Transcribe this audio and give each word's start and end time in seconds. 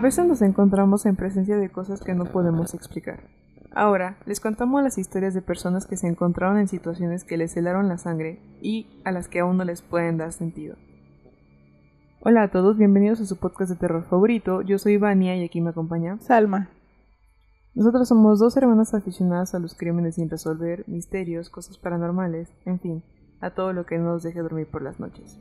veces 0.00 0.26
nos 0.26 0.42
encontramos 0.42 1.06
en 1.06 1.16
presencia 1.16 1.56
de 1.56 1.70
cosas 1.70 2.00
que 2.00 2.14
no 2.14 2.24
podemos 2.24 2.74
explicar. 2.74 3.20
Ahora, 3.72 4.16
les 4.26 4.40
contamos 4.40 4.82
las 4.82 4.98
historias 4.98 5.34
de 5.34 5.42
personas 5.42 5.86
que 5.86 5.96
se 5.96 6.08
encontraron 6.08 6.58
en 6.58 6.68
situaciones 6.68 7.24
que 7.24 7.36
les 7.36 7.56
helaron 7.56 7.88
la 7.88 7.98
sangre 7.98 8.40
y 8.60 8.88
a 9.04 9.12
las 9.12 9.28
que 9.28 9.40
aún 9.40 9.56
no 9.56 9.64
les 9.64 9.82
pueden 9.82 10.16
dar 10.16 10.32
sentido. 10.32 10.76
Hola 12.20 12.42
a 12.42 12.50
todos, 12.50 12.76
bienvenidos 12.76 13.20
a 13.20 13.26
su 13.26 13.36
podcast 13.36 13.70
de 13.70 13.76
terror 13.76 14.04
favorito. 14.04 14.62
Yo 14.62 14.78
soy 14.78 14.96
Vania 14.96 15.36
y 15.36 15.44
aquí 15.44 15.60
me 15.60 15.70
acompaña 15.70 16.18
Salma. 16.20 16.70
Nosotros 17.74 18.08
somos 18.08 18.40
dos 18.40 18.56
hermanas 18.56 18.94
aficionadas 18.94 19.54
a 19.54 19.60
los 19.60 19.74
crímenes 19.74 20.16
sin 20.16 20.28
resolver, 20.28 20.84
misterios, 20.88 21.48
cosas 21.50 21.78
paranormales, 21.78 22.52
en 22.64 22.80
fin, 22.80 23.02
a 23.40 23.50
todo 23.50 23.72
lo 23.72 23.86
que 23.86 23.98
no 23.98 24.04
nos 24.04 24.22
deje 24.22 24.40
dormir 24.40 24.66
por 24.66 24.82
las 24.82 24.98
noches. 24.98 25.38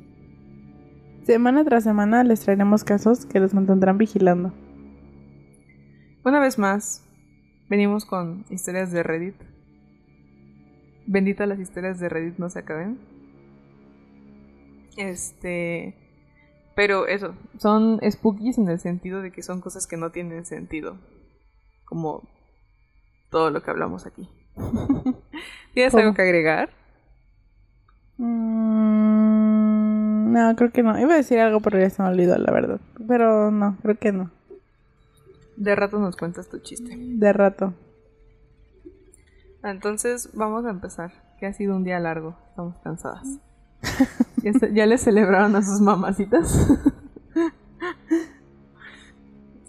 Semana 1.23 1.63
tras 1.63 1.83
semana 1.83 2.23
les 2.23 2.41
traeremos 2.41 2.83
casos 2.83 3.25
que 3.25 3.39
los 3.39 3.53
mantendrán 3.53 3.97
vigilando. 3.97 4.53
Una 6.23 6.39
vez 6.39 6.57
más, 6.57 7.05
venimos 7.69 8.05
con 8.05 8.45
historias 8.49 8.91
de 8.91 9.03
Reddit. 9.03 9.35
Bendita 11.05 11.45
las 11.45 11.59
historias 11.59 11.99
de 11.99 12.09
Reddit 12.09 12.37
no 12.37 12.49
se 12.49 12.59
acaben. 12.59 12.99
Este. 14.97 15.95
Pero 16.75 17.07
eso, 17.07 17.35
son 17.57 17.99
spookies 18.09 18.57
en 18.57 18.69
el 18.69 18.79
sentido 18.79 19.21
de 19.21 19.31
que 19.31 19.43
son 19.43 19.61
cosas 19.61 19.87
que 19.87 19.97
no 19.97 20.11
tienen 20.11 20.45
sentido. 20.45 20.97
Como 21.85 22.23
todo 23.29 23.49
lo 23.51 23.61
que 23.61 23.71
hablamos 23.71 24.05
aquí. 24.05 24.29
¿Tienes 25.73 25.93
algo 25.95 26.13
que 26.13 26.21
agregar? 26.21 26.69
Mm, 28.17 28.58
no, 30.29 30.55
creo 30.55 30.71
que 30.71 30.83
no. 30.83 30.97
Iba 30.99 31.13
a 31.13 31.17
decir 31.17 31.39
algo, 31.39 31.59
pero 31.59 31.79
ya 31.79 31.89
se 31.89 32.01
me 32.01 32.09
olvidó, 32.09 32.37
la 32.37 32.51
verdad. 32.51 32.79
Pero 33.07 33.51
no, 33.51 33.77
creo 33.81 33.97
que 33.97 34.11
no. 34.11 34.31
De 35.57 35.75
rato 35.75 35.99
nos 35.99 36.15
cuentas 36.15 36.47
tu 36.49 36.59
chiste. 36.59 36.95
De 36.97 37.33
rato. 37.33 37.73
Entonces, 39.63 40.29
vamos 40.33 40.65
a 40.65 40.69
empezar. 40.69 41.11
Que 41.39 41.47
ha 41.47 41.53
sido 41.53 41.75
un 41.75 41.83
día 41.83 41.99
largo. 41.99 42.35
Estamos 42.49 42.75
cansadas. 42.83 43.39
¿Ya, 44.43 44.53
se- 44.53 44.73
ya 44.73 44.85
le 44.85 44.97
celebraron 44.97 45.55
a 45.55 45.61
sus 45.61 45.81
mamacitas? 45.81 46.67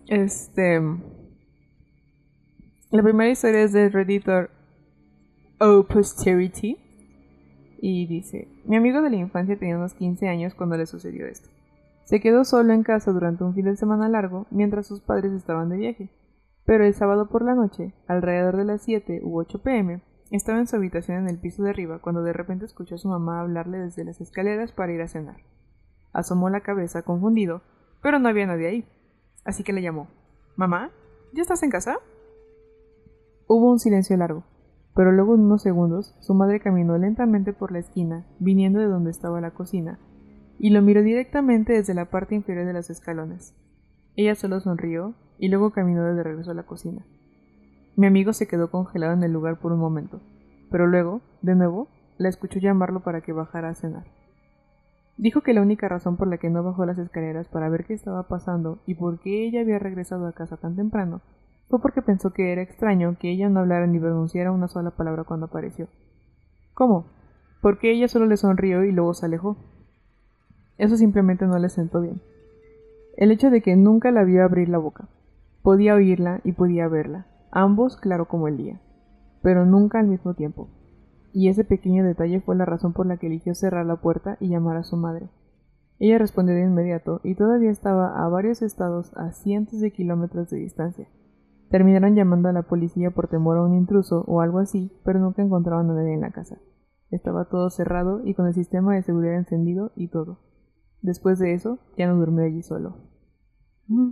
este. 0.07 0.81
La 2.91 3.03
primera 3.03 3.31
historia 3.31 3.63
es 3.63 3.73
de 3.73 3.89
Redditor 3.89 4.51
O 5.61 5.85
Posterity. 5.85 6.77
Y 7.83 8.07
dice: 8.07 8.49
Mi 8.67 8.77
amigo 8.77 9.01
de 9.01 9.11
la 9.11 9.17
infancia 9.17 9.59
tenía 9.59 9.77
unos 9.77 9.95
15 9.95 10.29
años 10.29 10.55
cuando 10.55 10.77
le 10.77 10.87
sucedió 10.87 11.27
esto. 11.27 11.49
Se 12.05 12.21
quedó 12.21 12.45
solo 12.45 12.75
en 12.75 12.83
casa 12.83 13.11
durante 13.11 13.45
un 13.45 13.55
fin 13.55 13.65
de 13.65 13.77
semana 13.77 14.09
largo 14.09 14.47
mientras 14.51 14.87
sus 14.87 15.01
padres 15.01 15.33
estaban 15.33 15.71
de 15.71 15.79
viaje. 15.79 16.11
Pero 16.67 16.85
el 16.85 16.93
sábado 16.93 17.29
por 17.29 17.43
la 17.43 17.55
noche, 17.55 17.95
alrededor 18.07 18.57
de 18.57 18.65
las 18.65 18.83
7 18.83 19.21
u 19.23 19.39
8 19.39 19.63
pm, 19.63 20.03
estaba 20.31 20.59
en 20.59 20.67
su 20.67 20.77
habitación 20.77 21.19
en 21.19 21.29
el 21.29 21.39
piso 21.39 21.63
de 21.63 21.71
arriba 21.71 22.01
cuando 22.01 22.23
de 22.23 22.33
repente 22.33 22.65
escuchó 22.67 22.97
a 22.97 22.99
su 22.99 23.09
mamá 23.09 23.41
hablarle 23.41 23.79
desde 23.79 24.05
las 24.05 24.21
escaleras 24.21 24.73
para 24.73 24.93
ir 24.93 25.01
a 25.01 25.09
cenar. 25.09 25.39
Asomó 26.13 26.51
la 26.51 26.61
cabeza 26.61 27.03
confundido, 27.03 27.63
pero 28.03 28.19
no 28.19 28.29
había 28.29 28.47
nadie 28.47 28.69
ahí. 28.69 28.85
Así 29.45 29.65
que 29.65 29.73
le 29.73 29.83
llamó. 29.83 30.09
¿Mamá? 30.57 30.91
¿Ya 31.33 31.43
estás 31.43 31.63
en 31.63 31.71
casa? 31.71 31.99
Hubo 33.47 33.71
un 33.71 33.79
silencio 33.79 34.17
largo, 34.17 34.45
pero 34.95 35.13
luego 35.13 35.35
en 35.35 35.43
unos 35.43 35.63
segundos 35.63 36.15
su 36.21 36.35
madre 36.35 36.61
caminó 36.61 36.99
lentamente 36.99 37.53
por 37.53 37.73
la 37.73 37.79
esquina, 37.79 38.27
viniendo 38.39 38.81
de 38.81 38.87
donde 38.87 39.11
estaba 39.11 39.41
la 39.41 39.53
cocina, 39.53 39.99
y 40.59 40.71
lo 40.71 40.83
miró 40.83 41.03
directamente 41.03 41.73
desde 41.73 41.95
la 41.95 42.07
parte 42.07 42.35
inferior 42.35 42.67
de 42.67 42.73
los 42.73 42.91
escalones. 42.91 43.55
Ella 44.17 44.35
solo 44.35 44.61
sonrió 44.61 45.15
y 45.39 45.49
luego 45.49 45.71
caminó 45.71 46.05
de 46.05 46.23
regreso 46.23 46.51
a 46.51 46.55
la 46.55 46.65
cocina. 46.65 47.05
Mi 47.97 48.07
amigo 48.07 48.33
se 48.33 48.47
quedó 48.47 48.71
congelado 48.71 49.15
en 49.15 49.23
el 49.23 49.33
lugar 49.33 49.59
por 49.59 49.73
un 49.73 49.81
momento, 49.81 50.21
pero 50.71 50.87
luego, 50.87 51.21
de 51.43 51.55
nuevo, 51.55 51.89
la 52.19 52.29
escuchó 52.29 52.59
llamarlo 52.59 53.01
para 53.01 53.23
que 53.23 53.33
bajara 53.33 53.71
a 53.71 53.75
cenar. 53.75 54.05
Dijo 55.17 55.43
que 55.43 55.55
la 55.55 55.63
única 55.63 55.89
razón 55.89 56.17
por 56.17 56.29
la 56.29 56.39
que 56.39 56.51
no 56.51 56.63
bajó 56.63 56.85
las 56.87 56.99
escaleras 56.99 57.49
para 57.49 57.69
ver 57.69 57.85
qué 57.85 57.95
estaba 57.95 58.25
pasando 58.25 58.79
y 58.87 58.95
por 58.95 59.21
qué 59.21 59.47
ella 59.47 59.61
había 59.61 59.79
regresado 59.79 60.27
a 60.27 60.33
casa 60.33 60.57
tan 60.57 60.77
temprano 60.77 61.21
fue 61.71 61.81
porque 61.81 62.03
pensó 62.03 62.33
que 62.33 62.53
era 62.53 62.63
extraño 62.63 63.17
que 63.19 63.31
ella 63.31 63.49
no 63.49 63.61
hablara 63.61 63.87
ni 63.87 64.01
pronunciara 64.01 64.51
una 64.51 64.67
sola 64.67 64.91
palabra 64.91 65.23
cuando 65.23 65.47
apareció. 65.47 65.87
¿Cómo? 66.75 67.07
Porque 67.63 67.93
ella 67.93 68.09
solo 68.09 68.27
le 68.27 68.37
sonrió 68.37 68.85
y 68.85 68.91
luego 68.91 69.15
se 69.15 69.27
alejó. 69.27 69.57
Eso 70.79 70.97
simplemente 70.97 71.47
no 71.47 71.57
le 71.61 71.69
sentó 71.69 72.01
bien. 72.01 72.21
El 73.17 73.31
hecho 73.31 73.51
de 73.51 73.63
que 73.63 73.77
nunca 73.77 74.11
la 74.11 74.25
vio 74.25 74.43
abrir 74.43 74.69
la 74.69 74.79
boca. 74.79 75.09
Podía 75.63 75.95
oírla 75.95 76.41
y 76.43 76.53
podía 76.53 76.89
verla, 76.89 77.27
ambos 77.53 77.97
claro 77.97 78.27
como 78.27 78.49
el 78.49 78.57
día, 78.57 78.81
pero 79.41 79.65
nunca 79.65 80.01
al 80.01 80.09
mismo 80.09 80.35
tiempo. 80.35 80.69
Y 81.33 81.51
ese 81.51 81.63
pequeño 81.63 82.03
detalle 82.03 82.41
fue 82.41 82.57
la 82.57 82.65
razón 82.65 82.93
por 82.93 83.07
la 83.07 83.17
que 83.19 83.29
eligió 83.29 83.55
cerrar 83.55 83.87
la 83.87 83.97
puerta 83.97 84.37
y 84.41 84.49
llamar 84.49 84.77
a 84.77 84.83
su 84.83 84.97
madre. 84.97 85.29
Ella 86.01 86.19
respondió 86.19 86.57
de 86.57 86.63
inmediato 86.63 87.21
y 87.23 87.37
todavía 87.37 87.71
estaba 87.71 88.25
a 88.25 88.29
varios 88.29 88.61
estados 88.63 89.17
a 89.17 89.31
cientos 89.31 89.81
de 89.81 89.93
kilómetros 89.93 90.51
de 90.51 90.57
distancia. 90.57 91.07
Terminaron 91.71 92.17
llamando 92.17 92.49
a 92.49 92.53
la 92.53 92.63
policía 92.63 93.13
por 93.13 93.29
temor 93.29 93.57
a 93.57 93.63
un 93.63 93.75
intruso 93.75 94.25
o 94.27 94.41
algo 94.41 94.59
así, 94.59 94.91
pero 95.05 95.21
nunca 95.21 95.41
encontraban 95.41 95.89
a 95.89 95.95
nadie 95.95 96.15
en 96.15 96.21
la 96.21 96.33
casa. 96.33 96.59
Estaba 97.11 97.45
todo 97.45 97.71
cerrado 97.71 98.23
y 98.25 98.35
con 98.35 98.47
el 98.47 98.55
sistema 98.55 98.95
de 98.95 99.03
seguridad 99.03 99.37
encendido 99.37 99.93
y 99.95 100.09
todo. 100.09 100.41
Después 101.01 101.39
de 101.39 101.55
eso, 101.55 101.79
ya 101.97 102.09
no 102.09 102.17
durmió 102.17 102.45
allí 102.45 102.63
solo. 102.63 102.97
Mm. 103.87 104.11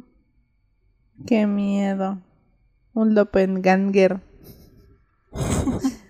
Qué 1.26 1.46
miedo. 1.46 2.18
Un 2.94 3.14
doppelganger. 3.14 4.20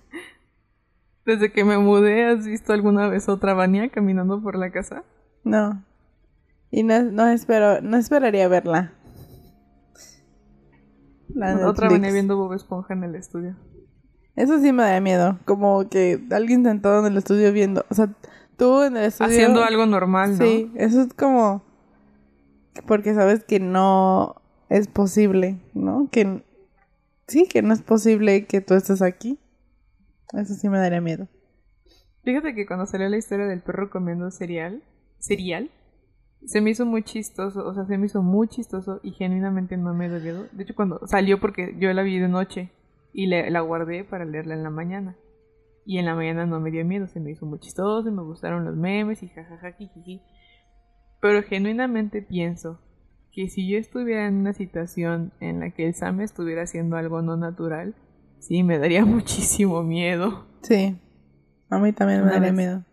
Desde 1.25 1.53
que 1.53 1.65
me 1.65 1.79
mudé, 1.79 2.27
¿has 2.27 2.47
visto 2.47 2.73
alguna 2.73 3.09
vez 3.09 3.29
otra 3.29 3.55
Vania 3.55 3.89
caminando 3.91 4.43
por 4.43 4.57
la 4.57 4.71
casa? 4.71 5.05
No. 5.45 5.83
Y 6.71 6.83
no, 6.83 7.03
no 7.03 7.27
espero, 7.29 7.81
no 7.81 7.97
esperaría 7.97 8.49
verla. 8.49 8.93
La 11.39 11.69
otra 11.69 11.89
venía 11.89 12.11
viendo 12.11 12.37
Bob 12.37 12.53
Esponja 12.53 12.95
en 12.95 13.05
el 13.05 13.15
estudio. 13.15 13.55
Eso 14.35 14.59
sí 14.61 14.73
me 14.73 14.83
da 14.83 15.01
miedo. 15.01 15.39
Como 15.45 15.89
que 15.89 16.21
alguien 16.33 16.65
sentado 16.65 17.01
en 17.01 17.13
el 17.13 17.19
estudio 17.19 17.53
viendo. 17.53 17.85
O 17.91 17.95
sea, 17.95 18.09
tú 18.57 18.83
en 18.83 18.97
el 18.97 19.05
estudio. 19.05 19.31
Haciendo 19.31 19.63
algo 19.63 19.87
normal, 19.87 20.33
¿no? 20.33 20.45
Sí, 20.45 20.73
eso 20.75 21.01
es 21.01 21.15
como. 21.15 21.63
Porque 22.87 23.15
sabes 23.15 23.45
que 23.45 23.61
no 23.61 24.37
es 24.69 24.89
posible, 24.89 25.61
¿no? 25.75 26.09
Que. 26.11 26.43
Sí, 27.29 27.47
que 27.47 27.63
no 27.63 27.73
es 27.73 27.83
posible 27.83 28.47
que 28.47 28.61
tú 28.61 28.75
estés 28.75 29.01
aquí. 29.01 29.39
Eso 30.33 30.55
sí 30.55 30.69
me 30.69 30.79
daría 30.79 31.01
miedo. 31.01 31.29
Fíjate 32.25 32.55
que 32.55 32.67
cuando 32.67 32.87
salió 32.87 33.09
la 33.09 33.17
historia 33.17 33.47
del 33.47 33.61
perro 33.61 33.91
comiendo 33.91 34.31
cereal, 34.31 34.83
cereal, 35.19 35.71
se 36.45 36.61
me 36.61 36.71
hizo 36.71 36.87
muy 36.87 37.03
chistoso, 37.03 37.67
o 37.67 37.75
sea, 37.75 37.85
se 37.87 37.99
me 37.99 38.07
hizo 38.07 38.23
muy 38.23 38.49
chistoso 38.49 39.01
y 39.03 39.13
genuinamente 39.13 39.77
no 39.77 39.95
me 39.95 40.09
dio 40.09 40.21
miedo. 40.21 40.47
De 40.53 40.63
hecho, 40.63 40.75
cuando 40.75 41.01
salió, 41.07 41.41
porque 41.41 41.77
yo 41.79 41.93
la 41.93 42.03
vi 42.03 42.19
de 42.19 42.29
noche 42.29 42.71
y 43.13 43.27
le- 43.27 43.51
la 43.51 43.61
guardé 43.61 44.05
para 44.05 44.25
leerla 44.25 44.55
en 44.55 44.63
la 44.63 44.71
mañana. 44.71 45.17
Y 45.85 45.99
en 45.99 46.05
la 46.05 46.15
mañana 46.15 46.45
no 46.47 46.61
me 46.61 46.71
dio 46.71 46.85
miedo, 46.85 47.07
se 47.09 47.19
me 47.21 47.31
hizo 47.31 47.47
muy 47.47 47.59
chistoso 47.61 48.09
y 48.09 48.13
me 48.13 48.23
gustaron 48.23 48.65
los 48.65 48.77
memes 48.77 49.23
y 49.23 49.29
jajaja, 49.29 49.73
jijiji. 49.73 50.21
Pero 51.21 51.43
genuinamente 51.43 52.23
pienso 52.23 52.79
que 53.33 53.49
si 53.49 53.69
yo 53.71 53.79
estuviera 53.79 54.27
en 54.27 54.37
una 54.37 54.53
situación 54.53 55.33
en 55.41 55.61
la 55.61 55.71
que 55.71 55.87
el 55.87 55.95
Sam 55.95 56.21
estuviera 56.21 56.63
haciendo 56.63 56.97
algo 56.97 57.23
no 57.23 57.37
natural, 57.37 57.95
sí, 58.39 58.63
me 58.63 58.79
daría 58.79 59.05
muchísimo 59.07 59.83
miedo. 59.83 60.47
Sí. 60.63 60.97
A 61.71 61.79
mí 61.79 61.93
también 61.93 62.25
me 62.25 62.31
daría 62.33 62.53
miedo. 62.53 62.85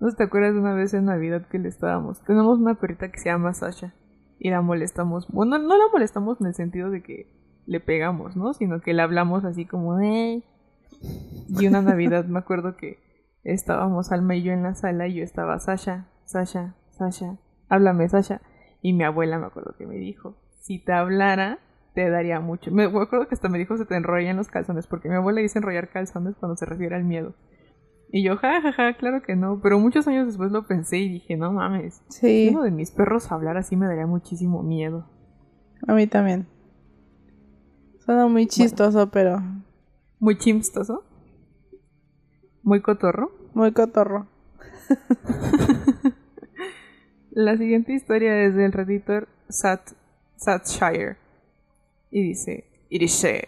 ¿No 0.00 0.10
te 0.12 0.24
acuerdas 0.24 0.54
de 0.54 0.60
una 0.60 0.72
vez 0.72 0.94
en 0.94 1.04
Navidad 1.04 1.46
que 1.46 1.58
le 1.58 1.68
estábamos? 1.68 2.22
Tenemos 2.24 2.58
una 2.58 2.74
perrita 2.74 3.12
que 3.12 3.18
se 3.18 3.26
llama 3.26 3.52
Sasha 3.52 3.92
y 4.38 4.48
la 4.48 4.62
molestamos. 4.62 5.28
Bueno, 5.28 5.58
no 5.58 5.76
la 5.76 5.84
molestamos 5.92 6.40
en 6.40 6.46
el 6.46 6.54
sentido 6.54 6.90
de 6.90 7.02
que 7.02 7.30
le 7.66 7.80
pegamos, 7.80 8.34
¿no? 8.34 8.54
Sino 8.54 8.80
que 8.80 8.94
le 8.94 9.02
hablamos 9.02 9.44
así 9.44 9.66
como, 9.66 10.00
¡eh! 10.00 10.42
Y 11.48 11.66
una 11.66 11.82
Navidad 11.82 12.24
me 12.24 12.38
acuerdo 12.38 12.76
que 12.76 12.98
estábamos 13.44 14.10
Alma 14.10 14.36
y 14.36 14.42
yo 14.42 14.52
en 14.52 14.62
la 14.62 14.74
sala 14.74 15.06
y 15.06 15.16
yo 15.16 15.22
estaba 15.22 15.58
Sasha, 15.58 16.08
Sasha, 16.24 16.74
Sasha, 16.92 17.36
háblame 17.68 18.08
Sasha. 18.08 18.40
Y 18.80 18.94
mi 18.94 19.04
abuela 19.04 19.38
me 19.38 19.46
acuerdo 19.46 19.74
que 19.76 19.86
me 19.86 19.96
dijo, 19.96 20.34
si 20.60 20.82
te 20.82 20.94
hablara, 20.94 21.58
te 21.94 22.08
daría 22.08 22.40
mucho. 22.40 22.70
Me 22.70 22.84
acuerdo 22.84 23.28
que 23.28 23.34
hasta 23.34 23.50
me 23.50 23.58
dijo 23.58 23.76
se 23.76 23.84
te 23.84 23.96
enrollan 23.96 24.38
los 24.38 24.48
calzones, 24.48 24.86
porque 24.86 25.10
mi 25.10 25.16
abuela 25.16 25.42
dice 25.42 25.58
enrollar 25.58 25.90
calzones 25.90 26.36
cuando 26.36 26.56
se 26.56 26.64
refiere 26.64 26.96
al 26.96 27.04
miedo. 27.04 27.34
Y 28.12 28.24
yo, 28.24 28.36
ja, 28.36 28.60
ja, 28.60 28.72
ja, 28.72 28.94
claro 28.94 29.22
que 29.22 29.36
no. 29.36 29.60
Pero 29.62 29.78
muchos 29.78 30.08
años 30.08 30.26
después 30.26 30.50
lo 30.50 30.66
pensé 30.66 30.98
y 30.98 31.08
dije, 31.08 31.36
no 31.36 31.52
mames. 31.52 32.02
Sí, 32.08 32.48
Uno 32.50 32.62
de 32.64 32.72
mis 32.72 32.90
perros 32.90 33.30
hablar 33.30 33.56
así 33.56 33.76
me 33.76 33.86
daría 33.86 34.06
muchísimo 34.06 34.62
miedo. 34.62 35.06
a 35.86 35.94
mí 35.94 36.06
también. 36.08 36.48
Suena 38.00 38.26
muy 38.26 38.46
chistoso, 38.48 39.10
pero 39.10 39.40
Muy 40.18 40.36
chimstoso. 40.38 41.04
Muy 42.62 42.80
cotorro. 42.82 43.30
muy 43.54 43.72
cotorro. 43.72 44.26
La 47.30 47.56
siguiente 47.56 47.92
historia 47.92 48.42
es 48.44 48.56
del 48.56 48.72
redditor 48.72 49.28
Sat 49.48 49.92
Satshire. 50.36 51.16
Y 52.10 52.22
dice, 52.24 52.64
Irishe. 52.88 53.46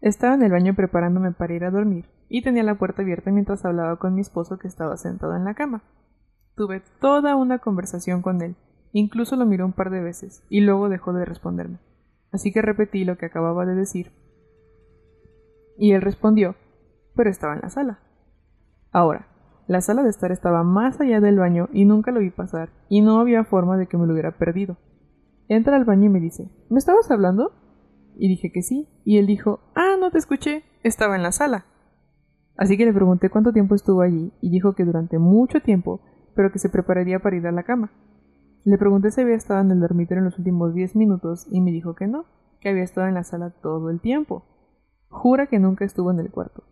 Estaba 0.00 0.34
en 0.34 0.42
el 0.42 0.52
baño 0.52 0.74
preparándome 0.76 1.32
para 1.32 1.54
ir 1.54 1.64
a 1.64 1.70
dormir 1.70 2.04
y 2.30 2.42
tenía 2.42 2.62
la 2.62 2.76
puerta 2.76 3.02
abierta 3.02 3.30
mientras 3.30 3.64
hablaba 3.64 3.96
con 3.96 4.14
mi 4.14 4.22
esposo 4.22 4.58
que 4.58 4.68
estaba 4.68 4.96
sentado 4.96 5.36
en 5.36 5.44
la 5.44 5.54
cama. 5.54 5.82
Tuve 6.56 6.82
toda 7.00 7.34
una 7.36 7.58
conversación 7.58 8.22
con 8.22 8.40
él, 8.40 8.54
incluso 8.92 9.36
lo 9.36 9.44
miró 9.44 9.66
un 9.66 9.72
par 9.72 9.90
de 9.90 10.00
veces 10.00 10.44
y 10.48 10.60
luego 10.60 10.88
dejó 10.88 11.12
de 11.12 11.24
responderme. 11.24 11.78
Así 12.32 12.52
que 12.52 12.62
repetí 12.62 13.04
lo 13.04 13.18
que 13.18 13.26
acababa 13.26 13.66
de 13.66 13.74
decir. 13.74 14.12
Y 15.76 15.92
él 15.92 16.02
respondió, 16.02 16.54
pero 17.16 17.28
estaba 17.28 17.54
en 17.54 17.62
la 17.62 17.70
sala. 17.70 17.98
Ahora, 18.92 19.26
la 19.66 19.80
sala 19.80 20.04
de 20.04 20.10
estar 20.10 20.30
estaba 20.30 20.62
más 20.62 21.00
allá 21.00 21.20
del 21.20 21.38
baño 21.38 21.68
y 21.72 21.84
nunca 21.84 22.12
lo 22.12 22.20
vi 22.20 22.30
pasar, 22.30 22.70
y 22.88 23.00
no 23.00 23.18
había 23.18 23.44
forma 23.44 23.76
de 23.76 23.86
que 23.86 23.96
me 23.96 24.06
lo 24.06 24.12
hubiera 24.12 24.38
perdido. 24.38 24.76
Entra 25.48 25.76
al 25.76 25.84
baño 25.84 26.06
y 26.06 26.10
me 26.10 26.20
dice, 26.20 26.48
¿me 26.68 26.78
estabas 26.78 27.10
hablando? 27.10 27.52
Y 28.16 28.28
dije 28.28 28.52
que 28.52 28.62
sí, 28.62 28.88
y 29.04 29.18
él 29.18 29.26
dijo, 29.26 29.60
ah, 29.74 29.96
no 29.98 30.12
te 30.12 30.18
escuché, 30.18 30.62
estaba 30.84 31.16
en 31.16 31.24
la 31.24 31.32
sala. 31.32 31.66
Así 32.60 32.76
que 32.76 32.84
le 32.84 32.92
pregunté 32.92 33.30
cuánto 33.30 33.54
tiempo 33.54 33.74
estuvo 33.74 34.02
allí, 34.02 34.34
y 34.42 34.50
dijo 34.50 34.74
que 34.74 34.84
durante 34.84 35.18
mucho 35.18 35.62
tiempo, 35.62 36.02
pero 36.34 36.52
que 36.52 36.58
se 36.58 36.68
prepararía 36.68 37.18
para 37.18 37.36
ir 37.36 37.46
a 37.46 37.52
la 37.52 37.62
cama. 37.62 37.90
Le 38.66 38.76
pregunté 38.76 39.10
si 39.10 39.22
había 39.22 39.34
estado 39.34 39.62
en 39.62 39.70
el 39.70 39.80
dormitorio 39.80 40.18
en 40.18 40.26
los 40.26 40.38
últimos 40.38 40.74
diez 40.74 40.94
minutos, 40.94 41.46
y 41.50 41.62
me 41.62 41.72
dijo 41.72 41.94
que 41.94 42.06
no, 42.06 42.26
que 42.60 42.68
había 42.68 42.82
estado 42.82 43.06
en 43.06 43.14
la 43.14 43.24
sala 43.24 43.48
todo 43.62 43.88
el 43.88 44.00
tiempo. 44.00 44.44
Jura 45.08 45.46
que 45.46 45.58
nunca 45.58 45.86
estuvo 45.86 46.10
en 46.10 46.20
el 46.20 46.30
cuarto. 46.30 46.64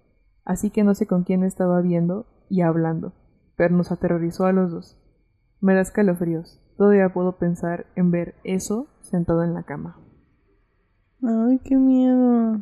Así 0.45 0.69
que 0.69 0.85
no 0.85 0.95
sé 0.95 1.07
con 1.07 1.25
quién 1.25 1.43
estaba 1.43 1.81
viendo 1.81 2.27
y 2.51 2.61
hablando, 2.61 3.15
pero 3.57 3.75
nos 3.75 3.91
aterrorizó 3.91 4.45
a 4.45 4.53
los 4.53 4.71
dos. 4.71 5.03
Me 5.63 5.73
da 5.73 5.81
escalofríos. 5.81 6.61
Todavía 6.77 7.15
puedo 7.15 7.39
pensar 7.39 7.87
en 7.97 8.11
ver 8.11 8.35
eso 8.45 8.89
sentado 9.01 9.43
en 9.43 9.55
la 9.55 9.63
cama. 9.63 9.99
Ay, 11.23 11.59
qué 11.65 11.77
miedo. 11.77 12.61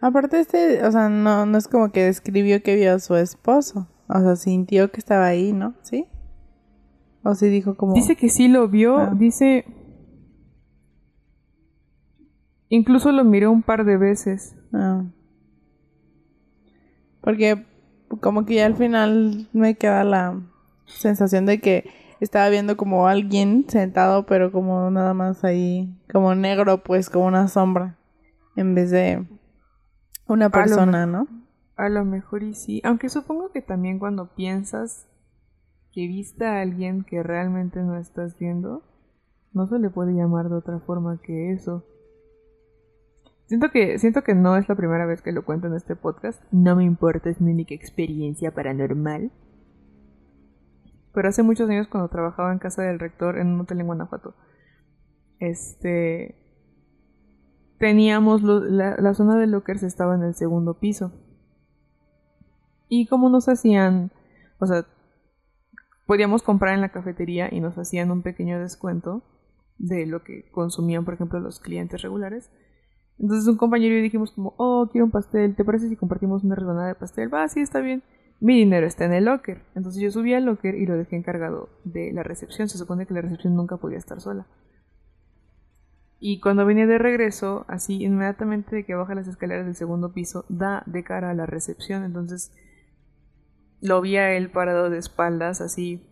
Aparte 0.00 0.40
este, 0.40 0.84
o 0.84 0.92
sea, 0.92 1.08
no, 1.08 1.46
no 1.46 1.58
es 1.58 1.68
como 1.68 1.90
que 1.90 2.04
describió 2.04 2.62
que 2.62 2.76
vio 2.76 2.94
a 2.94 2.98
su 2.98 3.16
esposo. 3.16 3.88
O 4.08 4.20
sea, 4.20 4.36
sintió 4.36 4.90
que 4.92 5.00
estaba 5.00 5.26
ahí, 5.26 5.52
¿no? 5.52 5.74
¿Sí? 5.82 6.06
O 7.22 7.34
sí 7.34 7.48
dijo 7.48 7.76
como... 7.76 7.94
Dice 7.94 8.14
que 8.16 8.28
sí 8.28 8.48
lo 8.48 8.68
vio, 8.68 8.98
Ah. 8.98 9.12
dice... 9.16 9.64
Incluso 12.68 13.12
lo 13.12 13.24
miró 13.24 13.50
un 13.50 13.62
par 13.62 13.84
de 13.84 13.96
veces. 13.96 14.56
Ah. 14.72 15.04
Porque 17.20 17.64
como 18.20 18.44
que 18.44 18.56
ya 18.56 18.66
al 18.66 18.76
final 18.76 19.48
me 19.52 19.76
queda 19.76 20.04
la 20.04 20.40
sensación 20.86 21.46
de 21.46 21.60
que 21.60 21.90
estaba 22.20 22.48
viendo 22.48 22.76
como 22.76 23.08
alguien 23.08 23.64
sentado, 23.68 24.26
pero 24.26 24.52
como 24.52 24.90
nada 24.90 25.14
más 25.14 25.44
ahí, 25.44 25.92
como 26.12 26.34
negro, 26.34 26.82
pues 26.82 27.10
como 27.10 27.26
una 27.26 27.48
sombra, 27.48 27.98
en 28.54 28.74
vez 28.74 28.90
de 28.90 29.26
una 30.26 30.50
persona, 30.50 31.06
¿no? 31.06 31.28
A 31.76 31.88
lo 31.88 32.04
mejor 32.04 32.42
y 32.42 32.54
sí. 32.54 32.80
Aunque 32.84 33.08
supongo 33.08 33.50
que 33.50 33.62
también 33.62 33.98
cuando 33.98 34.34
piensas 34.34 35.06
que 35.92 36.06
viste 36.06 36.44
a 36.46 36.60
alguien 36.60 37.04
que 37.04 37.22
realmente 37.22 37.80
no 37.80 37.96
estás 37.96 38.38
viendo, 38.38 38.82
no 39.52 39.66
se 39.66 39.78
le 39.78 39.90
puede 39.90 40.12
llamar 40.12 40.48
de 40.48 40.56
otra 40.56 40.80
forma 40.80 41.20
que 41.22 41.52
eso. 41.52 41.84
Siento 43.46 43.70
que, 43.70 43.98
siento 43.98 44.22
que 44.22 44.34
no 44.34 44.56
es 44.56 44.68
la 44.68 44.74
primera 44.74 45.06
vez 45.06 45.22
que 45.22 45.32
lo 45.32 45.44
cuento 45.44 45.68
en 45.68 45.74
este 45.74 45.94
podcast. 45.96 46.42
No 46.50 46.76
me 46.76 46.84
importa, 46.84 47.30
es 47.30 47.40
mi 47.40 47.52
única 47.52 47.74
experiencia 47.74 48.52
paranormal. 48.52 49.30
Pero 51.14 51.28
hace 51.28 51.42
muchos 51.42 51.70
años 51.70 51.88
cuando 51.88 52.08
trabajaba 52.08 52.52
en 52.52 52.58
casa 52.58 52.82
del 52.82 52.98
rector 52.98 53.38
en 53.38 53.48
un 53.48 53.60
hotel 53.60 53.80
en 53.80 53.86
Guanajuato, 53.86 54.34
este 55.38 56.45
teníamos 57.78 58.42
lo- 58.42 58.60
la, 58.60 59.14
zona 59.14 59.36
de 59.36 59.46
lockers 59.46 59.82
estaba 59.82 60.14
en 60.14 60.22
el 60.22 60.34
segundo 60.34 60.74
piso. 60.74 61.12
Y 62.88 63.06
como 63.06 63.28
nos 63.28 63.48
hacían, 63.48 64.10
o 64.58 64.66
sea, 64.66 64.86
podíamos 66.06 66.42
comprar 66.42 66.74
en 66.74 66.80
la 66.80 66.90
cafetería 66.90 67.52
y 67.52 67.60
nos 67.60 67.76
hacían 67.78 68.10
un 68.10 68.22
pequeño 68.22 68.60
descuento 68.60 69.22
de 69.78 70.06
lo 70.06 70.22
que 70.22 70.48
consumían, 70.50 71.04
por 71.04 71.14
ejemplo, 71.14 71.40
los 71.40 71.60
clientes 71.60 72.00
regulares. 72.02 72.50
Entonces 73.18 73.48
un 73.48 73.56
compañero 73.56 73.94
y 73.94 73.98
yo 73.98 74.02
dijimos 74.04 74.32
como, 74.32 74.54
oh, 74.58 74.88
quiero 74.92 75.06
un 75.06 75.10
pastel, 75.10 75.56
¿te 75.56 75.64
parece 75.64 75.88
si 75.88 75.96
compartimos 75.96 76.44
una 76.44 76.54
rebanada 76.54 76.88
de 76.88 76.94
pastel? 76.94 77.32
Va, 77.32 77.48
sí, 77.48 77.60
está 77.60 77.80
bien. 77.80 78.02
Mi 78.40 78.56
dinero 78.58 78.86
está 78.86 79.06
en 79.06 79.14
el 79.14 79.24
locker. 79.24 79.62
Entonces 79.74 80.00
yo 80.02 80.10
subí 80.10 80.34
al 80.34 80.44
locker 80.44 80.74
y 80.74 80.86
lo 80.86 80.96
dejé 80.96 81.16
encargado 81.16 81.70
de 81.84 82.12
la 82.12 82.22
recepción. 82.22 82.68
Se 82.68 82.76
supone 82.78 83.06
que 83.06 83.14
la 83.14 83.22
recepción 83.22 83.54
nunca 83.56 83.78
podía 83.78 83.98
estar 83.98 84.20
sola. 84.20 84.46
Y 86.18 86.40
cuando 86.40 86.64
venía 86.64 86.86
de 86.86 86.98
regreso, 86.98 87.64
así 87.68 88.02
inmediatamente 88.02 88.74
de 88.74 88.84
que 88.84 88.94
baja 88.94 89.14
las 89.14 89.28
escaleras 89.28 89.66
del 89.66 89.74
segundo 89.74 90.12
piso, 90.12 90.44
da 90.48 90.82
de 90.86 91.04
cara 91.04 91.30
a 91.30 91.34
la 91.34 91.46
recepción. 91.46 92.04
Entonces 92.04 92.52
lo 93.80 94.00
vi 94.00 94.16
a 94.16 94.32
él 94.32 94.50
parado 94.50 94.88
de 94.88 94.98
espaldas, 94.98 95.60
así 95.60 96.02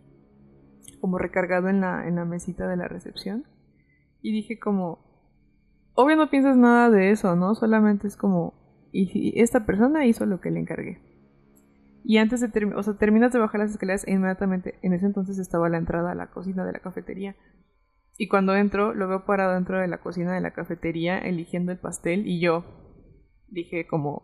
como 1.01 1.17
recargado 1.17 1.69
en 1.69 1.81
la, 1.81 2.07
en 2.07 2.15
la 2.15 2.25
mesita 2.25 2.67
de 2.67 2.77
la 2.77 2.87
recepción. 2.87 3.45
Y 4.21 4.31
dije 4.31 4.59
como, 4.59 4.99
obvio 5.93 6.15
no 6.15 6.29
piensas 6.29 6.57
nada 6.57 6.89
de 6.89 7.11
eso, 7.11 7.35
¿no? 7.35 7.55
Solamente 7.55 8.07
es 8.07 8.15
como, 8.15 8.53
y 8.91 9.39
esta 9.41 9.65
persona 9.65 10.05
hizo 10.05 10.25
lo 10.25 10.39
que 10.39 10.51
le 10.51 10.59
encargué. 10.59 11.01
Y 12.03 12.17
antes 12.17 12.39
de 12.39 12.49
terminar, 12.49 12.77
o 12.79 12.83
sea, 12.83 12.93
terminas 12.93 13.33
de 13.33 13.39
bajar 13.39 13.61
las 13.61 13.71
escaleras 13.71 14.07
e 14.07 14.11
inmediatamente, 14.11 14.75
en 14.83 14.93
ese 14.93 15.07
entonces 15.07 15.39
estaba 15.39 15.69
la 15.69 15.79
entrada 15.79 16.11
a 16.11 16.15
la 16.15 16.27
cocina 16.27 16.63
de 16.63 16.73
la 16.73 16.79
cafetería. 16.79 17.35
Y 18.17 18.27
cuando 18.27 18.55
entro, 18.55 18.93
lo 18.93 19.07
veo 19.07 19.25
parado 19.25 19.53
dentro 19.53 19.79
de 19.79 19.87
la 19.87 19.97
cocina 19.97 20.33
de 20.33 20.41
la 20.41 20.53
cafetería 20.53 21.17
eligiendo 21.17 21.71
el 21.71 21.79
pastel 21.79 22.27
y 22.27 22.39
yo 22.39 22.63
dije 23.47 23.85
como, 23.87 24.23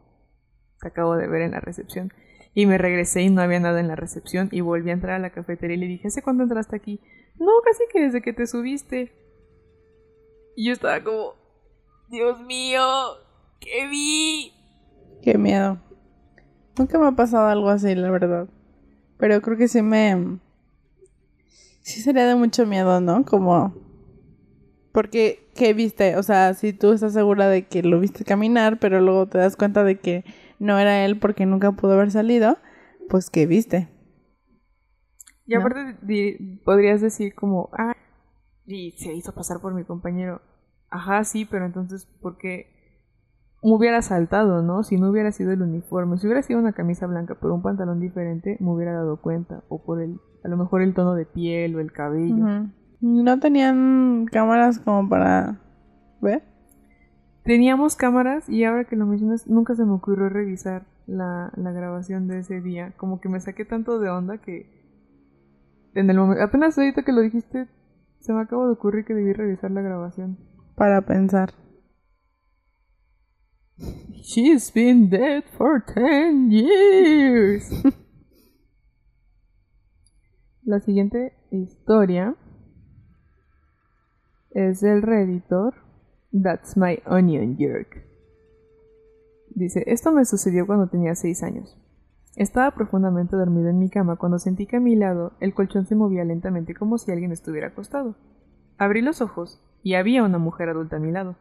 te 0.80 0.88
acabo 0.88 1.16
de 1.16 1.28
ver 1.28 1.42
en 1.42 1.52
la 1.52 1.60
recepción. 1.60 2.12
Y 2.54 2.66
me 2.66 2.78
regresé 2.78 3.22
y 3.22 3.30
no 3.30 3.42
había 3.42 3.60
nada 3.60 3.80
en 3.80 3.88
la 3.88 3.96
recepción 3.96 4.50
y 4.52 4.62
volví 4.62 4.90
a 4.90 4.94
entrar 4.94 5.16
a 5.16 5.20
la 5.20 5.32
cafetería 5.32 5.78
y 5.78 5.80
le 5.80 5.88
dije, 5.88 6.08
¿hace 6.08 6.22
cuándo 6.22 6.44
entraste 6.44 6.76
aquí? 6.76 7.00
No, 7.40 7.52
casi 7.64 7.84
que 7.92 8.02
desde 8.02 8.22
que 8.22 8.34
te 8.34 8.48
subiste. 8.48 9.12
Y 10.56 10.68
yo 10.68 10.74
estaba 10.74 11.02
como, 11.04 11.34
Dios 12.10 12.42
mío, 12.42 12.84
¿qué 13.60 13.88
vi? 13.88 14.54
Qué 15.22 15.38
miedo. 15.38 15.80
Nunca 16.78 17.00
me 17.00 17.08
ha 17.08 17.12
pasado 17.12 17.48
algo 17.48 17.70
así, 17.70 17.94
la 17.96 18.12
verdad. 18.12 18.50
Pero 19.18 19.42
creo 19.42 19.58
que 19.58 19.68
sí 19.68 19.82
me... 19.82 20.40
Sí 21.82 22.02
sería 22.02 22.26
de 22.26 22.36
mucho 22.36 22.66
miedo, 22.66 23.00
¿no? 23.02 23.24
Como... 23.26 23.74
Porque, 24.92 25.48
¿qué 25.56 25.74
viste? 25.74 26.18
O 26.18 26.24
sea, 26.24 26.54
si 26.54 26.74
tú 26.74 26.92
estás 26.92 27.14
segura 27.14 27.48
de 27.48 27.66
que 27.66 27.82
lo 27.82 28.00
viste 28.00 28.26
caminar, 28.26 28.78
pero 28.80 29.00
luego 29.00 29.26
te 29.28 29.38
das 29.38 29.56
cuenta 29.56 29.84
de 29.84 30.00
que 30.00 30.26
no 30.60 30.78
era 30.80 31.06
él 31.06 31.18
porque 31.18 31.46
nunca 31.46 31.72
pudo 31.72 31.94
haber 31.94 32.12
salido, 32.12 32.58
pues 33.10 33.30
¿qué 33.30 33.46
viste? 33.46 33.88
Y 35.46 35.54
¿No? 35.54 35.60
aparte 35.60 35.98
di- 36.02 36.60
podrías 36.64 37.02
decir 37.02 37.34
como, 37.36 37.70
ah, 37.74 37.94
y 38.66 38.92
se 38.94 39.14
hizo 39.14 39.34
pasar 39.34 39.62
por 39.62 39.74
mi 39.74 39.84
compañero. 39.84 40.42
Ajá, 40.90 41.24
sí, 41.24 41.46
pero 41.46 41.66
entonces, 41.66 42.06
¿por 42.22 42.38
qué 42.38 42.68
me 43.64 43.74
hubiera 43.76 44.02
saltado, 44.02 44.62
no? 44.62 44.84
Si 44.84 44.98
no 44.98 45.10
hubiera 45.12 45.32
sido 45.32 45.52
el 45.52 45.62
uniforme, 45.62 46.18
si 46.18 46.28
hubiera 46.28 46.44
sido 46.44 46.60
una 46.60 46.74
camisa 46.74 47.08
blanca 47.08 47.36
por 47.36 47.52
un 47.52 47.62
pantalón 47.62 48.00
diferente, 48.00 48.58
me 48.60 48.72
hubiera 48.72 48.94
dado 48.94 49.22
cuenta. 49.22 49.64
O 49.70 49.84
por 49.84 50.02
el, 50.02 50.20
a 50.44 50.48
lo 50.48 50.58
mejor 50.58 50.82
el 50.82 50.94
tono 50.94 51.16
de 51.16 51.26
piel 51.26 51.76
o 51.76 51.80
el 51.80 51.92
cabello. 51.92 52.68
No 53.02 53.40
tenían 53.40 54.26
cámaras 54.32 54.80
como 54.80 55.10
para 55.10 55.60
ver. 56.22 56.44
Teníamos 57.44 57.96
cámaras 57.96 58.48
y 58.48 58.64
ahora 58.64 58.86
que 58.86 58.96
lo 58.96 59.06
mencionas, 59.06 59.48
nunca 59.48 59.76
se 59.76 59.84
me 59.84 59.94
ocurrió 59.94 60.30
revisar 60.30 60.86
la, 61.08 61.52
la 61.56 61.72
grabación 61.72 62.28
de 62.28 62.40
ese 62.40 62.62
día. 62.62 62.94
Como 62.98 63.20
que 63.20 63.30
me 63.30 63.40
saqué 63.40 63.66
tanto 63.66 64.00
de 64.00 64.10
onda 64.10 64.38
que 64.38 64.82
en 65.94 66.10
el 66.10 66.18
momento, 66.18 66.44
apenas 66.44 66.78
ahorita 66.78 67.04
que 67.04 67.12
lo 67.12 67.22
dijiste, 67.22 67.68
se 68.20 68.34
me 68.34 68.42
acabó 68.42 68.66
de 68.66 68.74
ocurrir 68.74 69.06
que 69.06 69.14
debí 69.14 69.34
revisar 69.34 69.72
la 69.72 69.82
grabación. 69.82 70.38
Para 70.76 71.02
pensar. 71.02 71.54
She's 74.22 74.72
been 74.72 75.10
dead 75.10 75.44
for 75.58 75.84
10 75.84 76.52
years. 76.52 77.72
La 80.64 80.80
siguiente 80.80 81.34
historia 81.50 82.36
es 84.52 84.80
del 84.82 85.02
Redditor 85.02 85.74
That's 86.32 86.78
My 86.78 87.02
Onion 87.08 87.58
Jerk. 87.58 88.06
Dice, 89.56 89.84
esto 89.88 90.12
me 90.12 90.24
sucedió 90.24 90.68
cuando 90.68 90.86
tenía 90.86 91.16
6 91.16 91.42
años. 91.42 91.76
Estaba 92.36 92.70
profundamente 92.76 93.36
dormido 93.36 93.70
en 93.70 93.80
mi 93.80 93.90
cama 93.90 94.18
cuando 94.18 94.38
sentí 94.38 94.68
que 94.68 94.78
a 94.78 94.80
mi 94.80 94.96
lado 94.96 95.34
el 95.40 95.56
colchón 95.56 95.88
se 95.88 95.96
movía 95.96 96.24
lentamente 96.26 96.76
como 96.76 97.00
si 97.00 97.12
alguien 97.12 97.32
estuviera 97.32 97.70
acostado. 97.70 98.16
Abrí 98.78 99.02
los 99.02 99.20
ojos 99.22 99.64
y 99.82 99.96
había 99.96 100.24
una 100.24 100.38
mujer 100.38 100.70
adulta 100.70 100.98
a 100.98 101.00
mi 101.00 101.12
lado. 101.12 101.38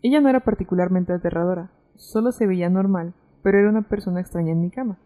Ella 0.00 0.22
no 0.22 0.30
era 0.30 0.40
particularmente 0.40 1.12
aterradora, 1.12 1.72
solo 1.94 2.32
se 2.32 2.46
veía 2.46 2.70
normal, 2.70 3.12
pero 3.42 3.58
era 3.58 3.68
una 3.68 3.82
persona 3.82 4.20
extraña 4.20 4.52
en 4.52 4.62
mi 4.62 4.70
cama. 4.70 4.98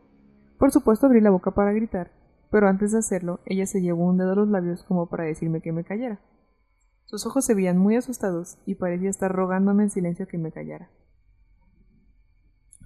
Por 0.56 0.70
supuesto 0.70 1.06
abrí 1.06 1.20
la 1.20 1.30
boca 1.30 1.50
para 1.50 1.72
gritar, 1.72 2.12
pero 2.50 2.68
antes 2.68 2.92
de 2.92 2.98
hacerlo, 2.98 3.40
ella 3.44 3.66
se 3.66 3.80
llevó 3.80 4.04
un 4.06 4.18
dedo 4.18 4.32
a 4.32 4.36
los 4.36 4.48
labios 4.48 4.82
como 4.84 5.08
para 5.08 5.24
decirme 5.24 5.60
que 5.60 5.72
me 5.72 5.84
callara. 5.84 6.20
Sus 7.04 7.24
ojos 7.26 7.44
se 7.44 7.54
veían 7.54 7.78
muy 7.78 7.96
asustados 7.96 8.58
y 8.66 8.74
parecía 8.74 9.10
estar 9.10 9.32
rogándome 9.32 9.84
en 9.84 9.90
silencio 9.90 10.26
que 10.26 10.38
me 10.38 10.52
callara. 10.52 10.90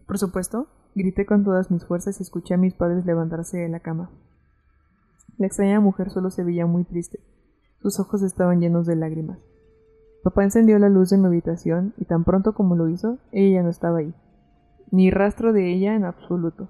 Por 0.06 0.18
supuesto, 0.18 0.68
grité 0.94 1.26
con 1.26 1.44
todas 1.44 1.70
mis 1.70 1.84
fuerzas 1.84 2.20
y 2.20 2.22
escuché 2.22 2.54
a 2.54 2.58
mis 2.58 2.74
padres 2.74 3.06
levantarse 3.06 3.58
de 3.58 3.68
la 3.68 3.80
cama. 3.80 4.10
La 5.38 5.46
extraña 5.46 5.80
mujer 5.80 6.10
solo 6.10 6.30
se 6.30 6.44
veía 6.44 6.66
muy 6.66 6.84
triste. 6.84 7.20
Sus 7.80 7.98
ojos 7.98 8.22
estaban 8.22 8.60
llenos 8.60 8.86
de 8.86 8.94
lágrimas. 8.94 9.38
Papá 10.22 10.44
encendió 10.44 10.78
la 10.78 10.88
luz 10.88 11.10
de 11.10 11.18
mi 11.18 11.26
habitación 11.26 11.94
y 11.96 12.04
tan 12.04 12.22
pronto 12.22 12.54
como 12.54 12.76
lo 12.76 12.88
hizo, 12.88 13.18
ella 13.32 13.56
ya 13.56 13.62
no 13.64 13.70
estaba 13.70 13.98
ahí. 13.98 14.14
Ni 14.92 15.10
rastro 15.10 15.52
de 15.52 15.72
ella 15.72 15.96
en 15.96 16.04
absoluto. 16.04 16.68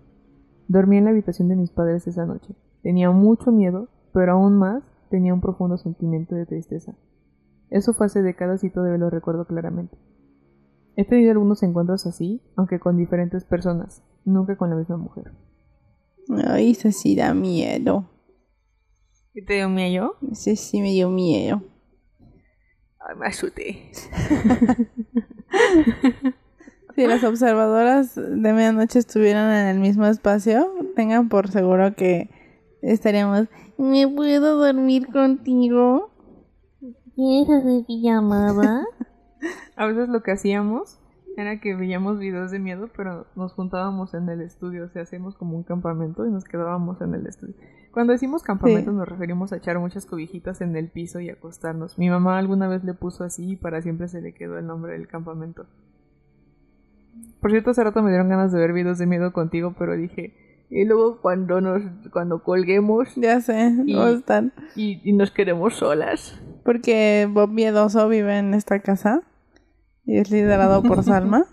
Dormí 0.68 0.96
en 0.96 1.04
la 1.04 1.10
habitación 1.10 1.48
de 1.48 1.56
mis 1.56 1.70
padres 1.70 2.06
esa 2.06 2.24
noche. 2.24 2.54
Tenía 2.82 3.10
mucho 3.10 3.52
miedo, 3.52 3.88
pero 4.12 4.32
aún 4.32 4.58
más 4.58 4.82
tenía 5.10 5.34
un 5.34 5.40
profundo 5.40 5.78
sentimiento 5.78 6.34
de 6.34 6.46
tristeza. 6.46 6.94
Eso 7.70 7.94
fue 7.94 8.06
hace 8.06 8.22
décadas 8.22 8.64
y 8.64 8.70
todavía 8.70 8.98
lo 8.98 9.10
recuerdo 9.10 9.46
claramente. 9.46 9.96
He 10.96 11.04
tenido 11.04 11.30
algunos 11.30 11.62
encuentros 11.62 12.06
así, 12.06 12.42
aunque 12.56 12.78
con 12.78 12.98
diferentes 12.98 13.44
personas, 13.44 14.02
nunca 14.24 14.56
con 14.56 14.70
la 14.70 14.76
misma 14.76 14.98
mujer. 14.98 15.32
Ay, 16.46 16.72
eso 16.72 16.92
sí 16.92 17.16
da 17.16 17.32
miedo. 17.32 18.10
¿Y 19.32 19.44
te 19.44 19.54
dio 19.54 19.68
miedo? 19.68 20.16
Ese 20.30 20.56
sí 20.56 20.82
me 20.82 20.90
dio 20.90 21.08
miedo. 21.08 21.62
Ay, 23.00 23.16
me 23.16 23.26
asusté. 23.26 23.90
Si 26.94 27.06
las 27.06 27.24
observadoras 27.24 28.16
de 28.16 28.52
medianoche 28.52 28.98
estuvieran 28.98 29.50
en 29.50 29.68
el 29.68 29.80
mismo 29.80 30.04
espacio, 30.04 30.70
tengan 30.94 31.30
por 31.30 31.50
seguro 31.50 31.94
que 31.94 32.28
estaríamos. 32.82 33.48
¿Me 33.78 34.06
puedo 34.08 34.58
dormir 34.58 35.08
contigo? 35.12 36.10
¿Quieres 37.14 37.48
hacer 37.50 37.84
pijamada? 37.86 38.84
A 39.76 39.86
veces 39.86 40.08
lo 40.08 40.22
que 40.22 40.32
hacíamos 40.32 40.98
era 41.36 41.60
que 41.60 41.74
veíamos 41.74 42.18
videos 42.18 42.50
de 42.50 42.58
miedo, 42.58 42.88
pero 42.96 43.26
nos 43.36 43.54
juntábamos 43.54 44.12
en 44.14 44.28
el 44.28 44.42
estudio, 44.42 44.84
o 44.84 44.88
sea, 44.88 45.02
hacíamos 45.02 45.34
como 45.34 45.56
un 45.56 45.62
campamento 45.62 46.26
y 46.26 46.30
nos 46.30 46.44
quedábamos 46.44 47.00
en 47.00 47.14
el 47.14 47.26
estudio. 47.26 47.54
Cuando 47.90 48.12
decimos 48.12 48.42
campamento 48.42 48.90
Sí. 48.90 48.96
nos 48.96 49.08
referimos 49.08 49.52
a 49.52 49.56
echar 49.56 49.78
muchas 49.78 50.06
cobijitas 50.06 50.60
en 50.60 50.76
el 50.76 50.88
piso 50.90 51.20
y 51.20 51.30
acostarnos. 51.30 51.98
Mi 51.98 52.08
mamá 52.10 52.38
alguna 52.38 52.68
vez 52.68 52.84
le 52.84 52.94
puso 52.94 53.24
así 53.24 53.52
y 53.52 53.56
para 53.56 53.82
siempre 53.82 54.08
se 54.08 54.20
le 54.20 54.32
quedó 54.34 54.58
el 54.58 54.66
nombre 54.66 54.92
del 54.92 55.08
campamento. 55.08 55.66
Por 57.40 57.50
cierto, 57.50 57.70
hace 57.70 57.84
rato 57.84 58.02
me 58.02 58.10
dieron 58.10 58.28
ganas 58.28 58.52
de 58.52 58.58
ver 58.58 58.72
videos 58.72 58.98
de 58.98 59.06
miedo 59.06 59.32
contigo, 59.32 59.74
pero 59.78 59.94
dije, 59.96 60.34
y 60.74 60.84
luego 60.84 61.20
cuando 61.20 61.60
nos 61.60 61.82
cuando 62.12 62.42
colguemos 62.42 63.08
Ya 63.16 63.40
sé, 63.40 63.72
Y- 63.86 63.94
¿cómo 63.94 64.06
están? 64.08 64.52
y, 64.74 65.00
y 65.08 65.12
nos 65.12 65.30
quedemos 65.30 65.74
solas. 65.76 66.40
Porque 66.64 67.28
Bob 67.30 67.50
Miedoso 67.50 68.08
vive 68.08 68.38
en 68.38 68.54
esta 68.54 68.80
casa 68.80 69.22
y 70.04 70.18
es 70.18 70.30
liderado 70.30 70.82
por 70.82 71.02
Salma. 71.04 71.44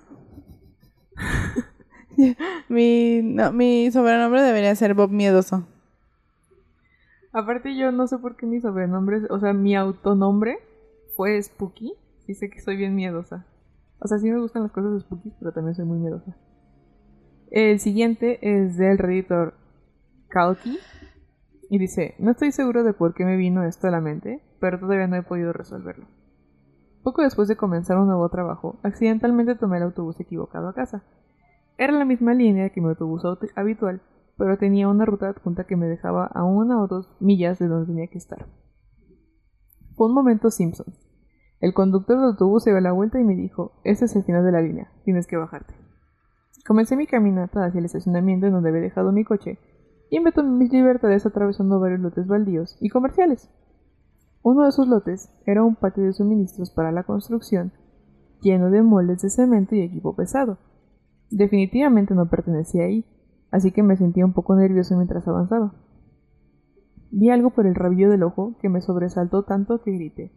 mi, 2.69 3.21
no, 3.23 3.51
mi 3.51 3.91
sobrenombre 3.91 4.41
debería 4.41 4.75
ser 4.75 4.93
Bob 4.93 5.09
Miedoso. 5.11 5.65
Aparte 7.31 7.75
yo 7.77 7.91
no 7.91 8.07
sé 8.07 8.17
por 8.17 8.35
qué 8.35 8.45
mi 8.45 8.59
sobrenombre, 8.59 9.21
o 9.29 9.39
sea, 9.39 9.53
mi 9.53 9.75
autonombre 9.75 10.57
fue 11.15 11.41
Spooky. 11.41 11.93
Y 12.27 12.35
sé 12.35 12.49
que 12.49 12.61
soy 12.61 12.75
bien 12.77 12.93
miedosa. 12.95 13.45
O 13.99 14.07
sea, 14.07 14.19
sí 14.19 14.29
me 14.29 14.39
gustan 14.39 14.61
las 14.63 14.71
cosas 14.71 15.01
spooky, 15.01 15.33
pero 15.39 15.51
también 15.51 15.73
soy 15.75 15.85
muy 15.85 15.97
miedosa. 15.97 16.35
El 17.51 17.79
siguiente 17.79 18.39
es 18.41 18.77
del 18.77 18.97
redditor 18.97 19.55
Kalki. 20.29 20.77
Y 21.71 21.77
dice, 21.77 22.15
no 22.17 22.31
estoy 22.31 22.51
seguro 22.51 22.83
de 22.83 22.93
por 22.93 23.13
qué 23.13 23.25
me 23.25 23.37
vino 23.37 23.63
esto 23.63 23.87
a 23.87 23.91
la 23.91 24.01
mente, 24.01 24.41
pero 24.59 24.79
todavía 24.79 25.07
no 25.07 25.15
he 25.15 25.21
podido 25.23 25.53
resolverlo. 25.53 26.07
Poco 27.03 27.21
después 27.21 27.47
de 27.47 27.57
comenzar 27.57 27.97
un 27.97 28.07
nuevo 28.07 28.27
trabajo, 28.29 28.79
accidentalmente 28.83 29.55
tomé 29.55 29.77
el 29.77 29.83
autobús 29.83 30.19
equivocado 30.19 30.67
a 30.67 30.73
casa. 30.73 31.03
Era 31.77 31.93
la 31.93 32.05
misma 32.05 32.33
línea 32.33 32.71
que 32.71 32.81
mi 32.81 32.89
autobús 32.89 33.23
auto- 33.23 33.47
habitual, 33.55 34.01
pero 34.37 34.57
tenía 34.57 34.87
una 34.87 35.05
ruta 35.05 35.29
adjunta 35.29 35.65
que 35.65 35.75
me 35.75 35.85
dejaba 35.85 36.25
a 36.25 36.43
una 36.43 36.81
o 36.81 36.87
dos 36.87 37.09
millas 37.19 37.59
de 37.59 37.67
donde 37.67 37.87
tenía 37.87 38.07
que 38.07 38.17
estar. 38.17 38.47
Fue 39.95 40.07
un 40.07 40.13
momento 40.13 40.49
Simpson. 40.49 40.93
El 41.61 41.73
conductor 41.73 42.17
del 42.17 42.29
autobús 42.31 42.63
se 42.63 42.71
dio 42.71 42.79
la 42.79 42.93
vuelta 42.93 43.19
y 43.19 43.23
me 43.23 43.35
dijo, 43.35 43.73
este 43.83 44.05
es 44.05 44.15
el 44.15 44.23
final 44.23 44.43
de 44.43 44.51
la 44.51 44.61
línea, 44.61 44.91
tienes 45.03 45.27
que 45.27 45.37
bajarte. 45.37 45.73
Comencé 46.65 46.95
mi 46.95 47.07
caminata 47.07 47.65
hacia 47.65 47.79
el 47.79 47.85
estacionamiento 47.85 48.47
en 48.47 48.53
donde 48.53 48.69
había 48.69 48.81
dejado 48.81 49.11
mi 49.11 49.23
coche 49.23 49.57
y 50.09 50.23
tomé 50.31 50.49
mis 50.49 50.71
libertades 50.71 51.25
atravesando 51.25 51.79
varios 51.79 51.99
lotes 51.99 52.27
baldíos 52.27 52.77
y 52.79 52.89
comerciales. 52.89 53.49
Uno 54.41 54.63
de 54.63 54.69
esos 54.69 54.87
lotes 54.87 55.29
era 55.45 55.63
un 55.63 55.75
patio 55.75 56.03
de 56.03 56.13
suministros 56.13 56.71
para 56.71 56.91
la 56.91 57.03
construcción, 57.03 57.71
lleno 58.41 58.69
de 58.71 58.81
moldes 58.81 59.21
de 59.21 59.29
cemento 59.29 59.75
y 59.75 59.81
equipo 59.81 60.15
pesado. 60.15 60.57
Definitivamente 61.29 62.15
no 62.15 62.29
pertenecía 62.29 62.85
ahí, 62.85 63.05
así 63.51 63.71
que 63.71 63.83
me 63.83 63.97
sentía 63.97 64.25
un 64.25 64.33
poco 64.33 64.55
nervioso 64.55 64.95
mientras 64.95 65.27
avanzaba. 65.27 65.73
Vi 67.11 67.29
algo 67.29 67.51
por 67.51 67.67
el 67.67 67.75
rabillo 67.75 68.09
del 68.09 68.23
ojo 68.23 68.55
que 68.61 68.69
me 68.69 68.81
sobresaltó 68.81 69.43
tanto 69.43 69.81
que 69.81 69.91
grité. 69.91 70.31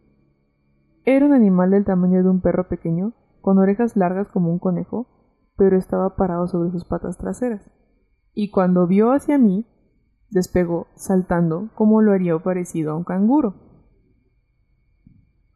Era 1.04 1.26
un 1.26 1.32
animal 1.32 1.70
del 1.70 1.84
tamaño 1.84 2.22
de 2.22 2.30
un 2.30 2.40
perro 2.40 2.68
pequeño, 2.68 3.12
con 3.40 3.58
orejas 3.58 3.96
largas 3.96 4.28
como 4.28 4.50
un 4.50 4.58
conejo, 4.58 5.06
pero 5.56 5.76
estaba 5.76 6.16
parado 6.16 6.46
sobre 6.46 6.70
sus 6.70 6.84
patas 6.84 7.18
traseras. 7.18 7.70
Y 8.34 8.50
cuando 8.50 8.86
vio 8.86 9.12
hacia 9.12 9.38
mí, 9.38 9.66
despegó, 10.30 10.88
saltando 10.94 11.70
como 11.74 12.00
lo 12.00 12.12
haría 12.12 12.38
parecido 12.38 12.92
a 12.92 12.96
un 12.96 13.04
canguro. 13.04 13.54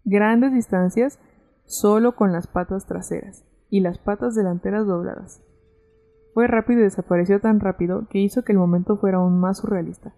Grandes 0.04 0.52
distancias 0.52 1.18
solo 1.64 2.14
con 2.14 2.32
las 2.32 2.46
patas 2.46 2.86
traseras 2.86 3.44
y 3.70 3.80
las 3.80 3.98
patas 3.98 4.34
delanteras 4.34 4.86
dobladas. 4.86 5.42
Fue 6.34 6.46
rápido 6.46 6.80
y 6.80 6.84
desapareció 6.84 7.40
tan 7.40 7.60
rápido 7.60 8.06
que 8.08 8.18
hizo 8.18 8.44
que 8.44 8.52
el 8.52 8.58
momento 8.58 8.98
fuera 8.98 9.18
aún 9.18 9.40
más 9.40 9.58
surrealista. 9.58 10.14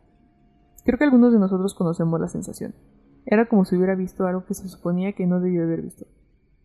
Creo 0.85 0.99
que 0.99 1.04
algunos 1.04 1.32
de 1.32 1.38
nosotros 1.38 1.75
conocemos 1.75 2.20
la 2.20 2.28
sensación. 2.28 2.75
Era 3.25 3.47
como 3.49 3.64
si 3.64 3.76
hubiera 3.76 3.94
visto 3.94 4.26
algo 4.26 4.44
que 4.44 4.54
se 4.54 4.68
suponía 4.68 5.12
que 5.12 5.26
no 5.26 5.40
debió 5.40 5.62
haber 5.62 5.82
visto. 5.82 6.06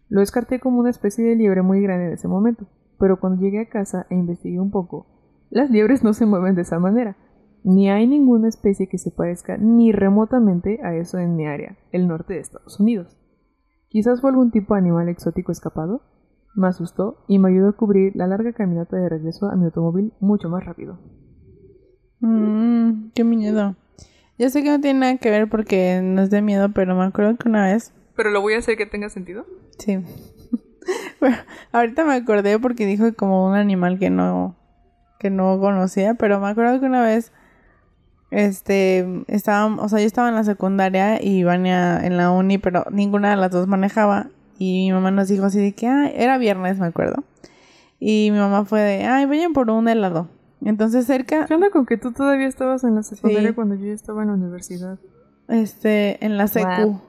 Lo 0.09 0.21
descarté 0.21 0.59
como 0.59 0.79
una 0.79 0.89
especie 0.89 1.25
de 1.25 1.35
liebre 1.35 1.61
muy 1.61 1.81
grande 1.81 2.07
en 2.07 2.13
ese 2.13 2.27
momento, 2.27 2.65
pero 2.99 3.19
cuando 3.19 3.41
llegué 3.41 3.61
a 3.61 3.69
casa 3.69 4.05
e 4.09 4.15
investigué 4.15 4.59
un 4.59 4.71
poco, 4.71 5.07
las 5.49 5.69
liebres 5.69 6.03
no 6.03 6.13
se 6.13 6.25
mueven 6.25 6.55
de 6.55 6.63
esa 6.63 6.79
manera, 6.79 7.17
ni 7.63 7.89
hay 7.89 8.07
ninguna 8.07 8.49
especie 8.49 8.87
que 8.87 8.97
se 8.97 9.11
parezca 9.11 9.57
ni 9.57 9.91
remotamente 9.91 10.79
a 10.83 10.95
eso 10.95 11.17
en 11.17 11.35
mi 11.35 11.47
área, 11.47 11.77
el 11.91 12.07
norte 12.07 12.33
de 12.33 12.39
Estados 12.39 12.79
Unidos. 12.79 13.17
Quizás 13.89 14.21
fue 14.21 14.31
algún 14.31 14.51
tipo 14.51 14.73
de 14.73 14.81
animal 14.81 15.07
exótico 15.07 15.51
escapado. 15.51 16.01
Me 16.55 16.67
asustó 16.67 17.23
y 17.27 17.39
me 17.39 17.49
ayudó 17.49 17.69
a 17.69 17.77
cubrir 17.77 18.15
la 18.15 18.27
larga 18.27 18.53
caminata 18.53 18.97
de 18.97 19.07
regreso 19.07 19.47
a 19.47 19.55
mi 19.55 19.65
automóvil 19.65 20.13
mucho 20.19 20.49
más 20.49 20.65
rápido. 20.65 20.99
Mmm, 22.19 23.11
qué 23.13 23.23
miedo. 23.23 23.75
Yo 24.37 24.49
sé 24.49 24.63
que 24.63 24.69
no 24.69 24.81
tiene 24.81 24.99
nada 24.99 25.17
que 25.17 25.29
ver 25.29 25.47
porque 25.47 26.01
no 26.03 26.21
es 26.21 26.29
de 26.29 26.41
miedo, 26.41 26.69
pero 26.73 26.95
me 26.95 27.03
acuerdo 27.03 27.37
que 27.37 27.47
una 27.47 27.65
vez 27.65 27.93
¿Pero 28.15 28.29
lo 28.29 28.41
voy 28.41 28.53
a 28.53 28.59
hacer 28.59 28.77
que 28.77 28.85
tenga 28.85 29.09
sentido? 29.09 29.45
Sí. 29.77 29.99
bueno, 31.19 31.37
ahorita 31.71 32.03
me 32.05 32.13
acordé 32.15 32.59
porque 32.59 32.85
dijo 32.85 33.13
como 33.15 33.47
un 33.47 33.55
animal 33.55 33.99
que 33.99 34.09
no 34.09 34.55
que 35.19 35.29
no 35.29 35.57
conocía, 35.59 36.15
pero 36.15 36.39
me 36.39 36.49
acuerdo 36.49 36.79
que 36.81 36.85
una 36.85 37.01
vez 37.01 37.31
este 38.31 39.07
estaba, 39.27 39.67
o 39.75 39.87
sea, 39.87 39.99
yo 39.99 40.05
estaba 40.05 40.27
en 40.29 40.35
la 40.35 40.43
secundaria 40.43 41.21
y 41.23 41.43
Vania 41.43 42.03
en 42.03 42.17
la 42.17 42.31
uni, 42.31 42.57
pero 42.57 42.85
ninguna 42.91 43.29
de 43.29 43.37
las 43.37 43.51
dos 43.51 43.67
manejaba 43.67 44.27
y 44.57 44.87
mi 44.87 44.93
mamá 44.93 45.11
nos 45.11 45.27
dijo 45.29 45.45
así 45.45 45.59
de 45.61 45.73
que 45.73 45.87
ah, 45.87 46.09
era 46.13 46.37
viernes, 46.37 46.77
me 46.79 46.87
acuerdo. 46.87 47.23
Y 47.99 48.29
mi 48.31 48.39
mamá 48.39 48.65
fue 48.65 48.81
de, 48.81 49.05
"Ay, 49.05 49.25
vayan 49.25 49.53
por 49.53 49.69
un 49.69 49.87
helado." 49.87 50.27
Entonces 50.65 51.05
cerca 51.05 51.45
¿Qué 51.45 51.53
onda 51.53 51.69
con 51.69 51.85
que 51.85 51.97
tú 51.97 52.11
todavía 52.11 52.47
estabas 52.47 52.83
en 52.83 52.95
la 52.95 53.03
secundaria 53.03 53.49
Sí. 53.49 53.55
cuando 53.55 53.75
yo 53.75 53.85
ya 53.85 53.93
estaba 53.93 54.21
en 54.23 54.29
la 54.29 54.33
universidad? 54.33 54.97
este 55.47 56.25
en 56.25 56.37
la 56.37 56.47
secu. 56.47 57.01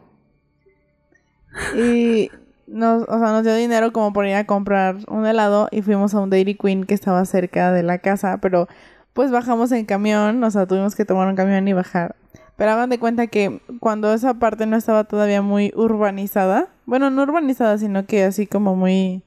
Y 1.77 2.31
nos, 2.67 3.03
o 3.03 3.19
sea, 3.19 3.33
nos 3.33 3.45
dio 3.45 3.55
dinero 3.55 3.93
como 3.93 4.13
por 4.13 4.27
ir 4.27 4.35
a 4.35 4.47
comprar 4.47 4.97
un 5.09 5.27
helado 5.27 5.69
y 5.71 5.83
fuimos 5.83 6.15
a 6.15 6.21
un 6.21 6.31
Dairy 6.31 6.55
Queen 6.55 6.85
que 6.85 6.95
estaba 6.95 7.25
cerca 7.25 7.73
de 7.73 7.83
la 7.83 7.99
casa, 7.99 8.39
pero 8.41 8.69
pues 9.13 9.31
bajamos 9.31 9.73
en 9.73 9.87
camión, 9.87 10.43
o 10.43 10.51
sea, 10.51 10.67
tuvimos 10.67 10.95
que 10.95 11.05
tomar 11.05 11.29
un 11.29 11.37
camión 11.37 11.67
y 11.69 11.73
bajar. 11.73 12.17
Pero 12.57 12.71
hagan 12.71 12.91
de 12.91 12.99
cuenta 12.99 13.27
que 13.27 13.61
cuando 13.81 14.13
esa 14.13 14.35
parte 14.35 14.67
no 14.67 14.77
estaba 14.77 15.05
todavía 15.05 15.43
muy 15.43 15.73
urbanizada, 15.75 16.69
bueno, 16.87 17.11
no 17.11 17.23
urbanizada, 17.23 17.79
sino 17.79 18.07
que 18.07 18.25
así 18.25 18.47
como 18.47 18.77
muy... 18.77 19.23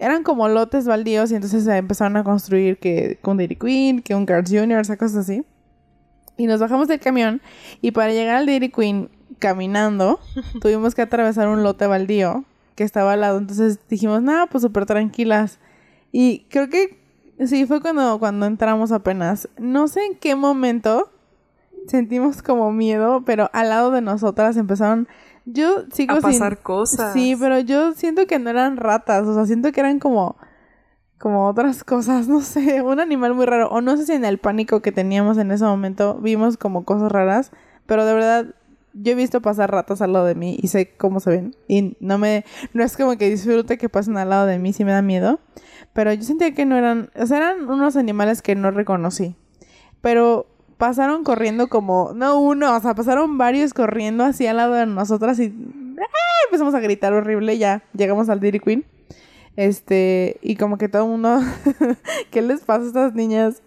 Eran 0.00 0.24
como 0.24 0.48
lotes 0.48 0.86
baldíos 0.86 1.30
y 1.30 1.36
entonces 1.36 1.64
se 1.64 1.76
empezaron 1.76 2.16
a 2.16 2.24
construir 2.24 2.78
que, 2.78 3.18
un 3.22 3.36
Dairy 3.36 3.56
Queen, 3.56 4.02
que 4.02 4.14
un 4.14 4.26
Carl's 4.26 4.50
Jr., 4.50 4.80
esas 4.80 4.96
cosas 4.96 5.18
así. 5.18 5.44
Y 6.36 6.46
nos 6.46 6.60
bajamos 6.60 6.88
del 6.88 6.98
camión 6.98 7.40
y 7.82 7.92
para 7.92 8.12
llegar 8.12 8.36
al 8.36 8.46
Dairy 8.46 8.70
Queen 8.70 9.10
caminando, 9.42 10.20
tuvimos 10.60 10.94
que 10.94 11.02
atravesar 11.02 11.48
un 11.48 11.64
lote 11.64 11.88
baldío 11.88 12.44
que 12.76 12.84
estaba 12.84 13.14
al 13.14 13.20
lado. 13.20 13.38
Entonces 13.38 13.80
dijimos, 13.88 14.22
nada, 14.22 14.46
pues 14.46 14.62
súper 14.62 14.86
tranquilas. 14.86 15.58
Y 16.12 16.46
creo 16.48 16.68
que 16.68 16.96
sí, 17.44 17.66
fue 17.66 17.80
cuando, 17.80 18.20
cuando 18.20 18.46
entramos 18.46 18.92
apenas. 18.92 19.48
No 19.58 19.88
sé 19.88 20.06
en 20.06 20.14
qué 20.14 20.36
momento 20.36 21.10
sentimos 21.88 22.40
como 22.40 22.70
miedo, 22.70 23.24
pero 23.26 23.50
al 23.52 23.70
lado 23.70 23.90
de 23.90 24.00
nosotras 24.00 24.56
empezaron 24.56 25.08
yo 25.44 25.82
sigo 25.92 26.12
a 26.14 26.20
sin... 26.20 26.30
pasar 26.30 26.58
cosas. 26.60 27.12
Sí, 27.12 27.34
pero 27.38 27.58
yo 27.58 27.94
siento 27.94 28.28
que 28.28 28.38
no 28.38 28.48
eran 28.48 28.76
ratas, 28.76 29.26
o 29.26 29.34
sea, 29.34 29.44
siento 29.44 29.72
que 29.72 29.80
eran 29.80 29.98
como 29.98 30.36
como 31.18 31.46
otras 31.46 31.84
cosas, 31.84 32.28
no 32.28 32.40
sé, 32.40 32.82
un 32.82 33.00
animal 33.00 33.34
muy 33.34 33.46
raro 33.46 33.68
o 33.70 33.80
no 33.80 33.96
sé 33.96 34.06
si 34.06 34.12
en 34.12 34.24
el 34.24 34.38
pánico 34.38 34.82
que 34.82 34.92
teníamos 34.92 35.38
en 35.38 35.50
ese 35.50 35.64
momento 35.64 36.18
vimos 36.20 36.56
como 36.56 36.84
cosas 36.84 37.10
raras, 37.10 37.50
pero 37.86 38.04
de 38.04 38.14
verdad 38.14 38.54
yo 38.94 39.12
he 39.12 39.14
visto 39.14 39.40
pasar 39.40 39.70
ratas 39.70 40.02
al 40.02 40.12
lado 40.12 40.26
de 40.26 40.34
mí 40.34 40.58
y 40.62 40.68
sé 40.68 40.92
cómo 40.96 41.20
se 41.20 41.30
ven 41.30 41.56
y 41.68 41.96
no 42.00 42.18
me 42.18 42.44
no 42.72 42.84
es 42.84 42.96
como 42.96 43.16
que 43.16 43.30
disfrute 43.30 43.78
que 43.78 43.88
pasen 43.88 44.16
al 44.16 44.30
lado 44.30 44.46
de 44.46 44.58
mí, 44.58 44.72
sí 44.72 44.84
me 44.84 44.92
da 44.92 45.02
miedo, 45.02 45.40
pero 45.92 46.12
yo 46.12 46.22
sentía 46.22 46.54
que 46.54 46.64
no 46.64 46.76
eran, 46.76 47.10
o 47.16 47.26
sea, 47.26 47.38
eran 47.38 47.68
unos 47.68 47.96
animales 47.96 48.42
que 48.42 48.54
no 48.54 48.70
reconocí. 48.70 49.36
Pero 50.00 50.46
pasaron 50.78 51.22
corriendo 51.22 51.68
como, 51.68 52.12
no 52.14 52.40
uno, 52.40 52.74
o 52.74 52.80
sea, 52.80 52.94
pasaron 52.94 53.38
varios 53.38 53.74
corriendo 53.74 54.24
así 54.24 54.46
al 54.46 54.56
lado 54.56 54.74
de 54.74 54.86
nosotras 54.86 55.38
y 55.38 55.54
¡ah! 56.00 56.44
empezamos 56.46 56.74
a 56.74 56.80
gritar 56.80 57.12
horrible, 57.12 57.58
ya 57.58 57.84
llegamos 57.94 58.28
al 58.28 58.40
Dairy 58.40 58.60
Queen. 58.60 58.84
Este, 59.56 60.38
y 60.40 60.56
como 60.56 60.78
que 60.78 60.88
todo 60.88 61.04
el 61.04 61.10
mundo, 61.10 61.38
¿qué 62.30 62.40
les 62.40 62.62
pasa 62.62 62.84
a 62.84 62.86
estas 62.86 63.14
niñas? 63.14 63.62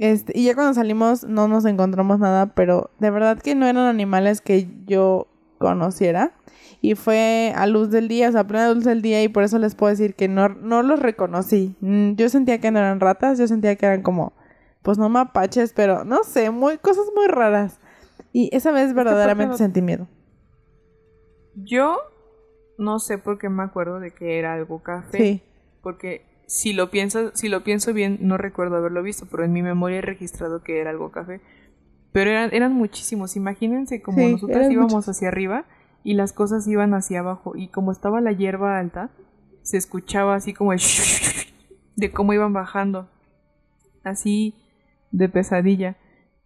Este, 0.00 0.32
y 0.34 0.46
ya 0.46 0.54
cuando 0.54 0.72
salimos 0.72 1.24
no 1.24 1.46
nos 1.46 1.66
encontramos 1.66 2.18
nada, 2.18 2.54
pero 2.54 2.90
de 3.00 3.10
verdad 3.10 3.38
que 3.38 3.54
no 3.54 3.66
eran 3.66 3.84
animales 3.86 4.40
que 4.40 4.66
yo 4.86 5.28
conociera. 5.58 6.32
Y 6.80 6.94
fue 6.94 7.52
a 7.54 7.66
luz 7.66 7.90
del 7.90 8.08
día, 8.08 8.30
o 8.30 8.32
sea, 8.32 8.40
a 8.40 8.46
plena 8.46 8.72
luz 8.72 8.84
del 8.84 9.02
día, 9.02 9.22
y 9.22 9.28
por 9.28 9.42
eso 9.42 9.58
les 9.58 9.74
puedo 9.74 9.90
decir 9.90 10.14
que 10.14 10.26
no, 10.26 10.48
no 10.48 10.82
los 10.82 11.00
reconocí. 11.00 11.76
Mm, 11.80 12.12
Yo 12.14 12.30
sentía 12.30 12.62
que 12.62 12.70
no 12.70 12.78
eran 12.78 12.98
ratas, 12.98 13.38
yo 13.38 13.46
sentía 13.46 13.76
que 13.76 13.84
eran 13.84 14.00
como, 14.00 14.32
pues 14.80 14.96
no 14.96 15.10
mapaches, 15.10 15.74
pero 15.74 16.02
no 16.04 16.24
sé, 16.24 16.48
muy, 16.48 16.78
cosas 16.78 17.04
muy 17.14 17.26
raras. 17.26 17.78
Y 18.32 18.48
esa 18.56 18.72
vez 18.72 18.94
verdaderamente 18.94 19.58
sentí 19.58 19.82
miedo. 19.82 20.08
Yo 21.56 21.98
no 22.78 23.00
sé 23.00 23.18
por 23.18 23.36
qué 23.36 23.50
me 23.50 23.64
acuerdo 23.64 24.00
de 24.00 24.12
que 24.12 24.38
era 24.38 24.54
algo 24.54 24.82
café. 24.82 25.18
Sí. 25.18 25.42
Porque 25.82 26.24
si 26.50 26.72
lo 26.72 26.90
pienso, 26.90 27.30
si 27.34 27.48
lo 27.48 27.62
pienso 27.62 27.92
bien, 27.92 28.18
no 28.22 28.36
recuerdo 28.36 28.74
haberlo 28.74 29.04
visto, 29.04 29.24
pero 29.30 29.44
en 29.44 29.52
mi 29.52 29.62
memoria 29.62 29.98
he 29.98 30.02
registrado 30.02 30.64
que 30.64 30.80
era 30.80 30.90
algo 30.90 31.12
café. 31.12 31.40
Pero 32.10 32.30
eran, 32.30 32.50
eran 32.52 32.72
muchísimos. 32.72 33.36
Imagínense 33.36 34.02
como 34.02 34.18
Sí, 34.18 34.32
nosotros 34.32 34.56
eran 34.58 34.72
íbamos 34.72 34.92
muchos. 34.92 35.10
hacia 35.10 35.28
arriba 35.28 35.64
y 36.02 36.14
las 36.14 36.32
cosas 36.32 36.66
iban 36.66 36.92
hacia 36.92 37.20
abajo. 37.20 37.52
Y 37.54 37.68
como 37.68 37.92
estaba 37.92 38.20
la 38.20 38.32
hierba 38.32 38.80
alta, 38.80 39.10
se 39.62 39.76
escuchaba 39.76 40.34
así 40.34 40.52
como 40.52 40.72
el 40.72 40.80
de 41.94 42.10
cómo 42.10 42.32
iban 42.32 42.52
bajando. 42.52 43.08
Así 44.02 44.56
de 45.12 45.28
pesadilla. 45.28 45.98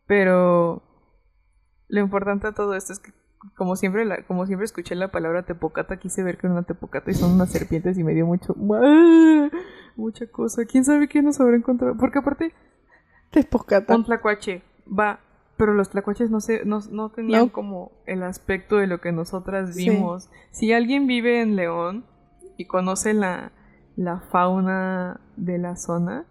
Pero 0.06 0.82
lo 1.88 2.00
importante 2.00 2.48
de 2.48 2.52
todo 2.52 2.74
esto 2.74 2.92
es 2.92 2.98
que 2.98 3.12
como 3.56 3.76
siempre, 3.76 4.04
la- 4.04 4.22
como 4.24 4.46
siempre 4.46 4.64
escuché 4.64 4.94
la 4.94 5.08
palabra 5.12 5.42
tepocata, 5.44 5.98
quise 5.98 6.22
ver 6.22 6.38
que 6.38 6.46
era 6.46 6.54
una 6.54 6.62
tepocata 6.64 7.10
y 7.10 7.14
son 7.14 7.32
unas 7.32 7.50
serpientes 7.50 7.98
y 7.98 8.04
me 8.04 8.14
dio 8.14 8.26
mucho 8.26 8.54
mucha 9.96 10.26
cosa. 10.26 10.64
¿Quién 10.64 10.84
sabe 10.84 11.08
quién 11.08 11.24
nos 11.24 11.40
habrá 11.40 11.56
encontrado? 11.56 11.96
Porque 11.96 12.18
aparte, 12.18 12.52
Tepocata. 13.30 13.94
un 13.94 14.04
tlacuache 14.04 14.62
va, 14.86 15.20
pero 15.56 15.74
los 15.74 15.90
tlacuaches 15.90 16.30
no 16.30 16.40
se, 16.40 16.64
no, 16.64 16.80
no 16.90 17.10
tenían 17.10 17.46
No. 17.46 17.52
como 17.52 17.92
el 18.06 18.22
aspecto 18.22 18.76
de 18.76 18.86
lo 18.86 19.00
que 19.00 19.12
nosotras 19.12 19.74
Sí. 19.74 19.88
vimos. 19.90 20.30
Si 20.50 20.72
alguien 20.72 21.06
vive 21.06 21.40
en 21.40 21.56
León 21.56 22.04
y 22.56 22.66
conoce 22.66 23.14
la, 23.14 23.52
la 23.96 24.20
fauna 24.30 25.20
de 25.36 25.58
la 25.58 25.76
zona, 25.76 26.24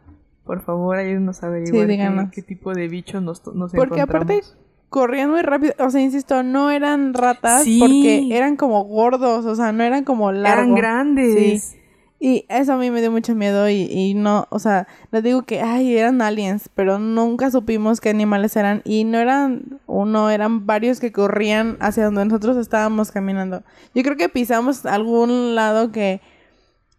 por 0.46 0.62
favor 0.62 0.98
ayúdenos 0.98 1.42
a 1.44 1.48
averiguar 1.48 1.88
qué, 1.88 2.30
qué 2.34 2.42
tipo 2.42 2.74
de 2.74 2.88
bicho 2.90 3.22
nos, 3.22 3.46
nos 3.56 3.72
Porque 3.74 4.02
aparte 4.02 4.34
encontramos. 4.36 4.58
Corrían 4.94 5.32
muy 5.32 5.42
rápido. 5.42 5.74
O 5.80 5.90
sea, 5.90 6.02
insisto, 6.02 6.44
no 6.44 6.70
eran 6.70 7.16
ratas 7.16 7.64
Sí. 7.64 7.80
porque 7.80 8.28
eran 8.38 8.56
como 8.58 8.84
gordos, 8.84 9.44
o 9.46 9.56
sea, 9.56 9.72
no 9.72 9.84
eran 9.84 10.04
como 10.04 10.32
largos. 10.32 10.66
Eran 10.66 10.76
grandes. 10.76 11.76
Y 12.20 12.46
eso 12.48 12.74
a 12.74 12.78
mí 12.78 12.90
me 12.92 13.02
dio 13.02 13.12
mucho 13.12 13.34
miedo 13.36 13.68
y, 13.68 13.82
y 13.92 14.14
no, 14.14 14.46
o 14.50 14.60
sea, 14.60 14.88
les 15.12 15.24
digo 15.24 15.42
que, 15.42 15.62
ay, 15.62 15.98
eran 15.98 16.22
aliens, 16.22 16.70
pero 16.76 16.98
nunca 17.00 17.50
supimos 17.52 18.00
qué 18.00 18.12
animales 18.12 18.56
eran 18.56 18.82
y 18.86 19.04
no 19.04 19.18
eran 19.18 19.82
uno, 19.88 20.30
eran 20.30 20.66
varios 20.68 21.00
que 21.02 21.12
corrían 21.12 21.76
hacia 21.82 22.06
donde 22.06 22.24
nosotros 22.26 22.56
estábamos 22.56 23.12
caminando. 23.12 23.64
Yo 23.96 24.04
creo 24.04 24.16
que 24.16 24.30
pisamos 24.30 24.86
algún 24.86 25.54
lado 25.56 25.92
que, 25.92 26.22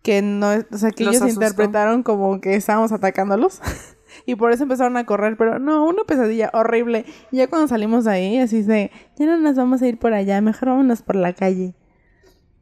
que 0.03 0.21
no, 0.21 0.49
o 0.71 0.77
sea, 0.77 0.91
que 0.91 1.05
Los 1.05 1.15
ellos 1.15 1.23
asustó. 1.23 1.41
interpretaron 1.43 2.03
como 2.03 2.41
que 2.43 2.57
estábamos 2.57 2.93
atacándolos 2.93 3.63
y 4.27 4.35
por 4.37 4.53
eso 4.53 4.63
empezaron 4.63 4.97
a 4.97 5.05
correr, 5.07 5.37
pero 5.37 5.59
no, 5.59 5.85
una 5.87 6.05
pesadilla 6.05 6.51
horrible. 6.55 7.05
Y 7.31 7.39
ya 7.39 7.49
cuando 7.49 7.69
salimos 7.69 8.05
de 8.05 8.11
ahí, 8.13 8.39
así 8.39 8.63
de, 8.63 8.91
ya 9.17 9.27
no 9.27 9.39
nos 9.39 9.57
vamos 9.57 9.83
a 9.83 9.87
ir 9.87 9.99
por 9.99 10.15
allá, 10.15 10.41
mejor 10.41 10.71
vámonos 10.71 11.03
por 11.03 11.17
la 11.17 11.33
calle. 11.35 11.75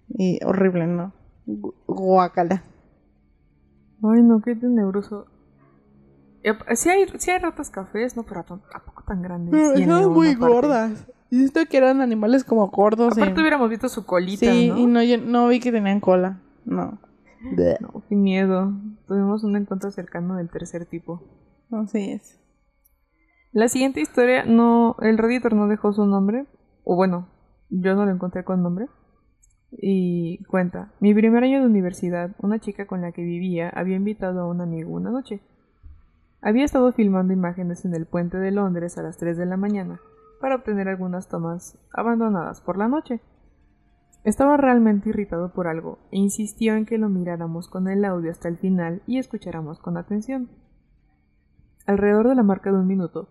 Y 0.09 0.39
horrible, 0.45 0.87
¿no? 0.87 1.13
Gu- 1.47 1.75
Guácala. 1.87 2.63
Ay, 4.03 4.23
no, 4.23 4.41
qué 4.43 4.55
tenebroso. 4.57 5.27
Sí 6.75 6.89
hay, 6.89 7.07
sí 7.19 7.31
hay 7.31 7.39
ratas 7.39 7.71
cafés, 7.71 8.17
no, 8.17 8.25
pero 8.25 8.45
tam- 8.45 8.63
tampoco 8.71 9.05
tan 9.07 9.23
grandes. 9.23 9.53
Pero 9.53 9.75
estaban 9.75 10.13
muy 10.13 10.35
gordas. 10.35 11.07
Y 11.31 11.37
siento 11.39 11.61
que 11.71 11.77
eran 11.77 12.01
animales 12.01 12.43
como 12.45 12.67
gordos. 12.69 13.13
Aparte 13.17 13.39
y- 13.39 13.41
hubiéramos 13.41 13.71
visto 13.71 13.89
su 13.89 14.05
colita, 14.05 14.47
sí, 14.47 14.69
¿no? 14.71 14.79
y 14.79 14.87
no, 14.87 15.03
yo 15.05 15.19
no 15.19 15.47
vi 15.49 15.61
que 15.61 15.71
tenían 15.71 16.01
cola. 16.01 16.41
No. 16.65 16.99
No, 17.81 18.03
qué 18.09 18.15
miedo. 18.17 18.73
Tuvimos 19.09 19.43
un 19.45 19.57
encuentro 19.57 19.91
cercano 19.91 20.37
del 20.37 20.49
tercer 20.51 20.85
tipo. 20.87 21.23
Así 21.73 22.13
es. 22.13 22.39
La 23.53 23.69
siguiente 23.69 24.01
historia, 24.01 24.45
no, 24.45 24.97
el 25.01 25.19
Redditor 25.19 25.55
no 25.55 25.69
dejó 25.69 25.93
su 25.93 26.07
nombre, 26.07 26.47
o 26.85 26.97
bueno, 26.97 27.29
yo 27.71 27.95
no 27.95 28.05
lo 28.05 28.13
encontré 28.13 28.45
con 28.45 28.63
nombre. 28.63 28.89
Y 29.71 30.45
cuenta, 30.45 30.93
mi 31.01 31.15
primer 31.15 31.45
año 31.45 31.61
de 31.61 31.67
universidad, 31.67 32.37
una 32.39 32.59
chica 32.59 32.87
con 32.87 33.01
la 33.01 33.13
que 33.13 33.23
vivía 33.23 33.71
había 33.71 33.97
invitado 33.97 34.41
a 34.41 34.49
un 34.49 34.61
amigo 34.61 34.93
una 34.93 35.11
noche. 35.11 35.41
Había 36.43 36.65
estado 36.65 36.93
filmando 36.93 37.33
imágenes 37.33 37.85
en 37.85 37.95
el 37.95 38.07
puente 38.07 38.37
de 38.37 38.51
Londres 38.51 38.99
a 38.99 39.03
las 39.03 39.17
3 39.17 39.37
de 39.39 39.47
la 39.47 39.57
mañana 39.57 40.01
para 40.41 40.57
obtener 40.57 40.89
algunas 40.89 41.29
tomas 41.29 41.79
abandonadas 41.93 42.61
por 42.61 42.77
la 42.77 42.89
noche. 42.89 43.21
Estaba 44.25 44.57
realmente 44.57 45.09
irritado 45.09 45.53
por 45.53 45.69
algo 45.69 45.99
e 46.11 46.19
insistió 46.19 46.75
en 46.75 46.85
que 46.85 46.99
lo 46.99 47.09
miráramos 47.09 47.69
con 47.69 47.89
el 47.89 48.05
audio 48.05 48.31
hasta 48.31 48.49
el 48.49 48.59
final 48.59 49.03
y 49.07 49.19
escucháramos 49.19 49.79
con 49.79 49.97
atención. 49.97 50.51
Alrededor 51.87 52.29
de 52.29 52.35
la 52.35 52.43
marca 52.43 52.71
de 52.71 52.79
un 52.79 52.87
minuto, 52.87 53.29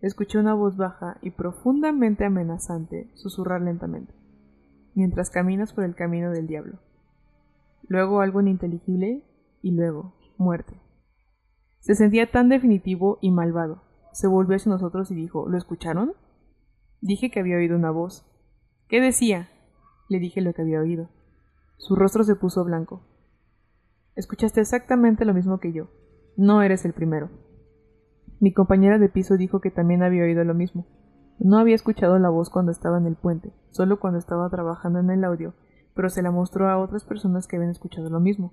escuché 0.00 0.38
una 0.38 0.54
voz 0.54 0.76
baja 0.76 1.18
y 1.20 1.30
profundamente 1.30 2.24
amenazante 2.24 3.10
susurrar 3.14 3.60
lentamente, 3.60 4.14
mientras 4.94 5.30
caminas 5.30 5.72
por 5.72 5.84
el 5.84 5.94
camino 5.94 6.30
del 6.30 6.46
diablo. 6.46 6.78
Luego 7.88 8.20
algo 8.20 8.40
ininteligible 8.40 9.24
y 9.62 9.72
luego 9.72 10.14
muerte. 10.38 10.80
Se 11.80 11.94
sentía 11.94 12.30
tan 12.30 12.48
definitivo 12.48 13.18
y 13.20 13.30
malvado. 13.30 13.82
Se 14.12 14.26
volvió 14.26 14.56
hacia 14.56 14.70
nosotros 14.70 15.10
y 15.10 15.14
dijo, 15.14 15.48
¿lo 15.48 15.58
escucharon? 15.58 16.12
Dije 17.00 17.30
que 17.30 17.40
había 17.40 17.56
oído 17.56 17.76
una 17.76 17.90
voz. 17.90 18.26
¿Qué 18.88 19.00
decía? 19.00 19.50
Le 20.08 20.18
dije 20.18 20.40
lo 20.40 20.52
que 20.52 20.62
había 20.62 20.80
oído. 20.80 21.08
Su 21.76 21.96
rostro 21.96 22.24
se 22.24 22.36
puso 22.36 22.64
blanco. 22.64 23.02
Escuchaste 24.16 24.60
exactamente 24.60 25.24
lo 25.24 25.34
mismo 25.34 25.60
que 25.60 25.72
yo. 25.72 25.88
No 26.36 26.62
eres 26.62 26.84
el 26.84 26.92
primero. 26.92 27.30
Mi 28.40 28.52
compañera 28.52 28.98
de 28.98 29.10
piso 29.10 29.36
dijo 29.36 29.60
que 29.60 29.70
también 29.70 30.02
había 30.02 30.24
oído 30.24 30.42
lo 30.44 30.54
mismo. 30.54 30.86
No 31.38 31.58
había 31.58 31.74
escuchado 31.74 32.18
la 32.18 32.30
voz 32.30 32.48
cuando 32.50 32.72
estaba 32.72 32.98
en 32.98 33.06
el 33.06 33.16
puente, 33.16 33.52
solo 33.70 34.00
cuando 34.00 34.18
estaba 34.18 34.48
trabajando 34.48 34.98
en 34.98 35.10
el 35.10 35.24
audio, 35.24 35.54
pero 35.94 36.08
se 36.08 36.22
la 36.22 36.30
mostró 36.30 36.68
a 36.68 36.78
otras 36.78 37.04
personas 37.04 37.46
que 37.46 37.56
habían 37.56 37.70
escuchado 37.70 38.08
lo 38.08 38.18
mismo. 38.18 38.52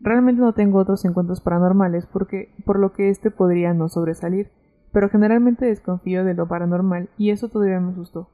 Realmente 0.00 0.42
no 0.42 0.52
tengo 0.52 0.78
otros 0.78 1.04
encuentros 1.04 1.40
paranormales 1.40 2.06
porque 2.06 2.54
por 2.64 2.78
lo 2.78 2.92
que 2.92 3.08
este 3.08 3.30
podría 3.30 3.74
no 3.74 3.88
sobresalir, 3.88 4.50
pero 4.92 5.08
generalmente 5.08 5.66
desconfío 5.66 6.24
de 6.24 6.34
lo 6.34 6.46
paranormal 6.46 7.08
y 7.16 7.30
eso 7.30 7.48
todavía 7.48 7.80
me 7.80 7.92
asustó. 7.92 8.28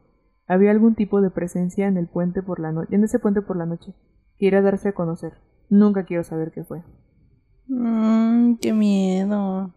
Había 0.47 0.73
algún 0.73 0.95
tipo 0.95 1.21
de 1.21 1.31
presencia 1.31 1.87
en 1.87 1.97
el 1.97 2.09
puente 2.09 2.43
por 2.43 2.61
la 2.61 2.73
noche, 2.73 2.95
en 2.95 3.05
ese 3.05 3.19
puente 3.19 3.41
por 3.41 3.57
la 3.57 3.67
noche, 3.67 3.95
que 4.37 4.47
iría 4.47 4.59
a 4.59 4.63
darse 4.63 4.91
a 4.91 4.95
conocer. 4.95 5.35
Nunca 5.71 6.05
quiero 6.05 6.25
saber 6.25 6.53
qué 6.53 6.65
fue. 6.65 6.83
Mmm, 7.69 8.57
qué 8.57 8.73
miedo. 8.73 9.73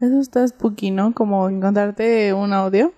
Eso 0.00 0.18
está 0.18 0.46
spooky, 0.46 0.90
¿no? 0.90 1.14
Como 1.14 1.48
encontrarte 1.48 2.32
un 2.32 2.52
audio. 2.52 2.92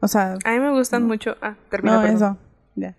O 0.00 0.08
sea, 0.08 0.36
A 0.44 0.50
mí 0.50 0.58
me 0.58 0.72
gustan 0.72 1.06
mucho. 1.06 1.36
Ah, 1.40 1.56
termina. 1.70 1.96
no, 1.96 2.02
perdón. 2.02 2.16
eso. 2.16 2.38
Ya. 2.74 2.96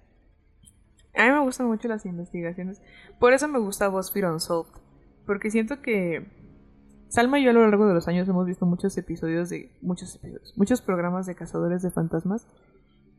A 1.16 1.26
mí 1.26 1.32
me 1.32 1.40
gustan 1.42 1.68
mucho 1.68 1.88
las 1.88 2.06
investigaciones. 2.06 2.82
Por 3.20 3.34
eso 3.34 3.48
me 3.48 3.60
gusta 3.60 3.90
BuzzFeed 3.90 4.26
Unsolved. 4.26 4.72
Porque 5.26 5.52
siento 5.52 5.82
que 5.82 6.26
Salma 7.10 7.40
y 7.40 7.44
yo 7.44 7.52
a 7.52 7.54
lo 7.54 7.62
largo 7.62 7.88
de 7.88 7.94
los 7.94 8.08
años 8.08 8.28
hemos 8.28 8.46
visto 8.46 8.66
muchos 8.66 8.98
episodios 8.98 9.50
de. 9.50 9.72
Muchos 9.82 10.16
episodios. 10.16 10.54
Muchos 10.58 10.82
programas 10.82 11.26
de 11.26 11.36
cazadores 11.36 11.82
de 11.82 11.92
fantasmas. 11.92 12.48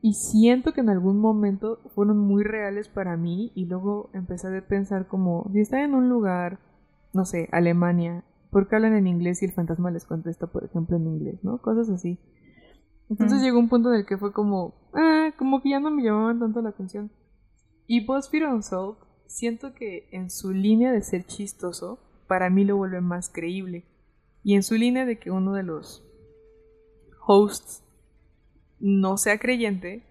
Y 0.03 0.15
siento 0.15 0.73
que 0.73 0.81
en 0.83 0.91
algún 0.91 1.19
momento 1.19 1.81
fueron 1.95 2.19
muy 2.19 2.45
reales 2.45 2.89
para 2.89 3.17
mí. 3.17 3.53
Y 3.55 3.67
luego 3.67 4.11
empecé 4.13 4.55
a 4.55 4.61
pensar 4.67 5.07
como. 5.07 5.49
Si 5.53 5.61
están 5.61 5.81
en 5.81 5.95
un 5.95 6.09
lugar. 6.09 6.59
No 7.13 7.25
sé, 7.25 7.49
Alemania. 7.53 8.25
¿Por 8.51 8.69
qué 8.69 8.77
hablan 8.77 8.95
en 8.95 9.07
inglés 9.07 9.43
y 9.43 9.47
el 9.47 9.53
fantasma 9.53 9.91
les 9.91 10.05
contesta, 10.05 10.47
por 10.47 10.65
ejemplo, 10.65 10.97
en 10.97 11.07
inglés? 11.07 11.43
¿No? 11.43 11.59
Cosas 11.59 11.89
así. 11.91 12.19
Entonces 13.09 13.41
Mm. 13.41 13.45
llegó 13.45 13.59
un 13.59 13.69
punto 13.69 13.93
en 13.93 14.01
el 14.01 14.07
que 14.07 14.19
fue 14.19 14.33
como, 14.33 14.75
ah, 14.95 15.31
como 15.39 15.63
que 15.63 15.71
ya 15.71 15.81
no 15.81 15.91
me 15.91 16.03
llamaban 16.03 16.39
tanto 16.41 16.61
la 16.63 16.71
atención. 16.71 17.11
Y 17.87 18.05
BuzzFeed 18.05 18.49
Unsolved, 18.49 18.99
siento 19.27 19.75
que 19.75 20.09
en 20.11 20.31
su 20.31 20.53
línea 20.53 20.93
de 20.93 21.03
ser 21.03 21.25
chistoso, 21.27 21.99
para 22.27 22.51
mí 22.51 22.65
lo 22.65 22.77
vuelve 22.77 23.01
más 23.01 23.29
creíble. 23.29 23.85
Y 24.43 24.55
en 24.55 24.63
su 24.63 24.75
línea 24.75 25.05
de 25.07 25.19
que 25.19 25.31
uno 25.31 25.53
de 25.53 25.63
los 25.63 26.05
hosts 27.27 27.83
no 28.79 29.17
sea 29.17 29.39
creyente, 29.39 30.03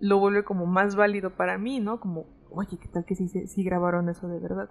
lo 0.00 0.18
vuelve 0.18 0.44
como 0.44 0.66
más 0.66 0.96
válido 0.96 1.30
para 1.36 1.56
mí, 1.58 1.80
¿no? 1.80 2.00
Como, 2.00 2.26
oye, 2.50 2.78
¿qué 2.78 2.88
tal 2.88 3.04
que 3.04 3.14
sí, 3.14 3.64
grabaron 3.64 4.08
eso 4.08 4.28
de 4.28 4.38
verdad? 4.38 4.70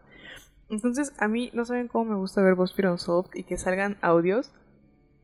Entonces, 0.74 1.14
a 1.20 1.28
mí 1.28 1.52
no 1.54 1.66
saben 1.66 1.88
cómo 1.88 2.06
me 2.06 2.16
gusta 2.16 2.42
ver 2.42 2.56
BuzzFeed 2.56 2.90
Unsolved 2.90 3.30
y 3.36 3.44
que 3.44 3.58
salgan 3.58 3.98
audios, 4.02 4.52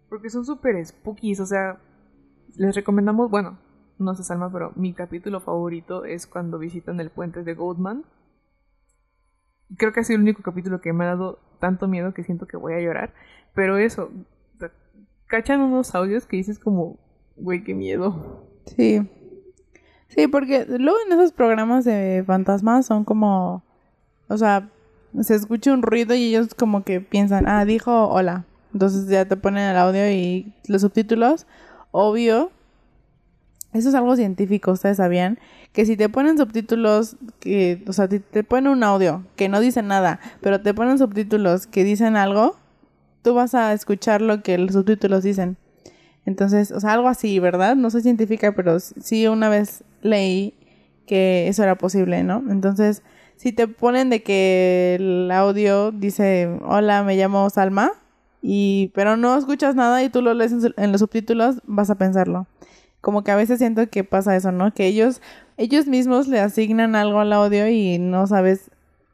porque 0.07 0.29
son 0.29 0.45
súper 0.45 0.85
spookies, 0.85 1.39
o 1.39 1.45
sea, 1.47 1.81
les 2.55 2.75
recomendamos, 2.75 3.31
bueno, 3.31 3.57
no 3.97 4.13
sé 4.13 4.23
Salma, 4.23 4.51
pero 4.51 4.73
mi 4.75 4.93
capítulo 4.93 5.41
favorito 5.41 6.05
es 6.05 6.27
cuando 6.27 6.59
visitan 6.59 6.99
el 6.99 7.09
puente 7.09 7.43
de 7.43 7.55
Goldman. 7.55 8.05
Creo 9.75 9.91
que 9.91 10.01
ha 10.01 10.03
sido 10.03 10.17
el 10.17 10.23
único 10.23 10.43
capítulo 10.43 10.81
que 10.81 10.93
me 10.93 11.05
ha 11.05 11.07
dado 11.07 11.39
tanto 11.59 11.87
miedo 11.87 12.13
que 12.13 12.23
siento 12.23 12.45
que 12.45 12.55
voy 12.55 12.73
a 12.73 12.81
llorar. 12.81 13.15
Pero 13.55 13.77
eso, 13.77 14.11
cachan 15.25 15.61
unos 15.61 15.95
audios 15.95 16.27
que 16.27 16.37
dices 16.37 16.59
como, 16.59 16.99
güey, 17.35 17.63
qué 17.63 17.73
miedo. 17.73 18.47
Sí. 18.67 19.01
Sí, 20.09 20.27
porque 20.27 20.65
luego 20.67 20.97
en 21.07 21.13
esos 21.13 21.33
programas 21.33 21.85
de 21.85 22.23
fantasmas 22.25 22.85
son 22.85 23.03
como, 23.03 23.63
o 24.27 24.37
sea, 24.37 24.69
se 25.21 25.35
escucha 25.35 25.73
un 25.73 25.81
ruido 25.81 26.15
y 26.15 26.23
ellos 26.25 26.53
como 26.55 26.83
que 26.83 27.01
piensan, 27.01 27.47
ah, 27.47 27.65
dijo 27.65 28.07
hola. 28.09 28.45
Entonces 28.73 29.07
ya 29.07 29.25
te 29.25 29.35
ponen 29.35 29.69
el 29.69 29.77
audio 29.77 30.09
y 30.11 30.53
los 30.67 30.81
subtítulos. 30.81 31.47
Obvio, 31.91 32.51
eso 33.73 33.89
es 33.89 33.95
algo 33.95 34.15
científico, 34.15 34.71
ustedes 34.71 34.97
sabían, 34.97 35.39
que 35.73 35.85
si 35.85 35.95
te 35.97 36.09
ponen 36.09 36.37
subtítulos, 36.37 37.17
que, 37.39 37.83
o 37.87 37.93
sea, 37.93 38.07
te, 38.07 38.19
te 38.19 38.43
ponen 38.43 38.71
un 38.71 38.83
audio 38.83 39.23
que 39.35 39.49
no 39.49 39.59
dice 39.59 39.81
nada, 39.83 40.19
pero 40.41 40.61
te 40.61 40.73
ponen 40.73 40.97
subtítulos 40.97 41.67
que 41.67 41.83
dicen 41.83 42.15
algo, 42.15 42.55
tú 43.21 43.33
vas 43.33 43.55
a 43.55 43.73
escuchar 43.73 44.21
lo 44.21 44.41
que 44.43 44.57
los 44.57 44.73
subtítulos 44.73 45.23
dicen. 45.23 45.57
Entonces, 46.25 46.71
o 46.71 46.79
sea, 46.79 46.93
algo 46.93 47.07
así, 47.07 47.39
¿verdad? 47.39 47.75
No 47.75 47.89
soy 47.89 48.01
científica, 48.01 48.53
pero 48.53 48.79
sí 48.79 49.27
una 49.27 49.49
vez 49.49 49.83
leí 50.01 50.53
que 51.05 51.47
eso 51.47 51.63
era 51.63 51.75
posible, 51.75 52.23
¿no? 52.23 52.43
Entonces, 52.49 53.03
si 53.39 53.53
te 53.53 53.69
ponen 53.69 54.09
de 54.09 54.21
que 54.21 54.97
el 54.99 55.31
audio 55.31 55.93
dice, 55.93 56.49
hola, 56.65 57.03
me 57.03 57.15
llamo 57.15 57.49
Salma, 57.49 57.93
y 58.41 58.91
pero 58.93 59.15
no 59.15 59.37
escuchas 59.37 59.75
nada 59.75 60.03
y 60.03 60.09
tú 60.09 60.21
lo 60.21 60.33
lees 60.33 60.51
en, 60.51 60.61
su- 60.61 60.73
los 60.75 60.99
subtítulos, 60.99 61.61
vas 61.65 61.89
a 61.89 61.95
pensarlo. 61.95 62.47
Como 62.99 63.23
que 63.23 63.31
a 63.31 63.37
veces 63.37 63.59
siento 63.59 63.89
que 63.89 64.03
pasa 64.03 64.35
eso, 64.35 64.51
¿no? 64.51 64.73
Que 64.73 64.87
ellos, 64.87 65.21
ellos 65.55 65.87
mismos 65.87 66.27
le 66.27 66.41
asignan 66.41 66.97
algo 66.97 67.21
al 67.21 67.31
audio 67.31 67.69
y 67.69 67.97
no 67.97 68.27
sabes 68.27 68.71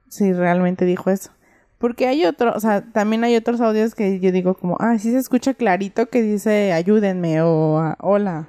si 0.10 0.34
realmente 0.34 0.86
dijo 0.86 1.12
eso. 1.12 1.30
Porque 1.78 2.08
hay 2.08 2.26
otro, 2.26 2.52
o 2.56 2.60
sea, 2.60 2.82
también 2.82 3.24
hay 3.24 3.36
otros 3.36 3.62
audios 3.62 3.94
que 3.94 4.20
yo 4.20 4.32
digo 4.32 4.56
como, 4.56 4.76
ah, 4.80 4.98
sí 4.98 5.12
se 5.12 5.20
escucha 5.20 5.54
clarito 5.54 6.08
que 6.08 6.24
dice 6.24 6.74
ayúdenme 6.74 7.44
o 7.44 7.78
ah, 7.78 7.96
hola, 8.00 8.48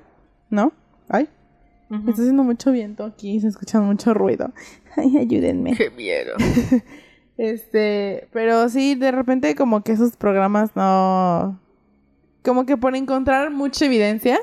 ¿no? 0.48 0.72
Ay, 1.10 1.28
Está 1.90 2.22
haciendo 2.22 2.42
mucho 2.42 2.72
viento 2.72 3.04
aquí, 3.04 3.40
se 3.40 3.48
escucha 3.48 3.80
mucho 3.80 4.12
ruido. 4.12 4.52
Ay, 4.96 5.16
ayúdenme. 5.18 5.76
Qué 5.76 5.90
miedo. 5.90 6.34
Este, 7.38 8.28
pero 8.32 8.66
sí, 8.70 8.94
de 8.94 9.12
repente 9.12 9.54
como 9.54 9.82
que 9.82 9.92
esos 9.92 10.16
programas 10.16 10.74
no... 10.74 11.60
Como 12.42 12.64
que 12.64 12.78
por 12.78 12.96
encontrar 12.96 13.50
mucha 13.50 13.84
evidencia, 13.84 14.38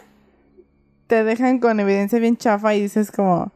te 1.07 1.23
dejan 1.23 1.57
con 1.57 1.79
evidencia 1.79 2.19
bien 2.19 2.37
chafa 2.37 2.75
y 2.75 2.81
dices 2.81 3.11
como... 3.11 3.51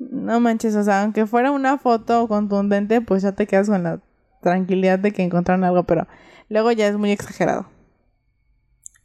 No 0.00 0.40
manches, 0.40 0.74
o 0.74 0.82
sea, 0.82 1.02
aunque 1.02 1.24
fuera 1.24 1.52
una 1.52 1.78
foto 1.78 2.26
contundente, 2.26 3.00
pues 3.00 3.22
ya 3.22 3.30
te 3.30 3.46
quedas 3.46 3.68
con 3.68 3.84
la 3.84 4.00
tranquilidad 4.42 4.98
de 4.98 5.12
que 5.12 5.22
encontraron 5.22 5.62
algo, 5.62 5.84
pero 5.84 6.08
luego 6.48 6.72
ya 6.72 6.88
es 6.88 6.96
muy 6.96 7.12
exagerado. 7.12 7.66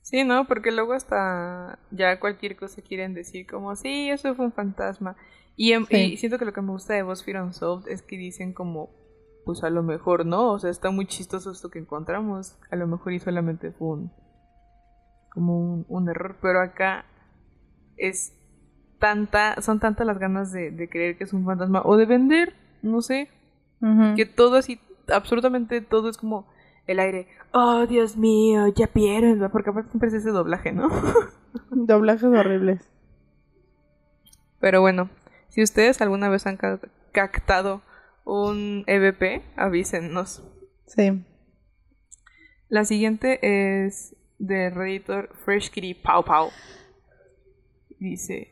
Sí, 0.09 0.23
¿no? 0.23 0.45
Porque 0.47 0.71
luego 0.71 0.93
hasta 0.93 1.77
ya 1.91 2.19
cualquier 2.19 2.55
cosa 2.55 2.81
quieren 2.81 3.13
decir 3.13 3.45
como, 3.45 3.75
sí, 3.75 4.09
eso 4.09 4.33
fue 4.33 4.45
un 4.45 4.51
fantasma. 4.51 5.15
Y, 5.55 5.73
em- 5.73 5.85
Sí. 5.85 6.13
y 6.13 6.17
siento 6.17 6.39
que 6.39 6.45
lo 6.45 6.53
que 6.53 6.61
me 6.61 6.71
gusta 6.71 6.95
de 6.95 7.03
BuzzFeed 7.03 7.39
Unsolved 7.43 7.91
es 7.91 8.01
que 8.01 8.17
dicen 8.17 8.53
como, 8.53 8.89
pues 9.45 9.63
a 9.63 9.69
lo 9.69 9.83
mejor 9.83 10.25
no, 10.25 10.51
o 10.53 10.57
sea, 10.59 10.71
está 10.71 10.89
muy 10.89 11.05
chistoso 11.05 11.51
esto 11.51 11.69
que 11.69 11.77
encontramos. 11.77 12.57
A 12.71 12.75
lo 12.75 12.87
mejor 12.87 13.13
y 13.13 13.19
solamente 13.19 13.71
fue 13.71 13.87
un, 13.89 14.11
como 15.31 15.59
un, 15.59 15.85
un 15.89 16.09
error, 16.09 16.37
pero 16.41 16.59
acá 16.61 17.05
es 17.97 18.33
tanta, 18.97 19.61
son 19.61 19.79
tantas 19.79 20.07
las 20.07 20.17
ganas 20.17 20.51
de, 20.51 20.71
de 20.71 20.89
creer 20.89 21.17
que 21.19 21.25
es 21.25 21.33
un 21.33 21.45
fantasma 21.45 21.83
o 21.85 21.97
de 21.97 22.05
vender, 22.07 22.55
no 22.81 23.01
sé, 23.03 23.29
que 24.15 24.25
todo 24.25 24.55
así, 24.57 24.79
absolutamente 25.07 25.81
todo 25.81 26.09
es 26.09 26.17
como 26.17 26.47
el 26.91 26.99
aire. 26.99 27.28
Oh, 27.52 27.86
Dios 27.88 28.17
mío, 28.17 28.67
ya 28.75 28.89
vieron, 28.93 29.49
porque 29.52 29.69
aparte 29.69 29.89
siempre 29.91 30.10
es 30.10 30.15
ese 30.15 30.30
doblaje, 30.32 30.71
¿no? 30.71 30.89
Doblajes 31.71 32.23
horribles. 32.23 32.82
Pero 34.60 34.82
bueno, 34.82 35.10
si 35.49 35.63
ustedes 35.63 36.02
alguna 36.02 36.30
vez 36.30 36.45
han 36.45 36.58
ca- 36.58 36.80
captado 37.12 37.82
un 38.25 38.84
EVP, 38.88 39.43
avísennos. 39.56 40.43
Sí. 40.86 41.23
La 42.67 42.86
siguiente 42.86 43.39
es 43.88 44.15
de 44.38 44.69
Redditor 44.69 45.30
Fresh 45.45 45.71
Kitty 45.71 45.95
Pau 45.95 46.23
Pau. 46.23 46.49
Dice, 47.99 48.49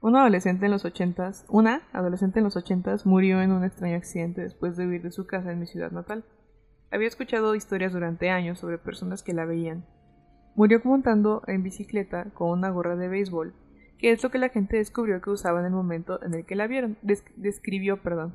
un 0.00 0.16
adolescente 0.16 0.66
en 0.66 0.72
los 0.72 0.84
ochentas, 0.84 1.44
una 1.48 1.82
adolescente 1.92 2.40
en 2.40 2.44
los 2.44 2.56
ochentas 2.56 3.06
murió 3.06 3.40
en 3.40 3.52
un 3.52 3.64
extraño 3.64 3.96
accidente 3.96 4.40
después 4.42 4.76
de 4.76 4.86
huir 4.86 5.02
de 5.02 5.12
su 5.12 5.26
casa 5.26 5.52
en 5.52 5.60
mi 5.60 5.66
ciudad 5.66 5.92
natal. 5.92 6.24
Había 6.92 7.08
escuchado 7.08 7.54
historias 7.54 7.92
durante 7.94 8.28
años 8.30 8.58
sobre 8.58 8.76
personas 8.78 9.22
que 9.22 9.32
la 9.32 9.46
veían. 9.46 9.84
Murió 10.54 10.80
montando 10.84 11.42
en 11.46 11.62
bicicleta 11.62 12.26
con 12.34 12.50
una 12.50 12.68
gorra 12.70 12.96
de 12.96 13.08
béisbol, 13.08 13.54
que 13.98 14.12
es 14.12 14.22
lo 14.22 14.30
que 14.30 14.38
la 14.38 14.50
gente 14.50 14.76
descubrió 14.76 15.20
que 15.22 15.30
usaba 15.30 15.60
en 15.60 15.66
el 15.66 15.72
momento 15.72 16.22
en 16.22 16.34
el 16.34 16.44
que 16.44 16.54
la 16.54 16.66
vieron. 16.66 16.98
Des- 17.00 17.24
describió, 17.36 18.02
perdón. 18.02 18.34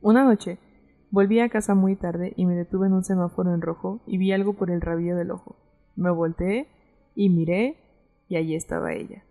Una 0.00 0.24
noche, 0.24 0.58
volví 1.12 1.38
a 1.38 1.48
casa 1.48 1.74
muy 1.76 1.94
tarde 1.94 2.32
y 2.36 2.46
me 2.46 2.56
detuve 2.56 2.88
en 2.88 2.94
un 2.94 3.04
semáforo 3.04 3.54
en 3.54 3.60
rojo 3.62 4.02
y 4.06 4.18
vi 4.18 4.32
algo 4.32 4.54
por 4.54 4.70
el 4.70 4.80
rabillo 4.80 5.14
del 5.14 5.30
ojo. 5.30 5.56
Me 5.94 6.10
volteé 6.10 6.66
y 7.14 7.28
miré 7.30 7.76
y 8.28 8.36
allí 8.36 8.56
estaba 8.56 8.92
ella, 8.92 9.22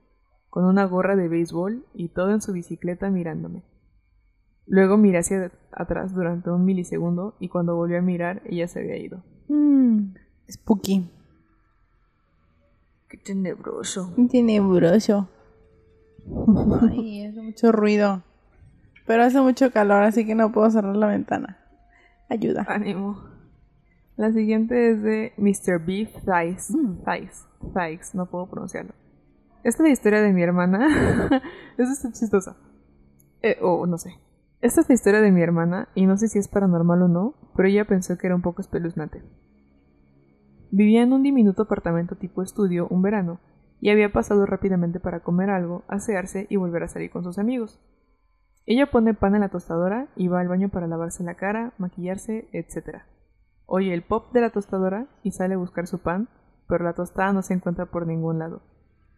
con 0.50 0.64
una 0.64 0.86
gorra 0.86 1.16
de 1.18 1.28
béisbol 1.28 1.86
y 1.94 2.10
todo 2.10 2.32
en 2.32 2.42
su 2.42 2.54
bicicleta 2.54 3.10
mirándome. 3.10 3.64
Luego 4.68 4.98
miré 4.98 5.20
hacia 5.20 5.52
atrás 5.72 6.14
durante 6.14 6.50
un 6.52 6.66
milisegundo 6.66 7.36
y 7.40 7.48
cuando 7.48 7.76
volví 7.76 7.96
a 7.96 8.02
mirar 8.02 8.42
ella 8.46 8.68
se 8.68 8.80
había 8.80 8.98
ido. 8.98 9.24
Mm, 9.48 10.14
spooky. 10.50 11.10
Qué 13.08 13.18
tenebroso. 13.18 14.14
Tenebroso. 14.30 15.30
Ay, 16.92 17.26
hace 17.26 17.42
mucho 17.42 17.72
ruido. 17.72 18.24
Pero 19.06 19.24
hace 19.24 19.40
mucho 19.40 19.72
calor, 19.72 20.04
así 20.04 20.26
que 20.26 20.36
no 20.36 20.52
puedo 20.52 20.70
cerrar 20.70 20.98
la 20.98 21.08
ventana. 21.08 21.58
Ayuda. 22.30 22.66
Ánimo. 22.68 23.24
La 24.18 24.34
siguiente 24.34 24.92
es 24.92 25.02
de 25.02 25.34
Mr. 25.38 25.80
Beef 25.80 26.12
Thighs. 26.26 26.74
Thighs. 27.06 27.46
Thighs, 27.74 28.16
no 28.16 28.26
puedo 28.26 28.48
pronunciarlo. 28.48 28.94
Esta 29.64 29.84
es 29.84 29.88
la 29.88 29.94
historia 29.94 30.22
de 30.22 30.34
mi 30.34 30.44
hermana. 30.44 30.88
Esta 31.78 31.94
está 31.94 32.12
chistosa. 32.12 32.58
Eh, 33.42 33.58
o 33.62 33.86
no 33.86 33.98
sé. 33.98 34.20
Esta 34.60 34.82
es 34.82 34.90
la 34.90 34.96
historia 34.96 35.22
de 35.22 35.32
mi 35.32 35.42
hermana 35.44 35.88
y 35.94 36.08
no 36.08 36.18
sé 36.18 36.28
si 36.28 36.40
es 36.40 36.48
paranormal 36.48 37.04
o 37.04 37.08
no, 37.08 37.36
pero 37.56 37.68
ella 37.68 37.86
pensó 37.86 38.18
que 38.18 38.26
era 38.26 38.36
un 38.36 38.42
poco 38.42 38.62
espeluznante. 38.62 39.22
Vivía 40.72 41.04
en 41.04 41.14
un 41.14 41.22
diminuto 41.22 41.64
apartamento 41.64 42.16
tipo 42.16 42.42
estudio 42.42 42.88
un 42.90 43.04
verano 43.04 43.40
y 43.80 43.92
había 43.92 44.12
pasado 44.12 44.48
rápidamente 44.48 45.00
para 45.00 45.20
comer 45.20 45.52
algo, 45.52 45.84
asearse 45.88 46.48
y 46.50 46.56
volver 46.56 46.82
a 46.82 46.88
salir 46.88 47.12
con 47.12 47.24
sus 47.24 47.38
amigos. 47.38 47.80
Ella 48.66 48.90
pone 48.90 49.14
pan 49.14 49.36
en 49.36 49.42
la 49.42 49.50
tostadora 49.50 50.08
y 50.16 50.28
va 50.28 50.40
al 50.40 50.48
baño 50.48 50.70
para 50.70 50.88
lavarse 50.88 51.24
la 51.24 51.36
cara, 51.36 51.74
maquillarse, 51.78 52.50
etc. 52.52 53.04
Oye 53.68 53.94
el 53.94 54.02
pop 54.02 54.34
de 54.34 54.42
la 54.42 54.50
tostadora 54.50 55.06
y 55.22 55.34
sale 55.34 55.54
a 55.54 55.58
buscar 55.58 55.86
su 55.86 56.00
pan, 56.00 56.30
pero 56.68 56.84
la 56.84 56.94
tostada 56.94 57.32
no 57.32 57.44
se 57.44 57.54
encuentra 57.54 57.86
por 57.86 58.08
ningún 58.08 58.40
lado. 58.40 58.64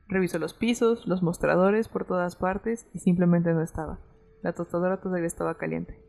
Revisó 0.09 0.37
los 0.37 0.53
pisos, 0.53 1.07
los 1.07 1.23
mostradores 1.23 1.87
por 1.87 2.03
todas 2.03 2.35
partes 2.35 2.87
y 2.93 2.99
simplemente 2.99 3.53
no 3.53 3.61
estaba. 3.61 3.99
La 4.41 4.53
tostadora 4.53 5.01
todavía 5.01 5.27
estaba 5.27 5.57
caliente. 5.57 5.99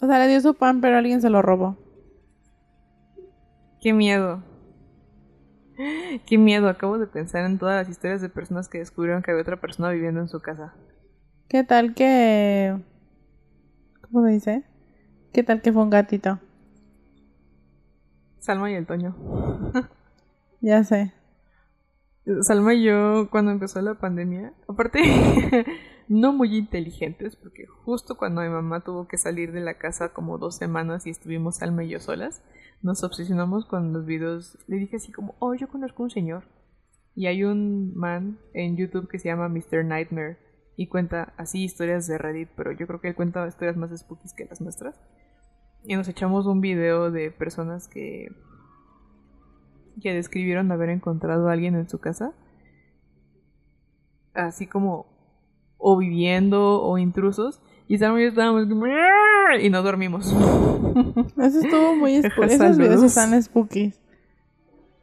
O 0.00 0.06
sea, 0.06 0.18
le 0.18 0.28
dio 0.28 0.40
su 0.40 0.54
pan, 0.54 0.80
pero 0.80 0.96
alguien 0.96 1.20
se 1.20 1.30
lo 1.30 1.42
robó. 1.42 1.76
¡Qué 3.80 3.92
miedo! 3.92 4.42
¡Qué 6.26 6.38
miedo! 6.38 6.68
Acabo 6.68 6.98
de 6.98 7.06
pensar 7.06 7.44
en 7.44 7.58
todas 7.58 7.76
las 7.76 7.88
historias 7.88 8.20
de 8.20 8.28
personas 8.28 8.68
que 8.68 8.78
descubrieron 8.78 9.22
que 9.22 9.30
había 9.30 9.42
otra 9.42 9.60
persona 9.60 9.90
viviendo 9.90 10.20
en 10.20 10.28
su 10.28 10.40
casa. 10.40 10.74
¿Qué 11.48 11.64
tal 11.64 11.94
que... 11.94 12.76
¿Cómo 14.00 14.24
se 14.26 14.32
dice? 14.32 14.64
¿Qué 15.32 15.42
tal 15.42 15.62
que 15.62 15.72
fue 15.72 15.82
un 15.82 15.90
gatito? 15.90 16.38
Salma 18.38 18.70
y 18.70 18.74
el 18.74 18.86
Toño. 18.86 19.16
Ya 20.60 20.82
sé. 20.84 21.12
Salma 22.40 22.72
y 22.72 22.84
yo, 22.84 23.28
cuando 23.30 23.50
empezó 23.50 23.82
la 23.82 23.98
pandemia, 23.98 24.54
aparte, 24.66 25.00
no 26.08 26.32
muy 26.32 26.56
inteligentes, 26.56 27.36
porque 27.36 27.66
justo 27.66 28.16
cuando 28.16 28.40
mi 28.40 28.48
mamá 28.48 28.80
tuvo 28.80 29.06
que 29.06 29.18
salir 29.18 29.52
de 29.52 29.60
la 29.60 29.76
casa 29.76 30.14
como 30.14 30.38
dos 30.38 30.56
semanas 30.56 31.06
y 31.06 31.10
estuvimos 31.10 31.56
Salma 31.56 31.84
y 31.84 31.90
yo 31.90 32.00
solas, 32.00 32.42
nos 32.82 33.04
obsesionamos 33.04 33.66
con 33.66 33.92
los 33.92 34.06
videos. 34.06 34.58
Le 34.66 34.76
dije 34.76 34.96
así 34.96 35.12
como, 35.12 35.34
oh, 35.38 35.54
yo 35.54 35.68
conozco 35.68 36.02
un 36.02 36.10
señor. 36.10 36.44
Y 37.14 37.26
hay 37.26 37.44
un 37.44 37.94
man 37.94 38.38
en 38.54 38.76
YouTube 38.76 39.08
que 39.08 39.18
se 39.18 39.28
llama 39.28 39.48
Mr. 39.48 39.84
Nightmare 39.84 40.38
y 40.76 40.88
cuenta 40.88 41.34
así 41.36 41.62
historias 41.62 42.06
de 42.06 42.18
Reddit, 42.18 42.48
pero 42.56 42.72
yo 42.72 42.86
creo 42.86 43.00
que 43.00 43.08
él 43.08 43.14
cuenta 43.14 43.46
historias 43.46 43.76
más 43.76 43.96
spooky 43.96 44.28
que 44.36 44.46
las 44.46 44.60
nuestras. 44.60 44.98
Y 45.84 45.94
nos 45.94 46.08
echamos 46.08 46.46
un 46.46 46.60
video 46.60 47.10
de 47.10 47.30
personas 47.30 47.86
que 47.86 48.28
que 50.00 50.12
describieron 50.12 50.70
haber 50.72 50.90
encontrado 50.90 51.48
a 51.48 51.52
alguien 51.52 51.74
en 51.74 51.88
su 51.88 51.98
casa. 51.98 52.32
Así 54.34 54.66
como 54.66 55.06
o 55.78 55.96
viviendo 55.96 56.82
o 56.82 56.98
intrusos. 56.98 57.60
Y 57.86 57.94
estábamos 57.94 58.66
como 58.68 58.86
y 59.60 59.70
no 59.70 59.82
dormimos. 59.82 60.26
Eso 61.38 61.60
estuvo 61.60 61.94
muy 61.94 62.22
spooky. 62.22 62.54
Esos 62.54 62.78
videos 62.78 63.02
están 63.02 63.40
spooky. 63.42 63.92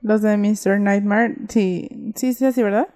Los 0.02 0.24
de 0.24 0.36
Mr. 0.36 0.80
Nightmare, 0.80 1.36
sí, 1.48 2.14
sí, 2.16 2.34
sí, 2.34 2.46
así, 2.46 2.64
¿verdad? 2.64 2.88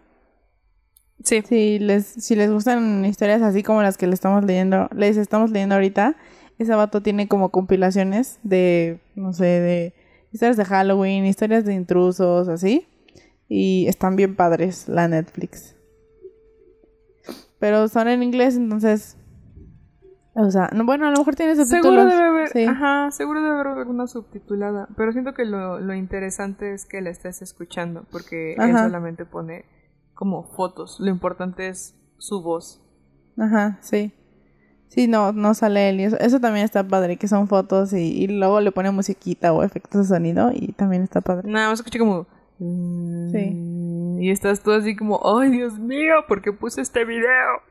Sí. 1.23 1.43
Si 1.47 1.77
les, 1.77 2.05
si 2.05 2.36
les 2.36 2.51
gustan 2.51 3.05
historias 3.05 3.43
así 3.43 3.62
como 3.62 3.84
las 3.84 3.97
que 3.97 4.08
le 4.08 4.15
estamos 4.15 4.43
leyendo, 4.43 4.89
les 4.95 5.17
estamos 5.17 5.51
leyendo 5.51 5.75
ahorita, 5.75 6.15
ese 6.58 6.73
vato 6.73 7.01
tiene 7.01 7.27
como 7.27 7.49
compilaciones 7.49 8.39
de, 8.41 8.99
no 9.15 9.34
sé, 9.34 9.45
de 9.45 9.93
historias 10.36 10.58
de 10.58 10.65
Halloween, 10.65 11.26
historias 11.26 11.63
de 11.63 11.74
intrusos, 11.74 12.50
así. 12.50 12.86
Y 13.48 13.88
están 13.88 14.15
bien 14.15 14.36
padres 14.36 14.89
la 14.89 15.08
Netflix. 15.08 15.76
Pero 17.60 17.88
son 17.88 18.10
en 18.10 18.21
inglés, 18.21 18.58
entonces. 18.58 19.17
O 20.34 20.52
sea, 20.52 20.69
no, 20.74 20.86
bueno, 20.86 21.08
a 21.08 21.12
lo 21.12 21.17
mejor 21.17 21.36
tiene 21.36 21.56
subtítulos. 21.56 21.84
Seguro 21.84 22.06
debe 22.06 22.24
haber, 22.24 22.69
ajá, 22.69 23.12
seguro 23.12 23.41
debe 23.41 23.54
haber 23.56 23.67
alguna 23.67 24.08
subtitulada. 24.08 24.89
Pero 24.98 25.13
siento 25.13 25.34
que 25.34 25.45
lo, 25.45 25.80
lo 25.80 25.93
interesante 25.93 26.74
es 26.74 26.86
que 26.86 27.00
la 27.00 27.10
estés 27.10 27.41
escuchando, 27.41 28.06
porque 28.12 28.56
él 28.56 28.74
solamente 28.74 29.24
pone 29.26 29.63
como 30.13 30.43
fotos. 30.43 30.98
Lo 31.00 31.10
importante 31.10 31.69
es 31.69 31.95
su 32.17 32.41
voz. 32.41 32.82
Ajá, 33.38 33.78
sí. 33.80 34.12
Sí, 34.89 35.08
no, 35.08 35.34
no 35.34 35.54
sale 35.54 35.89
él. 35.89 36.00
Y 36.00 36.04
eso, 36.06 36.39
también 36.39 36.65
está 36.65 36.88
padre, 36.88 37.17
que 37.17 37.28
son 37.28 37.48
fotos 37.48 37.93
y, 37.93 38.28
luego 38.28 38.62
le 38.62 38.71
pone 38.71 38.91
musiquita 38.91 39.54
o 39.54 39.63
efectos 39.63 40.08
de 40.08 40.15
sonido 40.15 40.52
y 40.54 40.71
también 40.74 41.04
está 41.04 41.21
padre. 41.21 41.50
Nada 41.50 41.69
más 41.69 41.80
escuché 41.80 42.00
como... 42.00 42.28
Sí. 42.58 43.52
Mm", 43.52 44.21
y 44.21 44.32
estás 44.32 44.62
todo 44.62 44.76
así 44.76 44.95
como, 44.95 45.19
¡ay, 45.38 45.50
Dios 45.50 45.78
mío! 45.78 46.15
¿Por 46.28 46.41
qué 46.41 46.54
puse 46.54 46.82
este 46.82 47.04
video? 47.04 47.62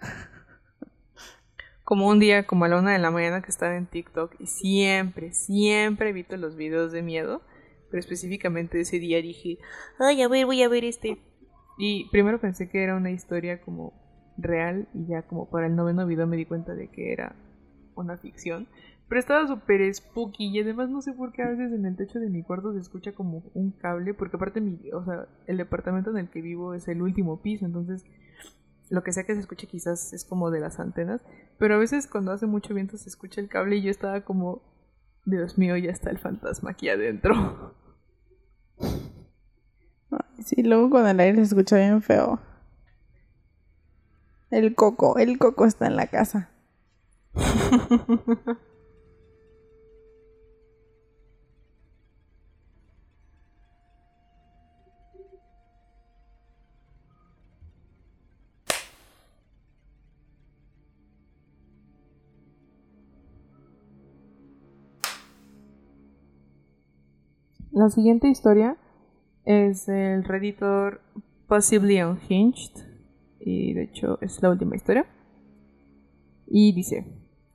como 1.84 2.08
un 2.08 2.18
día, 2.18 2.46
como 2.46 2.64
a 2.64 2.68
la 2.68 2.78
una 2.78 2.92
de 2.92 2.98
la 2.98 3.10
mañana 3.10 3.42
que 3.42 3.50
estaba 3.50 3.76
en 3.76 3.86
TikTok 3.86 4.34
y 4.38 4.46
siempre, 4.46 5.32
siempre 5.34 6.10
evito 6.10 6.36
los 6.36 6.56
videos 6.56 6.92
de 6.92 7.02
miedo. 7.02 7.42
Pero 7.90 8.00
específicamente 8.00 8.80
ese 8.80 8.98
día 8.98 9.20
dije, 9.22 9.58
¡ay, 9.98 10.22
a 10.22 10.28
ver, 10.28 10.46
voy 10.46 10.62
a 10.62 10.68
ver 10.68 10.84
este! 10.84 11.18
Y 11.78 12.08
primero 12.10 12.40
pensé 12.40 12.68
que 12.68 12.82
era 12.82 12.96
una 12.96 13.10
historia 13.10 13.60
como 13.60 13.92
real 14.38 14.88
y 14.94 15.06
ya 15.06 15.22
como 15.22 15.50
para 15.50 15.66
el 15.66 15.76
noveno 15.76 16.06
video 16.06 16.26
me 16.26 16.36
di 16.36 16.46
cuenta 16.46 16.74
de 16.74 16.88
que 16.88 17.12
era 17.12 17.34
una 17.94 18.16
ficción. 18.16 18.68
Pero 19.08 19.20
estaba 19.20 19.46
súper 19.46 19.92
spooky 19.94 20.48
y 20.48 20.60
además 20.60 20.90
no 20.90 21.00
sé 21.00 21.12
por 21.12 21.32
qué 21.32 21.42
a 21.42 21.48
veces 21.48 21.72
en 21.72 21.86
el 21.86 21.96
techo 21.96 22.20
de 22.20 22.28
mi 22.28 22.42
cuarto 22.42 22.72
se 22.74 22.78
escucha 22.78 23.12
como 23.12 23.42
un 23.54 23.72
cable, 23.72 24.12
porque 24.14 24.36
aparte 24.36 24.60
mi, 24.60 24.78
o 24.92 25.04
sea, 25.04 25.26
el 25.46 25.56
departamento 25.56 26.10
en 26.10 26.18
el 26.18 26.28
que 26.28 26.42
vivo 26.42 26.74
es 26.74 26.88
el 26.88 27.00
último 27.00 27.40
piso, 27.40 27.64
entonces 27.64 28.04
lo 28.90 29.02
que 29.02 29.12
sea 29.12 29.24
que 29.24 29.34
se 29.34 29.40
escuche 29.40 29.66
quizás 29.66 30.12
es 30.12 30.24
como 30.24 30.50
de 30.50 30.60
las 30.60 30.78
antenas, 30.78 31.24
pero 31.58 31.74
a 31.74 31.78
veces 31.78 32.06
cuando 32.06 32.32
hace 32.32 32.46
mucho 32.46 32.74
viento 32.74 32.98
se 32.98 33.08
escucha 33.08 33.40
el 33.40 33.48
cable 33.48 33.76
y 33.76 33.82
yo 33.82 33.90
estaba 33.90 34.22
como, 34.22 34.62
Dios 35.24 35.56
mío, 35.56 35.76
ya 35.78 35.90
está 35.90 36.10
el 36.10 36.18
fantasma 36.18 36.70
aquí 36.70 36.90
adentro. 36.90 37.74
Sí, 40.44 40.62
luego 40.62 40.88
con 40.90 41.06
el 41.06 41.20
aire 41.20 41.36
se 41.36 41.42
escucha 41.42 41.76
bien 41.76 42.00
feo. 42.00 42.40
El 44.50 44.74
coco, 44.74 45.18
el 45.18 45.38
coco 45.38 45.66
está 45.66 45.86
en 45.86 45.96
la 45.96 46.06
casa. 46.06 46.48
La 67.70 67.90
siguiente 67.90 68.28
historia 68.28 68.76
es 69.44 69.88
el 69.88 70.24
redditor 70.24 71.00
Possibly 71.46 72.02
Unhinged 72.02 72.87
y 73.40 73.74
de 73.74 73.84
hecho 73.84 74.18
es 74.20 74.42
la 74.42 74.50
última 74.50 74.76
historia. 74.76 75.06
Y 76.46 76.72
dice, 76.72 77.06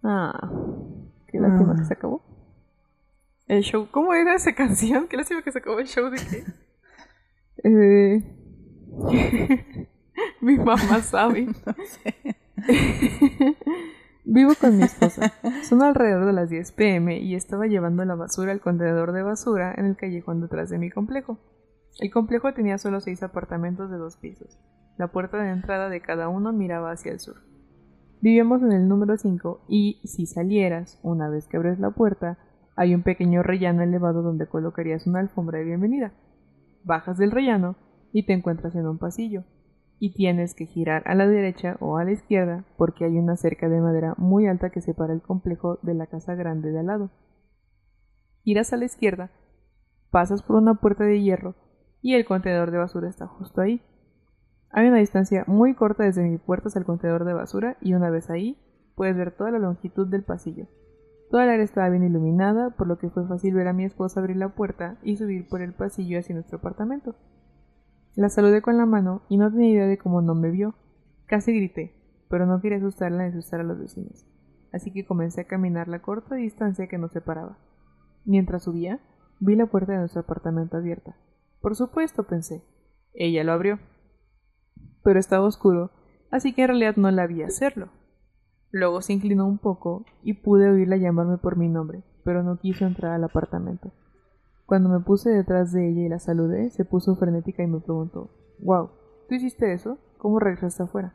ah, 0.04 0.52
qué 1.28 1.40
lástima 1.40 1.76
que 1.76 1.82
ah. 1.82 1.86
se 1.86 1.94
acabó. 1.94 2.22
El 3.48 3.62
show, 3.64 3.88
¿cómo 3.92 4.14
era 4.14 4.36
esa 4.36 4.54
canción? 4.54 5.08
Qué 5.08 5.18
lástima 5.18 5.42
que 5.42 5.52
se 5.52 5.60
acabó 5.60 5.80
el 5.80 5.88
show 5.88 6.10
de 6.10 6.18
qué. 6.18 6.44
eh, 7.64 8.24
mi 10.42 10.58
mamá 10.58 11.02
sabe. 11.02 11.48
Vivo 14.26 14.54
con 14.60 14.78
mi 14.78 14.84
esposa. 14.84 15.34
Son 15.64 15.82
alrededor 15.82 16.26
de 16.26 16.34
las 16.34 16.50
10 16.50 16.72
pm 16.72 17.20
y 17.20 17.36
estaba 17.36 17.68
llevando 17.68 18.06
la 18.06 18.16
basura 18.16 18.54
al 18.54 18.62
contenedor 18.62 19.12
de 19.12 19.22
basura 19.24 19.74
en 19.76 19.86
el 19.86 19.98
callejón 19.98 20.40
detrás 20.40 20.70
de 20.70 20.78
mi 20.78 20.90
complejo. 20.90 21.40
El 22.00 22.10
complejo 22.12 22.54
tenía 22.54 22.78
solo 22.78 23.02
seis 23.02 23.22
apartamentos 23.22 23.92
de 23.92 23.98
dos 23.98 24.16
pisos. 24.18 24.58
La 24.98 25.08
puerta 25.08 25.38
de 25.38 25.50
entrada 25.50 25.90
de 25.90 26.02
cada 26.02 26.30
uno 26.30 26.54
miraba 26.54 26.92
hacia 26.92 27.12
el 27.12 27.20
sur. 27.20 27.38
Vivíamos 28.22 28.62
en 28.62 28.72
el 28.72 28.88
número 28.88 29.18
5 29.18 29.66
y, 29.68 30.00
si 30.06 30.26
salieras, 30.26 31.00
una 31.04 31.30
vez 31.30 31.48
que 31.48 31.58
abres 31.58 31.80
la 31.80 31.92
puerta, 31.92 32.38
hay 32.76 32.96
un 32.96 33.04
pequeño 33.04 33.44
rellano 33.44 33.82
elevado 33.82 34.22
donde 34.22 34.48
colocarías 34.48 35.08
una 35.08 35.20
alfombra 35.20 35.60
de 35.60 35.66
bienvenida. 35.66 36.14
Bajas 36.84 37.18
del 37.18 37.32
rellano 37.32 37.76
y 38.14 38.26
te 38.26 38.34
encuentras 38.34 38.76
en 38.76 38.88
un 38.88 39.00
pasillo, 39.00 39.44
y 40.00 40.14
tienes 40.14 40.54
que 40.54 40.66
girar 40.66 41.02
a 41.06 41.16
la 41.16 41.28
derecha 41.28 41.78
o 41.80 41.98
a 41.98 42.04
la 42.04 42.12
izquierda 42.12 42.66
porque 42.78 43.06
hay 43.06 43.18
una 43.18 43.38
cerca 43.38 43.70
de 43.70 43.80
madera 43.80 44.16
muy 44.18 44.48
alta 44.48 44.70
que 44.70 44.82
separa 44.82 45.14
el 45.14 45.22
complejo 45.22 45.80
de 45.82 45.94
la 45.94 46.08
casa 46.08 46.36
grande 46.36 46.72
de 46.72 46.80
al 46.80 46.88
lado. 46.88 47.10
Giras 48.44 48.74
a 48.74 48.78
la 48.78 48.86
izquierda, 48.86 49.32
pasas 50.12 50.44
por 50.44 50.58
una 50.58 50.76
puerta 50.76 51.06
de 51.06 51.22
hierro 51.22 51.56
y 52.02 52.16
el 52.16 52.26
contenedor 52.26 52.72
de 52.72 52.80
basura 52.80 53.08
está 53.08 53.28
justo 53.28 53.62
ahí. 53.62 53.82
Hay 54.76 54.88
una 54.88 54.98
distancia 54.98 55.44
muy 55.46 55.76
corta 55.76 56.04
desde 56.04 56.24
mi 56.24 56.40
puerta 56.40 56.68
hasta 56.68 56.80
el 56.80 56.86
contenedor 56.86 57.26
de 57.26 57.34
basura 57.34 57.78
y 57.80 57.94
una 57.94 58.10
vez 58.10 58.32
ahí 58.32 58.58
puedes 58.96 59.16
ver 59.16 59.32
toda 59.32 59.52
la 59.52 59.60
longitud 59.60 60.08
del 60.08 60.24
pasillo. 60.24 60.66
Toda 61.30 61.46
la 61.46 61.54
área 61.54 61.64
estaba 61.64 61.90
bien 61.90 62.04
iluminada, 62.04 62.72
por 62.72 62.88
lo 62.88 62.98
que 62.98 63.12
fue 63.12 63.28
fácil 63.28 63.54
ver 63.54 63.68
a 63.68 63.74
mi 63.74 63.86
esposa 63.86 64.20
abrir 64.20 64.38
la 64.38 64.50
puerta 64.50 64.98
y 65.04 65.16
subir 65.16 65.48
por 65.48 65.62
el 65.62 65.74
pasillo 65.74 66.18
hacia 66.18 66.34
nuestro 66.34 66.58
apartamento. 66.58 67.16
La 68.16 68.30
saludé 68.30 68.64
con 68.64 68.78
la 68.78 68.88
mano 68.88 69.22
y 69.30 69.38
no 69.38 69.52
tenía 69.52 69.70
idea 69.70 69.88
de 69.88 70.00
cómo 70.00 70.22
no 70.22 70.34
me 70.34 70.50
vio. 70.50 70.74
Casi 71.28 71.54
grité, 71.54 71.94
pero 72.28 72.48
no 72.48 72.60
quería 72.60 72.80
asustarla 72.80 73.24
ni 73.24 73.30
asustar 73.30 73.60
a 73.60 73.64
los 73.64 73.80
vecinos, 73.80 74.26
así 74.72 74.92
que 74.92 75.06
comencé 75.06 75.42
a 75.42 75.48
caminar 75.48 75.88
la 75.88 76.02
corta 76.02 76.34
distancia 76.34 76.88
que 76.88 76.98
nos 76.98 77.12
separaba. 77.12 77.60
Mientras 78.26 78.64
subía, 78.64 79.00
vi 79.40 79.56
la 79.56 79.68
puerta 79.68 79.94
de 79.94 80.00
nuestro 80.00 80.22
apartamento 80.22 80.78
abierta. 80.78 81.16
Por 81.62 81.76
supuesto, 81.76 82.24
pensé. 82.24 82.64
Ella 83.14 83.44
lo 83.44 83.52
abrió 83.52 83.80
pero 85.04 85.20
estaba 85.20 85.46
oscuro, 85.46 85.92
así 86.32 86.54
que 86.54 86.64
en 86.64 86.70
realidad 86.70 86.96
no 86.96 87.12
la 87.12 87.28
vi 87.28 87.44
hacerlo. 87.44 87.90
Luego 88.72 89.02
se 89.02 89.14
inclinó 89.14 89.46
un 89.46 89.60
poco 89.60 90.06
y 90.24 90.34
pude 90.34 90.70
oírla 90.70 90.98
llamarme 90.98 91.38
por 91.38 91.58
mi 91.58 91.70
nombre, 91.70 92.04
pero 92.24 92.42
no 92.42 92.58
quiso 92.58 92.86
entrar 92.86 93.12
al 93.12 93.24
apartamento. 93.24 93.92
Cuando 94.66 94.90
me 94.90 95.00
puse 95.02 95.30
detrás 95.30 95.72
de 95.72 95.90
ella 95.90 96.02
y 96.02 96.10
la 96.10 96.20
saludé, 96.20 96.70
se 96.72 96.86
puso 96.86 97.16
frenética 97.16 97.62
y 97.64 97.68
me 97.68 97.82
preguntó, 97.82 98.32
Wow, 98.60 98.90
¿tú 99.28 99.36
hiciste 99.36 99.74
eso? 99.74 100.00
¿Cómo 100.18 100.40
regresaste 100.40 100.84
afuera? 100.84 101.14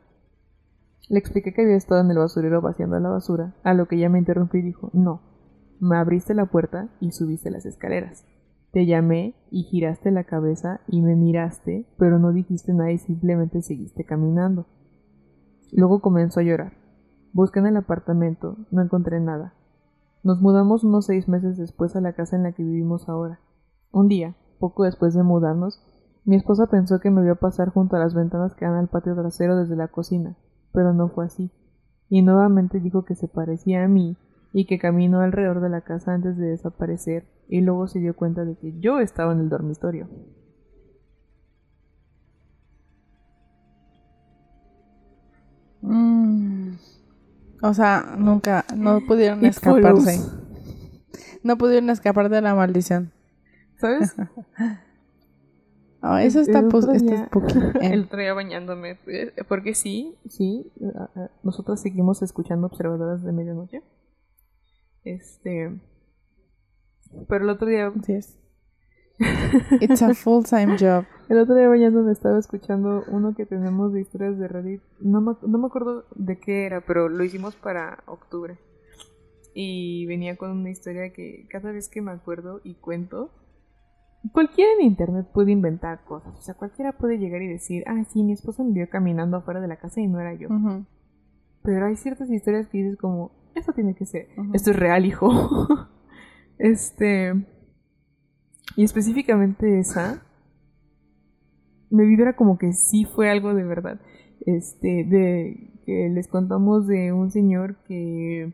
Le 1.09 1.19
expliqué 1.19 1.53
que 1.53 1.63
había 1.63 1.75
estado 1.75 2.01
en 2.01 2.11
el 2.11 2.19
basurero 2.19 2.61
vaciando 2.61 2.99
la 2.99 3.09
basura, 3.09 3.55
a 3.63 3.73
lo 3.73 3.87
que 3.87 3.95
ella 3.95 4.09
me 4.09 4.19
interrumpió 4.19 4.59
y 4.59 4.63
dijo, 4.63 4.91
No, 4.93 5.21
me 5.79 5.97
abriste 5.97 6.33
la 6.33 6.45
puerta 6.45 6.89
y 6.99 7.11
subiste 7.11 7.49
las 7.49 7.65
escaleras. 7.65 8.25
Te 8.71 8.85
llamé 8.85 9.35
y 9.49 9.63
giraste 9.63 10.11
la 10.11 10.25
cabeza 10.25 10.81
y 10.87 11.01
me 11.01 11.15
miraste, 11.15 11.87
pero 11.97 12.19
no 12.19 12.31
dijiste 12.31 12.73
nada 12.73 12.91
y 12.91 12.99
simplemente 12.99 13.61
seguiste 13.61 14.03
caminando. 14.03 14.67
Luego 15.71 16.01
comenzó 16.01 16.39
a 16.39 16.43
llorar. 16.43 16.73
Busqué 17.33 17.59
en 17.59 17.67
el 17.67 17.77
apartamento, 17.77 18.57
no 18.71 18.81
encontré 18.81 19.19
nada. 19.19 19.53
Nos 20.23 20.41
mudamos 20.41 20.83
unos 20.83 21.05
seis 21.05 21.27
meses 21.27 21.57
después 21.57 21.95
a 21.95 22.01
la 22.01 22.13
casa 22.13 22.35
en 22.35 22.43
la 22.43 22.51
que 22.51 22.63
vivimos 22.63 23.09
ahora. 23.09 23.39
Un 23.91 24.07
día, 24.07 24.35
poco 24.59 24.83
después 24.83 25.13
de 25.13 25.23
mudarnos, 25.23 25.81
Mi 26.25 26.35
esposa 26.35 26.67
pensó 26.67 26.99
que 26.99 27.09
me 27.09 27.23
vio 27.23 27.37
pasar 27.37 27.69
junto 27.69 27.95
a 27.95 27.99
las 27.99 28.13
ventanas 28.13 28.53
que 28.53 28.65
dan 28.65 28.75
al 28.75 28.87
patio 28.87 29.15
trasero 29.15 29.55
desde 29.55 29.75
la 29.75 29.87
cocina, 29.87 30.35
pero 30.71 30.93
no 30.93 31.09
fue 31.09 31.25
así. 31.25 31.49
Y 32.09 32.21
nuevamente 32.21 32.79
dijo 32.79 33.03
que 33.03 33.15
se 33.15 33.27
parecía 33.27 33.83
a 33.83 33.87
mí 33.87 34.15
y 34.53 34.65
que 34.65 34.79
caminó 34.79 35.21
alrededor 35.21 35.61
de 35.61 35.69
la 35.69 35.81
casa 35.81 36.13
antes 36.13 36.37
de 36.37 36.47
desaparecer 36.47 37.25
y 37.47 37.61
luego 37.61 37.87
se 37.87 37.99
dio 37.99 38.15
cuenta 38.15 38.45
de 38.45 38.55
que 38.55 38.79
yo 38.79 38.99
estaba 38.99 39.33
en 39.33 39.39
el 39.41 39.49
dormitorio. 39.49 40.07
Mm. 45.81 46.73
O 47.61 47.73
sea, 47.73 48.15
nunca, 48.17 48.65
no 48.75 49.01
pudieron 49.05 49.45
escaparse. 49.45 50.19
No 51.43 51.57
pudieron 51.57 51.89
escapar 51.89 52.29
de 52.29 52.41
la 52.41 52.55
maldición. 52.55 53.11
¿Sabes? 53.77 54.15
Ah, 56.01 56.23
eso 56.23 56.39
está, 56.39 56.61
pues, 56.67 56.85
está. 56.87 57.29
Eh, 57.81 57.93
El 57.93 58.03
otro 58.03 58.19
día 58.19 58.33
bañándome. 58.33 58.97
eh, 59.07 59.33
Porque 59.47 59.73
sí, 59.73 60.15
sí. 60.29 60.71
eh, 60.79 60.91
eh, 61.15 61.27
Nosotros 61.43 61.79
seguimos 61.81 62.21
escuchando 62.21 62.67
Observadoras 62.67 63.23
de 63.23 63.31
Medianoche. 63.33 63.83
Este. 65.09 65.79
Pero 67.27 67.43
el 67.43 67.49
otro 67.49 67.67
día. 67.67 67.87
así 67.87 68.13
es. 68.13 68.39
It's 69.81 70.01
a 70.01 70.13
full-time 70.13 70.77
job. 70.77 71.05
El 71.27 71.39
otro 71.39 71.55
día 71.55 71.67
bañándome 71.67 72.11
estaba 72.11 72.39
escuchando 72.39 73.03
uno 73.09 73.35
que 73.35 73.45
tenemos 73.45 73.91
de 73.91 74.01
historias 74.01 74.37
de 74.37 74.47
Reddit. 74.47 74.81
No 74.99 75.19
me, 75.19 75.33
no 75.41 75.57
me 75.57 75.67
acuerdo 75.67 76.05
de 76.15 76.39
qué 76.39 76.65
era, 76.65 76.81
pero 76.81 77.09
lo 77.09 77.23
hicimos 77.23 77.55
para 77.55 78.03
octubre. 78.05 78.57
Y 79.53 80.05
venía 80.05 80.37
con 80.37 80.51
una 80.51 80.69
historia 80.69 81.11
que 81.11 81.47
cada 81.49 81.71
vez 81.71 81.89
que 81.89 82.01
me 82.01 82.11
acuerdo 82.11 82.61
y 82.63 82.75
cuento. 82.75 83.31
Cualquiera 84.31 84.71
en 84.79 84.85
internet 84.85 85.27
puede 85.33 85.51
inventar 85.51 86.03
cosas. 86.05 86.37
O 86.37 86.41
sea, 86.41 86.53
cualquiera 86.53 86.93
puede 86.93 87.17
llegar 87.17 87.41
y 87.41 87.47
decir, 87.47 87.83
ah, 87.87 88.03
sí, 88.09 88.23
mi 88.23 88.33
esposa 88.33 88.63
me 88.63 88.73
vio 88.73 88.89
caminando 88.89 89.37
afuera 89.37 89.59
de 89.59 89.67
la 89.67 89.77
casa 89.77 90.01
y 90.01 90.07
no 90.07 90.19
era 90.19 90.33
yo. 90.33 90.49
Pero 91.63 91.85
hay 91.85 91.95
ciertas 91.95 92.29
historias 92.29 92.67
que 92.67 92.79
dices 92.79 92.97
como, 92.97 93.31
esto 93.55 93.73
tiene 93.73 93.95
que 93.95 94.05
ser. 94.05 94.29
Esto 94.53 94.71
es 94.71 94.75
real, 94.77 95.05
hijo. 95.05 95.29
este. 96.57 97.33
Y 98.75 98.83
específicamente 98.83 99.79
esa. 99.79 100.23
Me 101.89 102.05
vibra 102.05 102.35
como 102.35 102.57
que 102.57 102.73
sí 102.73 103.05
fue 103.05 103.29
algo 103.29 103.53
de 103.53 103.63
verdad. 103.63 103.99
Este, 104.45 105.03
de 105.05 105.81
que 105.85 106.09
les 106.09 106.27
contamos 106.27 106.87
de 106.87 107.11
un 107.11 107.31
señor 107.31 107.77
que 107.87 108.53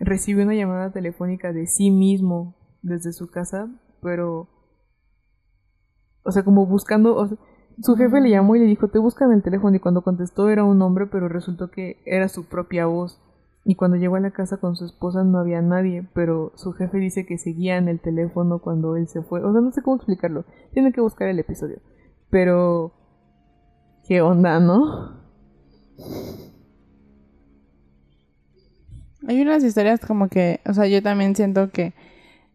recibió 0.00 0.44
una 0.44 0.54
llamada 0.54 0.92
telefónica 0.92 1.52
de 1.52 1.66
sí 1.66 1.90
mismo 1.90 2.54
desde 2.82 3.12
su 3.12 3.30
casa, 3.30 3.68
pero. 4.02 4.48
O 6.22 6.32
sea, 6.32 6.42
como 6.42 6.66
buscando. 6.66 7.16
o 7.16 7.28
sea, 7.28 7.38
su 7.82 7.96
jefe 7.96 8.20
le 8.20 8.30
llamó 8.30 8.56
y 8.56 8.60
le 8.60 8.66
dijo, 8.66 8.88
te 8.88 8.98
buscan 8.98 9.32
el 9.32 9.42
teléfono 9.42 9.76
y 9.76 9.80
cuando 9.80 10.02
contestó 10.02 10.48
era 10.48 10.64
un 10.64 10.80
hombre, 10.82 11.06
pero 11.06 11.28
resultó 11.28 11.70
que 11.70 12.00
era 12.06 12.28
su 12.28 12.44
propia 12.44 12.86
voz. 12.86 13.20
Y 13.64 13.76
cuando 13.76 13.96
llegó 13.96 14.16
a 14.16 14.20
la 14.20 14.30
casa 14.30 14.58
con 14.58 14.76
su 14.76 14.84
esposa 14.84 15.24
no 15.24 15.38
había 15.38 15.62
nadie, 15.62 16.06
pero 16.12 16.52
su 16.56 16.72
jefe 16.72 16.98
dice 16.98 17.24
que 17.24 17.38
seguía 17.38 17.78
en 17.78 17.88
el 17.88 17.98
teléfono 17.98 18.58
cuando 18.58 18.96
él 18.96 19.08
se 19.08 19.22
fue. 19.22 19.42
O 19.42 19.52
sea, 19.52 19.62
no 19.62 19.72
sé 19.72 19.80
cómo 19.82 19.96
explicarlo. 19.96 20.44
Tienen 20.72 20.92
que 20.92 21.00
buscar 21.00 21.28
el 21.28 21.38
episodio. 21.38 21.78
Pero... 22.30 22.92
¿Qué 24.06 24.20
onda, 24.20 24.60
no? 24.60 25.16
Hay 29.26 29.40
unas 29.40 29.64
historias 29.64 30.00
como 30.00 30.28
que, 30.28 30.60
o 30.66 30.74
sea, 30.74 30.86
yo 30.86 31.02
también 31.02 31.34
siento 31.34 31.70
que, 31.70 31.94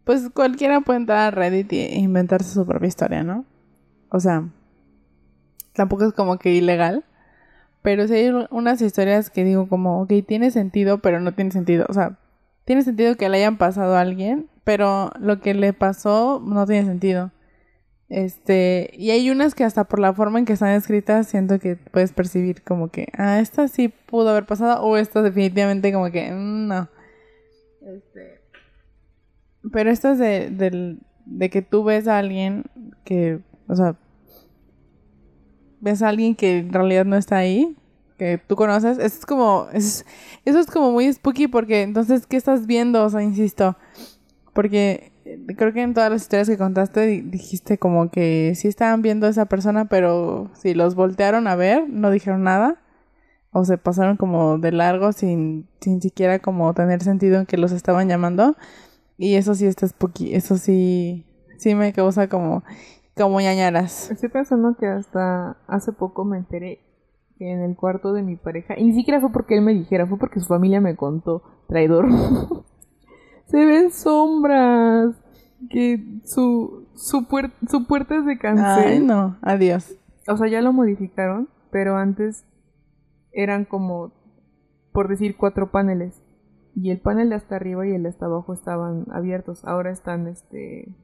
pues 0.04 0.30
cualquiera 0.32 0.80
puede 0.80 1.00
entrar 1.00 1.18
a 1.18 1.30
Reddit 1.32 1.72
e 1.72 1.98
inventarse 1.98 2.54
su 2.54 2.64
propia 2.64 2.86
historia, 2.86 3.24
¿no? 3.24 3.44
O 4.10 4.20
sea, 4.20 4.48
tampoco 5.72 6.04
es 6.04 6.12
como 6.12 6.38
que 6.38 6.54
ilegal, 6.54 7.04
pero 7.82 8.06
sí 8.08 8.14
hay 8.14 8.30
unas 8.50 8.80
historias 8.82 9.30
que 9.30 9.44
digo 9.44 9.68
como, 9.68 10.02
ok, 10.02 10.12
tiene 10.26 10.50
sentido, 10.50 10.98
pero 10.98 11.20
no 11.20 11.32
tiene 11.32 11.50
sentido. 11.50 11.86
O 11.88 11.92
sea, 11.92 12.18
tiene 12.64 12.82
sentido 12.82 13.16
que 13.16 13.28
le 13.28 13.38
hayan 13.38 13.56
pasado 13.58 13.96
a 13.96 14.00
alguien, 14.00 14.48
pero 14.64 15.10
lo 15.18 15.40
que 15.40 15.54
le 15.54 15.72
pasó 15.72 16.42
no 16.44 16.66
tiene 16.66 16.86
sentido. 16.86 17.30
Este, 18.08 18.90
y 18.94 19.10
hay 19.10 19.30
unas 19.30 19.54
que 19.54 19.62
hasta 19.64 19.84
por 19.84 20.00
la 20.00 20.12
forma 20.12 20.38
en 20.40 20.44
que 20.44 20.54
están 20.54 20.70
escritas 20.70 21.28
siento 21.28 21.60
que 21.60 21.76
puedes 21.76 22.12
percibir 22.12 22.62
como 22.62 22.88
que, 22.88 23.06
ah, 23.16 23.38
esta 23.38 23.68
sí 23.68 23.88
pudo 23.88 24.30
haber 24.30 24.46
pasado 24.46 24.82
o 24.82 24.96
esta 24.96 25.22
definitivamente 25.22 25.92
como 25.92 26.10
que, 26.10 26.30
mm, 26.32 26.66
no. 26.68 26.88
Este, 27.82 28.40
pero 29.72 29.90
estas 29.90 30.18
de, 30.18 30.50
del- 30.50 30.98
de 31.26 31.50
que 31.50 31.62
tú 31.62 31.84
ves 31.84 32.08
a 32.08 32.18
alguien 32.18 32.64
que, 33.04 33.38
o 33.68 33.76
sea, 33.76 33.94
ves 35.80 36.02
a 36.02 36.08
alguien 36.08 36.34
que 36.34 36.58
en 36.58 36.72
realidad 36.72 37.04
no 37.04 37.16
está 37.16 37.36
ahí, 37.38 37.76
que 38.18 38.38
tú 38.38 38.56
conoces, 38.56 38.98
es 38.98 39.24
como, 39.26 39.68
es- 39.72 40.04
eso 40.44 40.58
es 40.60 40.66
como 40.66 40.92
muy 40.92 41.12
spooky 41.12 41.48
porque 41.48 41.82
entonces, 41.82 42.26
¿qué 42.26 42.36
estás 42.36 42.66
viendo? 42.66 43.04
O 43.04 43.10
sea, 43.10 43.22
insisto, 43.22 43.76
porque 44.52 45.12
eh, 45.24 45.38
creo 45.56 45.72
que 45.72 45.82
en 45.82 45.94
todas 45.94 46.10
las 46.10 46.22
historias 46.22 46.48
que 46.48 46.58
contaste 46.58 47.06
di- 47.06 47.20
dijiste 47.22 47.78
como 47.78 48.10
que 48.10 48.52
sí 48.56 48.68
estaban 48.68 49.02
viendo 49.02 49.26
a 49.26 49.30
esa 49.30 49.46
persona, 49.46 49.86
pero 49.86 50.50
si 50.54 50.74
los 50.74 50.94
voltearon 50.94 51.46
a 51.46 51.56
ver, 51.56 51.88
no 51.88 52.10
dijeron 52.10 52.42
nada. 52.44 52.76
O 53.52 53.64
se 53.64 53.78
pasaron 53.78 54.16
como 54.16 54.58
de 54.58 54.70
largo 54.72 55.12
sin, 55.12 55.66
sin 55.80 56.00
siquiera 56.00 56.38
como 56.38 56.72
tener 56.74 57.02
sentido 57.02 57.40
en 57.40 57.46
que 57.46 57.56
los 57.58 57.72
estaban 57.72 58.08
llamando. 58.08 58.56
Y 59.18 59.34
eso 59.34 59.54
sí 59.56 59.66
está 59.66 59.88
spooky. 59.88 60.34
Eso 60.34 60.56
sí, 60.56 61.26
sí 61.58 61.74
me 61.74 61.92
causa 61.92 62.28
como, 62.28 62.62
como 63.24 63.40
ñañaras. 63.40 64.10
Estoy 64.10 64.28
pensando 64.28 64.74
que 64.78 64.86
hasta 64.86 65.56
hace 65.66 65.92
poco 65.92 66.24
me 66.24 66.38
enteré 66.38 66.80
que 67.38 67.50
en 67.50 67.60
el 67.62 67.74
cuarto 67.76 68.12
de 68.12 68.22
mi 68.22 68.36
pareja, 68.36 68.78
y 68.78 68.84
ni 68.84 68.92
siquiera 68.94 69.20
fue 69.20 69.30
porque 69.32 69.54
él 69.56 69.62
me 69.62 69.72
dijera, 69.72 70.06
fue 70.06 70.18
porque 70.18 70.40
su 70.40 70.46
familia 70.46 70.80
me 70.80 70.96
contó, 70.96 71.42
traidor. 71.68 72.06
Se 73.46 73.64
ven 73.64 73.90
sombras, 73.90 75.16
que 75.70 76.20
su, 76.24 76.86
su, 76.94 77.22
puer- 77.28 77.52
su 77.68 77.86
puerta 77.86 78.16
es 78.16 78.24
de 78.26 78.38
cancel. 78.38 78.84
Ay, 78.86 79.00
no. 79.00 79.36
Adiós. 79.42 79.96
O 80.28 80.36
sea, 80.36 80.48
ya 80.48 80.60
lo 80.62 80.72
modificaron, 80.72 81.48
pero 81.70 81.96
antes 81.96 82.44
eran 83.32 83.64
como, 83.64 84.12
por 84.92 85.08
decir, 85.08 85.36
cuatro 85.36 85.70
paneles. 85.70 86.22
Y 86.76 86.90
el 86.90 87.00
panel 87.00 87.30
de 87.30 87.34
hasta 87.36 87.56
arriba 87.56 87.86
y 87.86 87.92
el 87.92 88.04
de 88.04 88.10
hasta 88.10 88.26
abajo 88.26 88.52
estaban 88.52 89.06
abiertos. 89.10 89.64
Ahora 89.64 89.90
están, 89.90 90.28
este, 90.28 90.94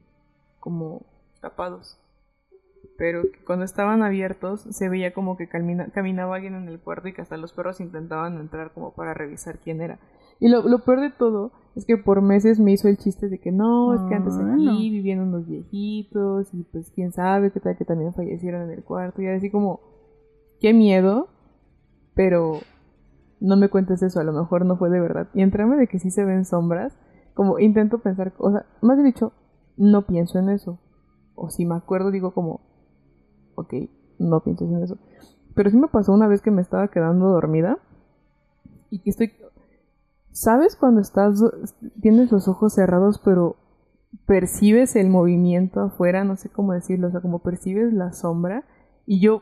como 0.59 1.01
tapados. 1.41 1.99
Pero 2.97 3.21
cuando 3.45 3.63
estaban 3.63 4.01
abiertos 4.01 4.61
se 4.71 4.89
veía 4.89 5.13
como 5.13 5.37
que 5.37 5.47
camina- 5.47 5.91
caminaba 5.91 6.35
alguien 6.35 6.55
en 6.55 6.67
el 6.67 6.79
cuarto 6.79 7.07
y 7.07 7.13
que 7.13 7.21
hasta 7.21 7.37
los 7.37 7.53
perros 7.53 7.79
intentaban 7.79 8.39
entrar 8.39 8.71
como 8.73 8.93
para 8.93 9.13
revisar 9.13 9.59
quién 9.59 9.81
era. 9.81 9.99
Y 10.39 10.49
lo, 10.49 10.67
lo 10.67 10.79
peor 10.79 11.01
de 11.01 11.11
todo 11.11 11.51
es 11.75 11.85
que 11.85 11.97
por 11.97 12.21
meses 12.21 12.59
me 12.59 12.71
hizo 12.71 12.87
el 12.87 12.97
chiste 12.97 13.29
de 13.29 13.39
que 13.39 13.51
no, 13.51 13.93
es 13.93 14.01
que 14.09 14.15
antes 14.15 14.35
aquí 14.37 14.89
vivían 14.89 15.19
unos 15.19 15.47
viejitos 15.47 16.53
y 16.53 16.63
pues 16.63 16.91
quién 16.91 17.11
sabe 17.11 17.51
qué 17.51 17.59
tal 17.59 17.77
que 17.77 17.85
también 17.85 18.13
fallecieron 18.13 18.63
en 18.63 18.71
el 18.71 18.83
cuarto. 18.83 19.21
Y 19.21 19.27
así 19.27 19.51
como, 19.51 19.79
qué 20.59 20.73
miedo, 20.73 21.29
pero 22.15 22.59
no 23.39 23.57
me 23.57 23.69
cuentes 23.69 24.01
eso, 24.01 24.19
a 24.19 24.23
lo 24.23 24.33
mejor 24.33 24.65
no 24.65 24.77
fue 24.77 24.89
de 24.89 24.99
verdad. 24.99 25.27
Y 25.35 25.41
entrarme 25.43 25.77
de 25.77 25.87
que 25.87 25.99
sí 25.99 26.09
se 26.09 26.25
ven 26.25 26.45
sombras, 26.45 26.97
como 27.35 27.59
intento 27.59 27.99
pensar, 27.99 28.33
o 28.39 28.51
sea, 28.51 28.65
más 28.81 29.03
dicho, 29.03 29.33
no 29.75 30.07
pienso 30.07 30.39
en 30.39 30.49
eso. 30.49 30.79
O 31.35 31.51
si 31.51 31.65
me 31.65 31.75
acuerdo 31.75 32.09
digo 32.09 32.33
como, 32.33 32.61
ok, 33.57 33.73
no 34.19 34.39
pienso 34.43 34.65
en 34.65 34.83
eso. 34.83 34.97
Pero 35.55 35.69
sí 35.69 35.77
me 35.77 35.87
pasó 35.87 36.13
una 36.13 36.27
vez 36.27 36.41
que 36.41 36.51
me 36.51 36.61
estaba 36.61 36.87
quedando 36.89 37.27
dormida 37.29 37.79
y 38.89 38.99
que 38.99 39.09
estoy... 39.09 39.33
¿Sabes 40.31 40.75
cuando 40.75 41.01
estás, 41.01 41.43
tienes 41.99 42.31
los 42.31 42.47
ojos 42.47 42.73
cerrados 42.75 43.19
pero 43.25 43.55
percibes 44.27 44.95
el 44.95 45.09
movimiento 45.09 45.81
afuera? 45.81 46.23
No 46.23 46.35
sé 46.35 46.49
cómo 46.49 46.73
decirlo, 46.73 47.07
o 47.07 47.11
sea, 47.11 47.21
como 47.21 47.39
percibes 47.39 47.91
la 47.91 48.13
sombra. 48.13 48.63
Y 49.07 49.19
yo 49.19 49.41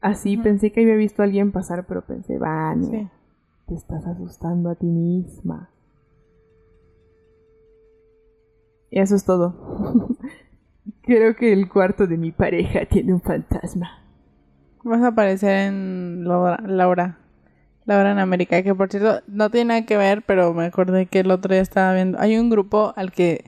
así 0.00 0.36
pensé 0.36 0.70
que 0.70 0.82
había 0.82 0.94
visto 0.94 1.22
a 1.22 1.24
alguien 1.24 1.50
pasar, 1.50 1.86
pero 1.88 2.02
pensé, 2.06 2.38
Vania, 2.38 2.88
Sí. 2.88 3.08
te 3.66 3.74
estás 3.74 4.06
asustando 4.06 4.70
a 4.70 4.76
ti 4.76 4.86
misma. 4.86 5.70
Y 8.90 9.00
eso 9.00 9.16
es 9.16 9.24
todo. 9.24 9.54
Creo 11.08 11.34
que 11.34 11.54
el 11.54 11.70
cuarto 11.70 12.06
de 12.06 12.18
mi 12.18 12.32
pareja 12.32 12.84
tiene 12.84 13.14
un 13.14 13.22
fantasma. 13.22 13.98
Vas 14.84 15.00
a 15.00 15.06
aparecer 15.06 15.68
en 15.68 16.28
Laura, 16.28 16.62
Laura. 16.66 17.16
Laura 17.86 18.12
en 18.12 18.18
América, 18.18 18.62
que 18.62 18.74
por 18.74 18.90
cierto 18.90 19.22
no 19.26 19.48
tiene 19.48 19.68
nada 19.68 19.86
que 19.86 19.96
ver, 19.96 20.20
pero 20.20 20.52
me 20.52 20.66
acordé 20.66 21.06
que 21.06 21.20
el 21.20 21.30
otro 21.30 21.54
día 21.54 21.62
estaba 21.62 21.94
viendo. 21.94 22.20
Hay 22.20 22.36
un 22.36 22.50
grupo 22.50 22.92
al 22.94 23.10
que 23.10 23.46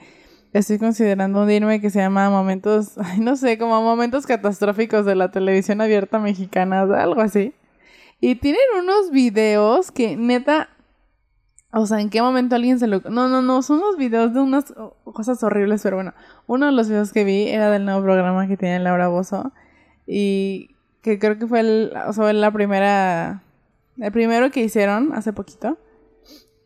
estoy 0.54 0.78
considerando 0.78 1.42
unirme 1.42 1.82
que 1.82 1.90
se 1.90 1.98
llama 1.98 2.30
Momentos, 2.30 2.94
no 3.20 3.36
sé, 3.36 3.58
como 3.58 3.82
Momentos 3.82 4.24
Catastróficos 4.24 5.04
de 5.04 5.16
la 5.16 5.30
Televisión 5.30 5.82
Abierta 5.82 6.18
Mexicana, 6.18 6.80
algo 6.80 7.20
así. 7.20 7.52
Y 8.22 8.36
tienen 8.36 8.62
unos 8.82 9.10
videos 9.10 9.92
que 9.92 10.16
neta, 10.16 10.70
o 11.72 11.86
sea, 11.86 12.00
¿en 12.00 12.10
qué 12.10 12.20
momento 12.20 12.56
alguien 12.56 12.78
se 12.78 12.86
lo... 12.86 13.00
No, 13.00 13.28
no, 13.28 13.42
no, 13.42 13.62
son 13.62 13.78
unos 13.78 13.96
videos 13.96 14.34
de 14.34 14.40
unas 14.40 14.72
cosas 15.04 15.42
horribles, 15.42 15.82
pero 15.82 15.96
bueno, 15.96 16.14
uno 16.46 16.66
de 16.66 16.72
los 16.72 16.88
videos 16.88 17.12
que 17.12 17.24
vi 17.24 17.48
era 17.48 17.70
del 17.70 17.84
nuevo 17.84 18.02
programa 18.02 18.48
que 18.48 18.56
tiene 18.56 18.80
Laura 18.80 19.08
Bozo 19.08 19.52
Y 20.06 20.70
que 21.02 21.18
creo 21.18 21.38
que 21.38 21.46
fue 21.46 21.60
el, 21.60 21.92
o 22.06 22.12
sea, 22.12 22.32
la 22.32 22.50
primera, 22.50 23.42
el 23.98 24.12
primero 24.12 24.50
que 24.50 24.62
hicieron 24.62 25.12
hace 25.14 25.32
poquito. 25.32 25.78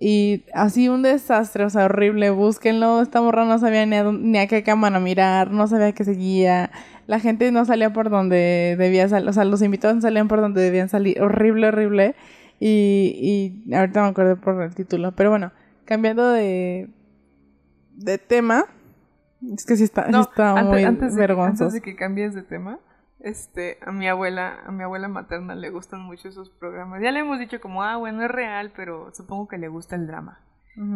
Y 0.00 0.44
así 0.52 0.88
un 0.88 1.02
desastre, 1.02 1.64
o 1.64 1.70
sea, 1.70 1.86
horrible. 1.86 2.30
Búsquenlo. 2.30 3.00
Esta 3.00 3.20
morra 3.22 3.44
no 3.44 3.59
sabía 3.59 3.86
ni 3.86 3.96
a, 3.96 4.05
ni 4.05 4.38
a 4.38 4.46
qué 4.48 4.62
cámara 4.62 5.00
mirar, 5.00 5.50
no 5.50 5.66
sabía 5.66 5.92
qué 5.92 6.05
seguía. 6.05 6.70
La 7.07 7.20
gente 7.20 7.50
no 7.52 7.64
salía 7.64 7.92
por 7.92 8.11
donde 8.11 8.76
debía 8.78 9.09
salir, 9.09 9.28
o 9.28 9.32
sea, 9.32 9.44
los 9.44 9.62
invitados 9.62 9.96
no 9.96 10.02
salían 10.02 10.28
por 10.28 10.40
donde 10.40 10.62
debían 10.62 10.88
salir. 10.88 11.20
Horrible, 11.22 11.68
horrible. 11.68 12.14
Y, 12.61 13.62
y 13.66 13.74
ahorita 13.74 14.02
me 14.02 14.09
acuerdo 14.09 14.36
por 14.36 14.62
el 14.62 14.74
título. 14.74 15.12
Pero 15.12 15.30
bueno, 15.30 15.52
cambiando 15.84 16.30
de, 16.30 16.88
de 17.96 18.18
tema. 18.18 18.66
Es 19.52 19.66
que 19.66 19.76
sí 19.76 19.84
está, 19.84 20.07
sí 20.07 20.12
No, 20.12 20.22
está 20.22 20.52
antes, 20.52 20.66
muy 20.66 20.84
antes 20.84 21.14
de, 21.14 21.20
vergonzoso. 21.20 21.64
antes 21.64 21.74
de 21.74 21.82
que 21.82 21.96
cambies 21.96 22.34
de 22.34 22.42
tema, 22.42 22.78
este, 23.20 23.78
a 23.82 23.92
mi 23.92 24.09
abuela, 24.09 24.61
a 24.66 24.72
mi 24.72 24.82
abuela 24.82 25.09
materna 25.09 25.55
le 25.55 25.70
gustan 25.70 26.00
mucho 26.00 26.28
esos 26.28 26.50
programas. 26.50 27.02
Ya 27.02 27.11
le 27.11 27.20
hemos 27.20 27.38
dicho 27.38 27.61
como, 27.61 27.82
ah, 27.82 27.96
bueno, 27.96 28.22
es 28.22 28.30
real, 28.30 28.72
pero 28.74 29.12
supongo 29.14 29.48
que 29.48 29.59
le 29.59 29.68
gusta 29.68 29.96
el 29.96 30.07
drama. 30.07 30.40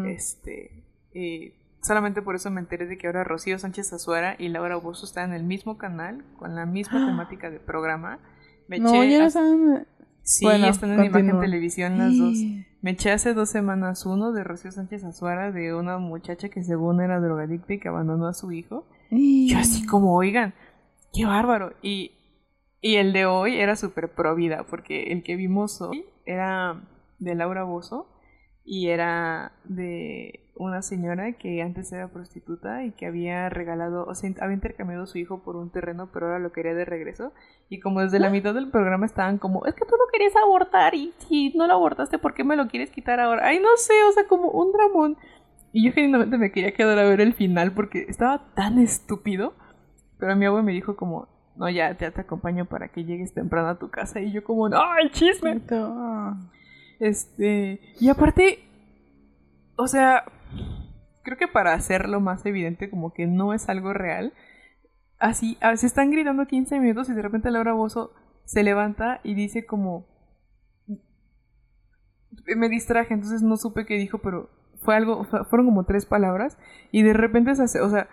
Este, 0.06 0.84
y 1.14 1.54
solamente 1.82 2.20
por 2.20 2.34
eso 2.34 2.50
me 2.50 2.60
enteré 2.60 2.86
de 2.86 2.98
que 2.98 3.06
ahora 3.06 3.22
Rocío 3.22 3.58
Sánchez 3.58 3.92
Azuara 3.92 4.34
y 4.38 4.48
Laura 4.48 4.76
Bozo 4.76 5.06
están 5.06 5.30
en 5.30 5.36
el 5.36 5.44
mismo 5.44 5.78
canal, 5.78 6.24
con 6.38 6.54
la 6.56 6.66
misma 6.66 6.98
temática 7.06 7.50
de 7.50 7.60
programa. 7.60 8.18
Me 8.66 8.78
no, 8.78 8.88
eché 8.88 9.10
ya 9.10 9.18
no 9.20 9.30
saben. 9.30 9.86
Sí, 10.28 10.44
Bueno, 10.44 10.66
están 10.66 10.90
en 10.90 10.96
Imagen 10.96 11.12
continúa. 11.12 11.40
Televisión 11.40 11.96
las 11.96 12.18
dos. 12.18 12.36
Me 12.82 12.90
eché 12.90 13.10
hace 13.12 13.32
dos 13.32 13.48
semanas 13.48 14.04
uno 14.04 14.32
de 14.32 14.44
Rocío 14.44 14.70
Sánchez 14.70 15.02
Azuara 15.04 15.52
de 15.52 15.74
una 15.74 15.96
muchacha 15.96 16.50
que 16.50 16.62
según 16.62 17.00
era 17.00 17.18
drogadicta 17.18 17.72
y 17.72 17.80
que 17.80 17.88
abandonó 17.88 18.26
a 18.26 18.34
su 18.34 18.52
hijo. 18.52 18.86
Yo 19.10 19.58
así 19.58 19.86
como, 19.86 20.14
oigan, 20.14 20.52
qué 21.14 21.24
bárbaro. 21.24 21.72
Y, 21.80 22.12
y 22.82 22.96
el 22.96 23.14
de 23.14 23.24
hoy 23.24 23.56
era 23.56 23.74
súper 23.74 24.12
pro 24.12 24.34
vida, 24.34 24.66
porque 24.68 25.04
el 25.12 25.22
que 25.22 25.34
vimos 25.34 25.80
hoy 25.80 26.04
era 26.26 26.78
de 27.18 27.34
Laura 27.34 27.64
Bozo 27.64 28.06
y 28.70 28.90
era 28.90 29.52
de 29.64 30.40
una 30.54 30.82
señora 30.82 31.32
que 31.32 31.62
antes 31.62 31.90
era 31.90 32.08
prostituta 32.08 32.84
y 32.84 32.92
que 32.92 33.06
había 33.06 33.48
regalado, 33.48 34.04
o 34.04 34.14
sea, 34.14 34.30
había 34.42 34.56
intercambiado 34.56 35.04
a 35.04 35.06
su 35.06 35.16
hijo 35.16 35.42
por 35.42 35.56
un 35.56 35.70
terreno, 35.70 36.10
pero 36.12 36.26
ahora 36.26 36.38
lo 36.38 36.52
quería 36.52 36.74
de 36.74 36.84
regreso. 36.84 37.32
Y 37.70 37.80
como 37.80 38.02
desde 38.02 38.18
la 38.18 38.28
mitad 38.28 38.52
del 38.52 38.70
programa 38.70 39.06
estaban 39.06 39.38
como, 39.38 39.64
es 39.64 39.72
que 39.72 39.86
tú 39.86 39.92
no 39.92 40.04
querías 40.12 40.36
abortar 40.36 40.94
y 40.94 41.14
si 41.16 41.56
no 41.56 41.66
lo 41.66 41.72
abortaste, 41.72 42.18
¿por 42.18 42.34
qué 42.34 42.44
me 42.44 42.56
lo 42.56 42.68
quieres 42.68 42.90
quitar 42.90 43.20
ahora? 43.20 43.46
Ay, 43.46 43.58
no 43.58 43.74
sé, 43.76 43.94
o 44.06 44.12
sea, 44.12 44.26
como 44.26 44.50
un 44.50 44.70
dramón. 44.72 45.16
Y 45.72 45.86
yo 45.86 45.92
genuinamente 45.94 46.36
me 46.36 46.52
quería 46.52 46.74
quedar 46.74 46.98
a 46.98 47.04
ver 47.04 47.22
el 47.22 47.32
final 47.32 47.72
porque 47.72 48.04
estaba 48.06 48.52
tan 48.54 48.78
estúpido. 48.78 49.54
Pero 50.18 50.36
mi 50.36 50.44
abuelo 50.44 50.64
me 50.64 50.72
dijo 50.72 50.94
como, 50.94 51.26
no, 51.56 51.70
ya, 51.70 51.96
ya 51.96 52.10
te 52.10 52.20
acompaño 52.20 52.66
para 52.66 52.88
que 52.88 53.04
llegues 53.04 53.32
temprano 53.32 53.68
a 53.68 53.78
tu 53.78 53.88
casa. 53.88 54.20
Y 54.20 54.30
yo 54.30 54.44
como, 54.44 54.68
no, 54.68 54.82
el 54.98 55.10
chisme. 55.10 55.58
Ah. 55.70 56.36
Este, 57.00 57.80
y 58.00 58.08
aparte, 58.08 58.58
o 59.76 59.86
sea, 59.88 60.24
creo 61.22 61.36
que 61.38 61.48
para 61.48 61.74
hacerlo 61.74 62.20
más 62.20 62.44
evidente 62.46 62.90
como 62.90 63.12
que 63.12 63.26
no 63.26 63.52
es 63.54 63.68
algo 63.68 63.92
real, 63.92 64.32
así, 65.18 65.56
a- 65.60 65.76
se 65.76 65.86
están 65.86 66.10
gritando 66.10 66.46
15 66.46 66.78
minutos 66.80 67.08
y 67.08 67.14
de 67.14 67.22
repente 67.22 67.50
Laura 67.50 67.72
Bozo 67.72 68.12
se 68.44 68.62
levanta 68.62 69.20
y 69.24 69.34
dice 69.34 69.64
como, 69.66 70.06
me 72.56 72.68
distraje, 72.68 73.14
entonces 73.14 73.42
no 73.42 73.56
supe 73.56 73.84
qué 73.86 73.94
dijo, 73.94 74.18
pero 74.18 74.50
fue 74.80 74.96
algo, 74.96 75.24
fue- 75.24 75.44
fueron 75.44 75.66
como 75.66 75.84
tres 75.84 76.06
palabras 76.06 76.56
y 76.90 77.02
de 77.02 77.12
repente 77.12 77.54
se 77.54 77.62
hace, 77.64 77.80
o 77.80 77.90
sea, 77.90 78.08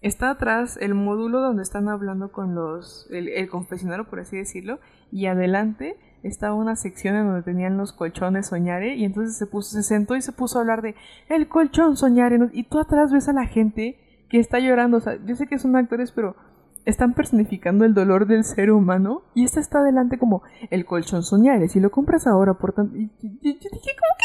está 0.00 0.30
atrás 0.30 0.78
el 0.80 0.94
módulo 0.94 1.40
donde 1.40 1.62
están 1.62 1.88
hablando 1.88 2.30
con 2.32 2.54
los, 2.54 3.06
el, 3.10 3.28
el 3.28 3.48
confesionario, 3.48 4.08
por 4.08 4.20
así 4.20 4.36
decirlo, 4.36 4.80
y 5.10 5.26
adelante 5.26 5.96
estaba 6.22 6.54
una 6.54 6.76
sección 6.76 7.16
en 7.16 7.26
donde 7.26 7.42
tenían 7.42 7.76
los 7.76 7.92
colchones 7.92 8.48
soñare 8.48 8.94
y 8.96 9.04
entonces 9.04 9.36
se 9.36 9.46
puso, 9.46 9.70
se 9.70 9.82
sentó 9.82 10.16
y 10.16 10.22
se 10.22 10.32
puso 10.32 10.58
a 10.58 10.60
hablar 10.62 10.82
de 10.82 10.94
el 11.28 11.48
colchón 11.48 11.96
soñare 11.96 12.38
y 12.52 12.64
tú 12.64 12.78
atrás 12.78 13.12
ves 13.12 13.28
a 13.28 13.32
la 13.32 13.46
gente 13.46 13.98
que 14.28 14.38
está 14.38 14.58
llorando, 14.58 14.98
o 14.98 15.00
sea, 15.00 15.18
yo 15.24 15.34
sé 15.34 15.46
que 15.46 15.58
son 15.58 15.76
actores, 15.76 16.12
pero 16.12 16.36
están 16.84 17.14
personificando 17.14 17.84
el 17.84 17.94
dolor 17.94 18.26
del 18.26 18.44
ser 18.44 18.70
humano 18.70 19.22
y 19.34 19.44
esta 19.44 19.60
está 19.60 19.80
adelante 19.80 20.18
como 20.18 20.42
el 20.70 20.84
colchón 20.84 21.22
soñare, 21.22 21.68
si 21.68 21.80
lo 21.80 21.90
compras 21.90 22.26
ahora 22.26 22.54
por 22.54 22.72
tanto... 22.72 22.96
Y, 22.96 23.08
yo 23.08 23.30
dije, 23.42 23.60
¿cómo 23.70 24.14
que 24.18 24.24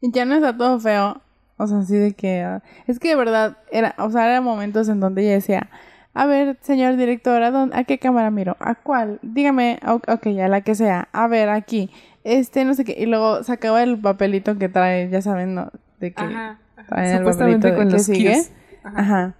Y 0.00 0.12
ya 0.12 0.24
no 0.24 0.34
está 0.34 0.56
todo 0.56 0.80
feo. 0.80 1.20
O 1.56 1.66
sea, 1.66 1.78
así 1.78 1.96
de 1.96 2.14
que... 2.14 2.42
ah, 2.42 2.62
es 2.86 2.98
que 2.98 3.08
de 3.08 3.16
verdad, 3.16 3.58
era, 3.70 3.94
o 3.98 4.10
sea, 4.10 4.26
eran 4.26 4.42
momentos 4.42 4.88
en 4.88 5.00
donde 5.00 5.22
ella 5.22 5.34
decía, 5.34 5.70
a 6.14 6.26
ver, 6.26 6.56
señor 6.62 6.96
director, 6.96 7.42
¿a, 7.42 7.50
dónde- 7.50 7.76
a 7.76 7.84
qué 7.84 7.98
cámara 7.98 8.30
miro? 8.30 8.56
¿A 8.60 8.74
cuál? 8.76 9.18
Dígame, 9.22 9.78
ok, 9.86 10.26
a 10.42 10.48
la 10.48 10.60
que 10.60 10.74
sea. 10.74 11.08
A 11.12 11.26
ver, 11.26 11.48
aquí. 11.48 11.90
Este, 12.22 12.64
no 12.64 12.74
sé 12.74 12.84
qué. 12.84 12.96
Y 12.98 13.06
luego 13.06 13.42
sacaba 13.42 13.82
el 13.82 13.98
papelito 13.98 14.56
que 14.58 14.68
trae, 14.68 15.10
ya 15.10 15.20
saben, 15.22 15.54
¿no? 15.54 15.70
De 16.00 16.12
que... 16.12 16.22
Ajá. 16.22 16.58
el 16.96 17.18
Supuestamente 17.18 17.68
papelito 17.68 17.68
de 17.68 17.74
con 17.76 17.86
que 17.88 17.92
los 17.94 18.02
sigue. 18.04 18.42
Ajá. 18.84 19.00
Ajá. 19.00 19.34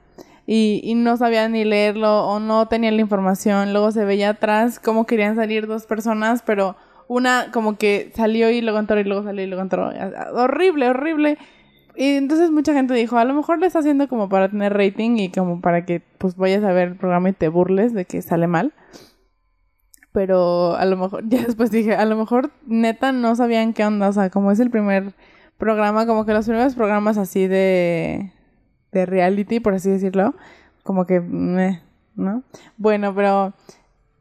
Y, 0.47 0.81
y 0.85 0.95
no 0.95 1.17
sabía 1.17 1.49
ni 1.49 1.65
leerlo 1.65 2.27
o 2.27 2.39
no 2.41 2.67
tenía 2.69 2.91
la 2.91 3.01
información. 3.01 3.73
Luego 3.73 3.91
se 3.93 4.05
veía 4.05 4.31
atrás 4.31 4.79
cómo 4.79 5.07
querían 5.07 5.37
salir 5.37 5.67
dos 5.67 5.87
personas, 5.87 6.43
pero 6.43 6.77
una 7.09 7.47
como 7.53 7.77
que 7.79 8.13
salió 8.15 8.51
y 8.51 8.61
luego 8.61 8.79
entró 8.79 8.99
y 9.01 9.05
luego 9.05 9.23
salió 9.25 9.43
y 9.45 9.47
luego 9.47 9.63
entró. 9.63 9.91
Horrible, 10.35 10.89
horrible. 10.91 11.39
Y 11.97 12.17
entonces 12.17 12.51
mucha 12.51 12.73
gente 12.73 12.95
dijo, 12.95 13.19
a 13.19 13.25
lo 13.25 13.35
mejor 13.35 13.59
lo 13.59 13.67
está 13.67 13.79
haciendo 13.79 14.09
como 14.09 14.29
para 14.29 14.49
tener 14.49 14.73
rating 14.73 15.17
y 15.17 15.31
como 15.31 15.61
para 15.61 15.85
que 15.85 16.03
pues 16.19 16.37
vayas 16.37 16.65
a 16.65 16.73
ver 16.73 16.89
el 16.89 16.97
programa 16.97 17.29
y 17.29 17.33
te 17.33 17.49
burles 17.49 17.95
de 17.95 18.05
que 18.05 18.21
sale 18.23 18.47
mal. 18.47 18.73
Pero 20.13 20.77
a 20.77 20.85
lo 20.85 20.97
mejor, 20.97 21.25
ya 21.29 21.43
después 21.43 21.71
dije, 21.71 21.95
a 21.95 22.05
lo 22.05 22.17
mejor 22.17 22.51
neta 22.67 23.13
no 23.13 23.35
sabían 23.37 23.73
qué 23.73 23.85
onda. 23.85 24.09
O 24.09 24.13
sea, 24.13 24.31
como 24.31 24.51
es 24.51 24.61
el 24.61 24.71
primer 24.71 25.15
programa, 25.59 26.07
como 26.07 26.27
que 26.27 26.33
los 26.33 26.47
primeros 26.47 26.75
programas 26.75 27.17
así 27.17 27.47
de, 27.47 28.33
de 28.93 29.07
reality, 29.07 29.61
por 29.61 29.75
así 29.75 29.91
decirlo, 29.91 30.35
como 30.83 31.07
que, 31.07 31.21
meh, 31.21 31.81
¿no? 32.17 32.43
Bueno, 32.77 33.15
pero 33.15 33.55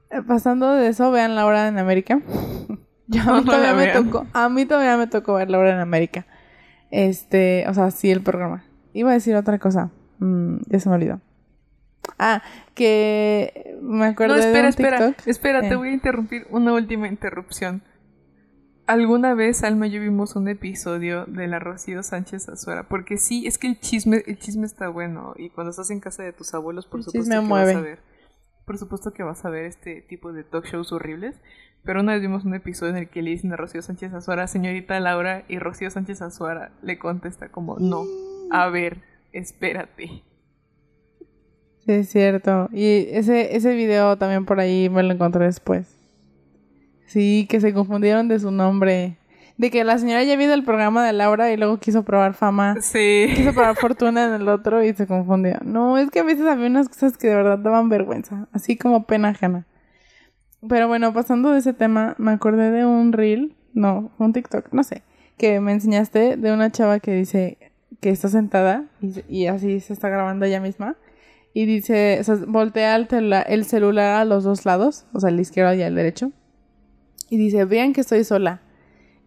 eh, 0.09 0.21
pasando 0.21 0.73
de 0.73 0.87
eso, 0.87 1.11
vean 1.11 1.35
la 1.35 1.45
hora 1.45 1.67
en 1.67 1.79
América. 1.79 2.21
Yo 3.07 3.21
a 3.21 3.39
mí 3.39 3.45
todavía 3.45 3.73
me 3.73 3.87
tocó, 3.87 4.27
a 4.31 4.49
mí 4.49 4.65
todavía 4.65 4.97
me 4.97 5.07
tocó 5.07 5.33
ver 5.35 5.49
la 5.49 5.57
hora 5.59 5.73
en 5.73 5.79
América. 5.79 6.25
Este, 6.95 7.65
o 7.67 7.73
sea, 7.73 7.89
sí 7.89 8.11
el 8.11 8.21
programa. 8.21 8.63
Iba 8.93 9.09
a 9.09 9.13
decir 9.13 9.35
otra 9.35 9.57
cosa. 9.57 9.89
Mm, 10.19 10.57
ya 10.67 10.79
se 10.79 10.89
me 10.89 10.95
olvidó. 10.95 11.19
Ah, 12.19 12.43
que 12.75 13.77
me 13.81 14.05
acuerdo 14.05 14.35
No, 14.35 14.41
de 14.41 14.45
espera, 14.47 14.63
un 14.65 14.69
espera, 14.69 15.07
TikTok. 15.07 15.27
espera, 15.27 15.65
Eh. 15.65 15.69
te 15.69 15.75
voy 15.75 15.89
a 15.89 15.93
interrumpir 15.93 16.45
una 16.51 16.71
última 16.73 17.07
interrupción. 17.07 17.81
Alguna 18.85 19.33
vez 19.33 19.63
Alma 19.63 19.87
y 19.87 19.91
yo 19.91 20.01
vimos 20.01 20.35
un 20.35 20.47
episodio 20.49 21.25
de 21.25 21.47
la 21.47 21.57
Rocío 21.57 22.03
Sánchez 22.03 22.47
Azuara, 22.49 22.83
porque 22.89 23.17
sí, 23.17 23.47
es 23.47 23.57
que 23.57 23.67
el 23.67 23.79
chisme, 23.79 24.21
el 24.27 24.37
chisme 24.37 24.65
está 24.67 24.89
bueno 24.89 25.33
y 25.37 25.49
cuando 25.49 25.71
estás 25.71 25.89
en 25.89 25.99
casa 26.01 26.21
de 26.21 26.33
tus 26.33 26.53
abuelos, 26.53 26.85
por 26.85 26.99
El 26.99 27.05
supuesto 27.05 27.33
que 27.33 27.39
mueve. 27.41 27.73
vas 27.73 27.81
a 27.81 27.81
ver, 27.81 27.99
por 28.65 28.77
supuesto 28.77 29.13
que 29.13 29.23
vas 29.23 29.45
a 29.45 29.49
ver 29.49 29.65
este 29.65 30.01
tipo 30.01 30.31
de 30.33 30.43
talk 30.43 30.65
shows 30.65 30.91
horribles. 30.91 31.35
Pero 31.83 31.99
una 31.99 32.13
vez 32.13 32.21
vimos 32.21 32.45
un 32.45 32.55
episodio 32.55 32.91
en 32.91 32.97
el 32.97 33.09
que 33.09 33.21
le 33.21 33.31
dicen 33.31 33.51
a 33.51 33.57
Rocío 33.57 33.81
Sánchez 33.81 34.13
Azuara, 34.13 34.47
señorita 34.47 34.99
Laura, 34.99 35.43
y 35.49 35.59
Rocío 35.59 35.91
Sánchez 35.91 36.21
Azuara 36.21 36.71
le 36.81 36.97
contesta 36.97 37.49
como, 37.49 37.77
no, 37.79 38.03
a 38.51 38.69
ver, 38.69 38.99
espérate. 39.33 40.23
Sí, 41.85 41.91
es 41.91 42.09
cierto. 42.09 42.69
Y 42.71 43.07
ese, 43.11 43.57
ese 43.57 43.75
video 43.75 44.17
también 44.17 44.45
por 44.45 44.61
ahí 44.61 44.89
me 44.89 45.03
lo 45.03 45.13
encontré 45.13 45.45
después. 45.45 45.93
Sí, 47.05 47.45
que 47.49 47.59
se 47.59 47.73
confundieron 47.73 48.29
de 48.29 48.39
su 48.39 48.51
nombre. 48.51 49.17
De 49.57 49.69
que 49.69 49.83
la 49.83 49.97
señora 49.97 50.23
ya 50.23 50.37
vio 50.37 50.51
el 50.53 50.63
programa 50.63 51.05
de 51.05 51.11
Laura 51.11 51.51
y 51.51 51.57
luego 51.57 51.79
quiso 51.79 52.03
probar 52.03 52.33
fama. 52.33 52.77
Sí. 52.81 53.27
Quiso 53.35 53.53
probar 53.53 53.75
fortuna 53.75 54.25
en 54.25 54.41
el 54.41 54.47
otro 54.47 54.81
y 54.83 54.93
se 54.93 55.05
confundió. 55.05 55.59
No, 55.63 55.97
es 55.97 56.09
que 56.09 56.21
a 56.21 56.23
veces 56.23 56.47
había 56.47 56.67
unas 56.67 56.87
cosas 56.87 57.17
que 57.17 57.27
de 57.27 57.35
verdad 57.35 57.59
daban 57.59 57.89
vergüenza. 57.89 58.47
Así 58.53 58.77
como 58.77 59.05
pena 59.05 59.29
ajena. 59.29 59.65
Pero 60.67 60.87
bueno, 60.87 61.13
pasando 61.13 61.51
de 61.51 61.59
ese 61.59 61.73
tema, 61.73 62.15
me 62.17 62.31
acordé 62.31 62.71
de 62.71 62.85
un 62.85 63.11
reel, 63.11 63.55
no, 63.73 64.11
un 64.17 64.33
TikTok, 64.33 64.71
no 64.71 64.83
sé, 64.83 65.03
que 65.37 65.59
me 65.59 65.73
enseñaste 65.73 66.37
de 66.37 66.53
una 66.53 66.71
chava 66.71 66.99
que 66.99 67.13
dice 67.13 67.57
que 67.99 68.09
está 68.09 68.29
sentada 68.29 68.85
y, 69.01 69.23
y 69.27 69.47
así 69.47 69.79
se 69.79 69.93
está 69.93 70.09
grabando 70.09 70.45
ella 70.45 70.59
misma. 70.59 70.95
Y 71.53 71.65
dice, 71.65 72.17
o 72.19 72.23
sea, 72.23 72.35
voltea 72.47 72.95
el, 72.95 73.07
el 73.47 73.65
celular 73.65 74.21
a 74.21 74.25
los 74.25 74.43
dos 74.43 74.65
lados, 74.65 75.05
o 75.13 75.19
sea, 75.19 75.29
el 75.29 75.39
izquierdo 75.39 75.73
y 75.75 75.81
el 75.81 75.93
derecho. 75.93 76.31
Y 77.29 77.37
dice, 77.37 77.65
vean 77.65 77.93
que 77.93 78.01
estoy 78.01 78.23
sola. 78.23 78.61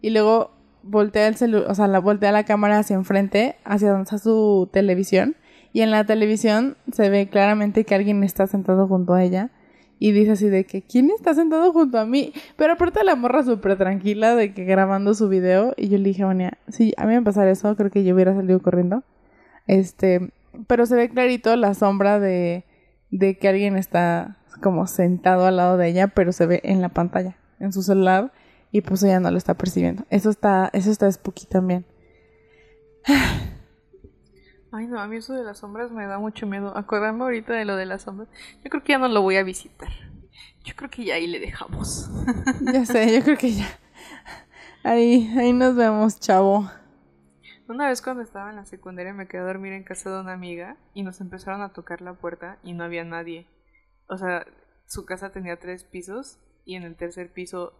Y 0.01 0.09
luego 0.09 0.51
voltea 0.83 1.27
el 1.27 1.35
celu 1.35 1.63
o 1.67 1.75
sea, 1.75 1.87
la 1.87 1.99
voltea 1.99 2.31
la 2.31 2.43
cámara 2.43 2.79
hacia 2.79 2.95
enfrente, 2.95 3.55
hacia 3.63 3.89
donde 3.89 4.03
está 4.03 4.17
su 4.17 4.69
televisión. 4.71 5.35
Y 5.71 5.81
en 5.81 5.91
la 5.91 6.05
televisión 6.05 6.77
se 6.91 7.09
ve 7.09 7.29
claramente 7.29 7.85
que 7.85 7.95
alguien 7.95 8.23
está 8.23 8.47
sentado 8.47 8.87
junto 8.87 9.13
a 9.13 9.23
ella. 9.23 9.51
Y 9.99 10.11
dice 10.11 10.31
así 10.31 10.49
de 10.49 10.65
que, 10.65 10.81
¿quién 10.81 11.09
está 11.09 11.33
sentado 11.33 11.73
junto 11.73 11.97
a 11.97 12.05
mí? 12.05 12.33
Pero 12.55 12.73
aparte 12.73 13.03
la 13.03 13.15
morra 13.15 13.43
súper 13.43 13.77
tranquila 13.77 14.35
de 14.35 14.53
que 14.53 14.63
grabando 14.63 15.13
su 15.13 15.27
video. 15.27 15.73
Y 15.75 15.89
yo 15.89 15.97
le 15.97 16.03
dije 16.03 16.23
Vania, 16.23 16.57
si 16.67 16.93
a 16.97 17.05
mí 17.05 17.13
me 17.13 17.21
pasara 17.23 17.49
eso, 17.49 17.75
creo 17.75 17.89
que 17.89 18.03
yo 18.03 18.13
hubiera 18.13 18.35
salido 18.35 18.61
corriendo. 18.61 19.03
Este, 19.65 20.31
pero 20.67 20.85
se 20.85 20.95
ve 20.95 21.09
clarito 21.09 21.55
la 21.55 21.73
sombra 21.73 22.19
de, 22.19 22.63
de 23.09 23.37
que 23.37 23.47
alguien 23.47 23.75
está 23.75 24.37
como 24.61 24.87
sentado 24.87 25.45
al 25.45 25.57
lado 25.57 25.77
de 25.77 25.87
ella, 25.87 26.07
pero 26.07 26.31
se 26.31 26.45
ve 26.45 26.61
en 26.63 26.81
la 26.81 26.89
pantalla, 26.89 27.37
en 27.59 27.73
su 27.73 27.83
celular, 27.83 28.31
y 28.71 28.81
pues 28.81 29.03
ella 29.03 29.19
no 29.19 29.31
lo 29.31 29.37
está 29.37 29.53
percibiendo. 29.55 30.05
Eso 30.09 30.29
está, 30.29 30.69
eso 30.73 30.91
está 30.91 31.11
spooky 31.11 31.45
también. 31.45 31.85
Ay, 34.77 34.85
no, 34.85 34.99
a 34.99 35.07
mí 35.07 35.15
eso 35.17 35.33
de 35.33 35.43
las 35.43 35.57
sombras 35.57 35.91
me 35.91 36.05
da 36.05 36.19
mucho 36.19 36.45
miedo. 36.45 36.77
Acordarme 36.77 37.23
ahorita 37.23 37.53
de 37.53 37.65
lo 37.65 37.75
de 37.75 37.87
las 37.87 38.03
sombras. 38.03 38.29
Yo 38.63 38.69
creo 38.69 38.83
que 38.83 38.93
ya 38.93 38.99
no 38.99 39.07
lo 39.07 39.23
voy 39.23 39.37
a 39.37 39.43
visitar. 39.43 39.89
Yo 40.63 40.75
creo 40.75 40.89
que 40.91 41.03
ya 41.03 41.15
ahí 41.15 41.25
le 41.25 41.39
dejamos. 41.39 42.11
Ya 42.61 42.85
sé, 42.85 43.11
yo 43.11 43.23
creo 43.23 43.37
que 43.37 43.53
ya. 43.53 43.67
Ahí, 44.83 45.33
ahí 45.35 45.51
nos 45.51 45.75
vemos, 45.75 46.19
chavo. 46.19 46.69
Una 47.67 47.89
vez 47.89 48.03
cuando 48.03 48.21
estaba 48.21 48.51
en 48.51 48.57
la 48.57 48.65
secundaria 48.65 49.13
me 49.13 49.27
quedé 49.27 49.41
a 49.41 49.45
dormir 49.45 49.73
en 49.73 49.83
casa 49.83 50.11
de 50.11 50.21
una 50.21 50.33
amiga 50.33 50.77
y 50.93 51.03
nos 51.03 51.19
empezaron 51.21 51.61
a 51.61 51.73
tocar 51.73 52.01
la 52.01 52.13
puerta 52.13 52.59
y 52.63 52.73
no 52.73 52.83
había 52.83 53.03
nadie. 53.03 53.47
O 54.07 54.17
sea, 54.17 54.45
su 54.85 55.05
casa 55.05 55.31
tenía 55.31 55.57
tres 55.57 55.83
pisos 55.83 56.37
y 56.65 56.75
en 56.75 56.83
el 56.83 56.95
tercer 56.95 57.33
piso 57.33 57.73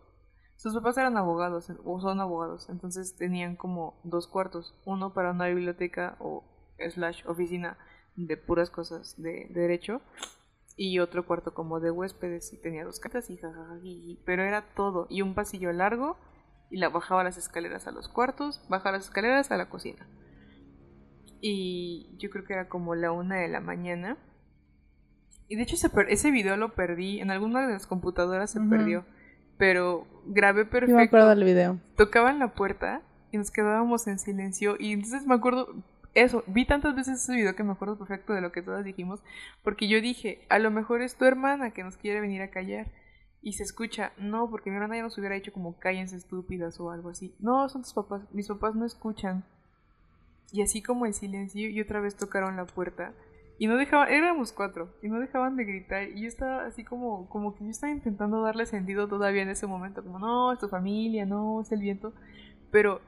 sus 0.58 0.74
papás 0.74 0.98
eran 0.98 1.18
abogados 1.18 1.72
o 1.86 2.02
son 2.02 2.20
abogados, 2.20 2.68
entonces 2.70 3.16
tenían 3.16 3.56
como 3.56 3.94
dos 4.04 4.28
cuartos, 4.28 4.74
uno 4.86 5.14
para 5.14 5.30
una 5.30 5.46
biblioteca 5.46 6.18
o 6.20 6.44
slash 6.90 7.24
oficina 7.26 7.78
de 8.16 8.38
puras 8.38 8.70
cosas 8.70 9.16
de, 9.22 9.48
derecho 9.52 10.02
y 10.76 11.00
otro 11.00 11.26
cuarto 11.26 11.54
como 11.54 11.80
de 11.80 11.92
huéspedes 11.92 12.54
y 12.54 12.58
tenía 12.58 12.84
dos 12.84 13.00
cartas 13.00 13.30
y 13.30 13.38
jajaja, 13.38 13.80
pero 14.26 14.44
era 14.44 14.62
todo 14.76 15.08
y 15.10 15.22
un 15.22 15.34
pasillo 15.34 15.72
largo 15.72 16.18
y 16.70 16.78
la 16.78 16.90
bajaba 16.90 17.24
las 17.24 17.38
escaleras 17.38 17.88
a 17.88 17.92
los 17.92 18.10
cuartos, 18.10 18.62
bajaba 18.70 18.98
las 18.98 19.06
escaleras 19.06 19.52
a 19.52 19.58
la 19.58 19.70
cocina. 19.70 20.08
Y 21.40 22.16
yo 22.18 22.30
creo 22.30 22.44
que 22.46 22.54
era 22.54 22.68
como 22.68 22.96
la 22.96 23.12
una 23.12 23.38
de 23.38 23.48
la 23.48 23.60
mañana. 23.60 24.18
Y 25.48 25.56
de 25.56 25.64
hecho 25.64 25.76
ese, 25.76 25.90
ese 26.10 26.32
video 26.32 26.58
lo 26.58 26.74
perdí, 26.74 27.22
en 27.22 27.32
alguna 27.32 27.66
de 27.66 27.74
las 27.74 27.88
computadoras 27.88 28.52
se 28.52 28.60
perdió, 28.60 29.06
pero 29.58 30.06
grabé 30.26 30.66
perfecto. 30.66 30.92
Yo 30.92 30.98
me 30.98 31.04
acuerdo 31.04 31.30
del 31.30 31.44
video. 31.44 31.80
Tocaban 31.96 32.40
la 32.40 32.54
puerta 32.54 33.02
y 33.32 33.38
nos 33.38 33.52
quedábamos 33.52 34.08
en 34.08 34.20
silencio 34.20 34.76
y 34.80 34.92
entonces 34.92 35.26
me 35.26 35.36
acuerdo, 35.36 35.74
eso, 36.24 36.44
vi 36.48 36.66
tantas 36.66 36.96
veces 36.96 37.22
ese 37.22 37.36
video 37.36 37.56
que 37.56 37.64
me 37.64 37.74
acuerdo 37.74 37.98
perfecto 37.98 38.34
de 38.34 38.42
lo 38.42 38.52
que 38.52 38.64
todas 38.64 38.84
dijimos, 38.84 39.22
porque 39.64 39.88
yo 39.88 40.02
dije, 40.02 40.42
a 40.50 40.58
lo 40.58 40.72
mejor 40.72 41.04
es 41.04 41.16
tu 41.16 41.26
hermana 41.26 41.72
que 41.72 41.84
nos 41.84 41.96
quiere 41.96 42.20
venir 42.22 42.42
a 42.42 42.50
callar 42.50 42.88
y 43.44 43.54
se 43.54 43.62
escucha, 43.62 44.14
no, 44.18 44.50
porque 44.50 44.72
mi 44.72 44.78
hermana 44.78 44.96
ya 44.96 45.04
nos 45.04 45.18
hubiera 45.20 45.36
dicho 45.36 45.54
como 45.54 45.78
cállense 45.78 46.16
estúpidas 46.16 46.80
o 46.80 46.90
algo 46.90 47.10
así. 47.10 47.36
No, 47.40 47.70
son 47.70 47.84
tus 47.84 47.94
papás, 47.94 48.24
mis 48.34 48.48
papás 48.48 48.74
no 48.74 48.84
escuchan. 48.84 49.46
Y 50.52 50.64
así 50.64 50.82
como 50.82 51.06
el 51.06 51.14
silencio 51.14 51.70
y 51.70 51.80
otra 51.80 52.00
vez 52.00 52.16
tocaron 52.16 52.56
la 52.56 52.66
puerta 52.66 53.14
y 53.60 53.68
no 53.68 53.78
dejaban, 53.78 54.12
éramos 54.12 54.52
cuatro 54.52 54.90
y 55.04 55.10
no 55.10 55.20
dejaban 55.20 55.56
de 55.56 55.66
gritar 55.66 56.10
y 56.10 56.22
yo 56.22 56.28
estaba 56.28 56.66
así 56.66 56.84
como 56.84 57.30
como 57.30 57.54
que 57.56 57.64
yo 57.64 57.70
estaba 57.70 57.92
intentando 57.92 58.42
darle 58.42 58.66
sentido 58.66 59.08
todavía 59.08 59.44
en 59.44 59.50
ese 59.50 59.68
momento, 59.68 60.04
como 60.04 60.18
no, 60.18 60.52
es 60.52 60.60
tu 60.60 60.68
familia, 60.68 61.26
no, 61.28 61.62
es 61.62 61.72
el 61.72 61.82
viento, 61.82 62.14
pero 62.72 63.02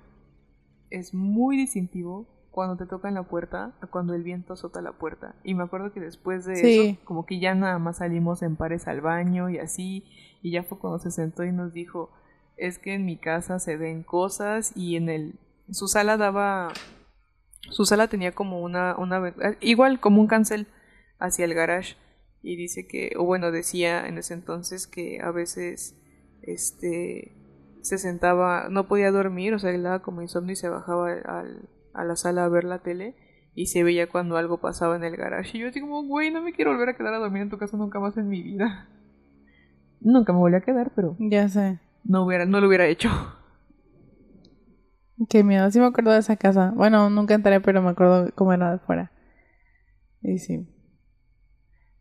es 0.90 1.14
muy 1.14 1.58
distintivo 1.58 2.28
cuando 2.52 2.76
te 2.76 2.86
tocan 2.86 3.14
la 3.14 3.24
puerta 3.24 3.74
a 3.82 3.88
cuando 3.88 4.14
el 4.14 4.24
viento 4.24 4.54
azota 4.54 4.82
la 4.82 4.94
puerta. 4.94 5.36
Y 5.44 5.54
me 5.54 5.64
acuerdo 5.64 5.94
que 5.94 6.00
después 6.00 6.46
de 6.46 6.54
eso, 6.54 7.00
como 7.04 7.26
que 7.26 7.40
ya 7.40 7.54
nada 7.56 7.80
más 7.80 7.98
salimos 7.98 8.42
en 8.42 8.56
pares 8.56 8.88
al 8.88 9.02
baño 9.02 9.50
y 9.50 9.60
así, 9.60 10.06
y 10.42 10.52
ya 10.52 10.64
fue 10.64 10.80
cuando 10.80 11.00
se 11.00 11.12
sentó 11.12 11.44
y 11.44 11.52
nos 11.52 11.74
dijo, 11.74 12.12
es 12.58 12.80
que 12.80 12.94
en 12.94 13.06
mi 13.06 13.18
casa 13.18 13.60
se 13.60 13.78
ven 13.78 14.04
cosas 14.04 14.76
y 14.76 14.96
en 14.96 15.10
el... 15.10 15.40
Su 15.72 15.88
sala 15.88 16.18
daba... 16.18 16.74
Su 17.70 17.86
sala 17.86 18.08
tenía 18.08 18.34
como 18.34 18.62
una... 18.62 18.98
una 18.98 19.34
igual 19.62 20.00
como 20.00 20.22
un 20.22 20.28
cancel 20.28 20.68
hacia 21.20 21.46
el 21.46 21.54
garage. 21.54 21.96
Y 22.42 22.56
dice 22.56 22.88
que, 22.88 23.14
o 23.18 23.26
bueno, 23.26 23.52
decía 23.52 24.08
en 24.08 24.18
ese 24.18 24.34
entonces 24.34 24.88
que 24.88 25.20
a 25.22 25.32
veces, 25.32 25.96
este, 26.42 27.36
se 27.82 27.98
sentaba, 27.98 28.68
no 28.70 28.88
podía 28.88 29.12
dormir, 29.12 29.54
o 29.54 29.60
sea, 29.60 29.72
le 29.72 29.80
daba 29.80 30.02
como 30.02 30.22
insomnio 30.22 30.54
y 30.54 30.56
se 30.56 30.70
bajaba 30.70 31.12
al, 31.12 31.70
a 31.94 32.04
la 32.04 32.16
sala 32.16 32.46
a 32.46 32.50
ver 32.50 32.64
la 32.64 32.80
tele 32.80 33.16
y 33.56 33.68
se 33.68 33.84
veía 33.84 34.10
cuando 34.10 34.38
algo 34.38 34.60
pasaba 34.60 34.96
en 34.96 35.04
el 35.04 35.18
garage. 35.18 35.58
Y 35.58 35.62
yo 35.62 35.68
así 35.68 35.82
como, 35.82 36.04
güey, 36.04 36.32
no 36.32 36.42
me 36.42 36.54
quiero 36.54 36.72
volver 36.72 36.90
a 36.90 36.98
quedar 36.98 37.14
a 37.14 37.20
dormir 37.20 37.42
en 37.42 37.50
tu 37.50 37.58
casa 37.58 37.78
nunca 37.78 38.00
más 38.00 38.16
en 38.18 38.30
mi 38.30 38.42
vida. 38.42 38.88
Nunca 40.02 40.32
me 40.32 40.40
volví 40.40 40.56
a 40.56 40.62
quedar, 40.62 40.94
pero... 40.96 41.18
Ya 41.20 41.50
sé. 41.50 41.80
No, 42.06 42.24
hubiera, 42.24 42.46
no 42.46 42.62
lo 42.62 42.68
hubiera 42.70 42.88
hecho. 42.88 43.10
Qué 45.28 45.44
miedo, 45.44 45.70
sí 45.70 45.80
me 45.80 45.88
acuerdo 45.88 46.12
de 46.12 46.20
esa 46.20 46.38
casa. 46.38 46.72
Bueno, 46.74 47.10
nunca 47.10 47.34
entré, 47.34 47.60
pero 47.60 47.82
me 47.82 47.90
acuerdo 47.90 48.32
cómo 48.34 48.54
era 48.54 48.72
de 48.72 48.80
fuera. 48.80 49.12
Y 50.22 50.38
sí. 50.38 50.70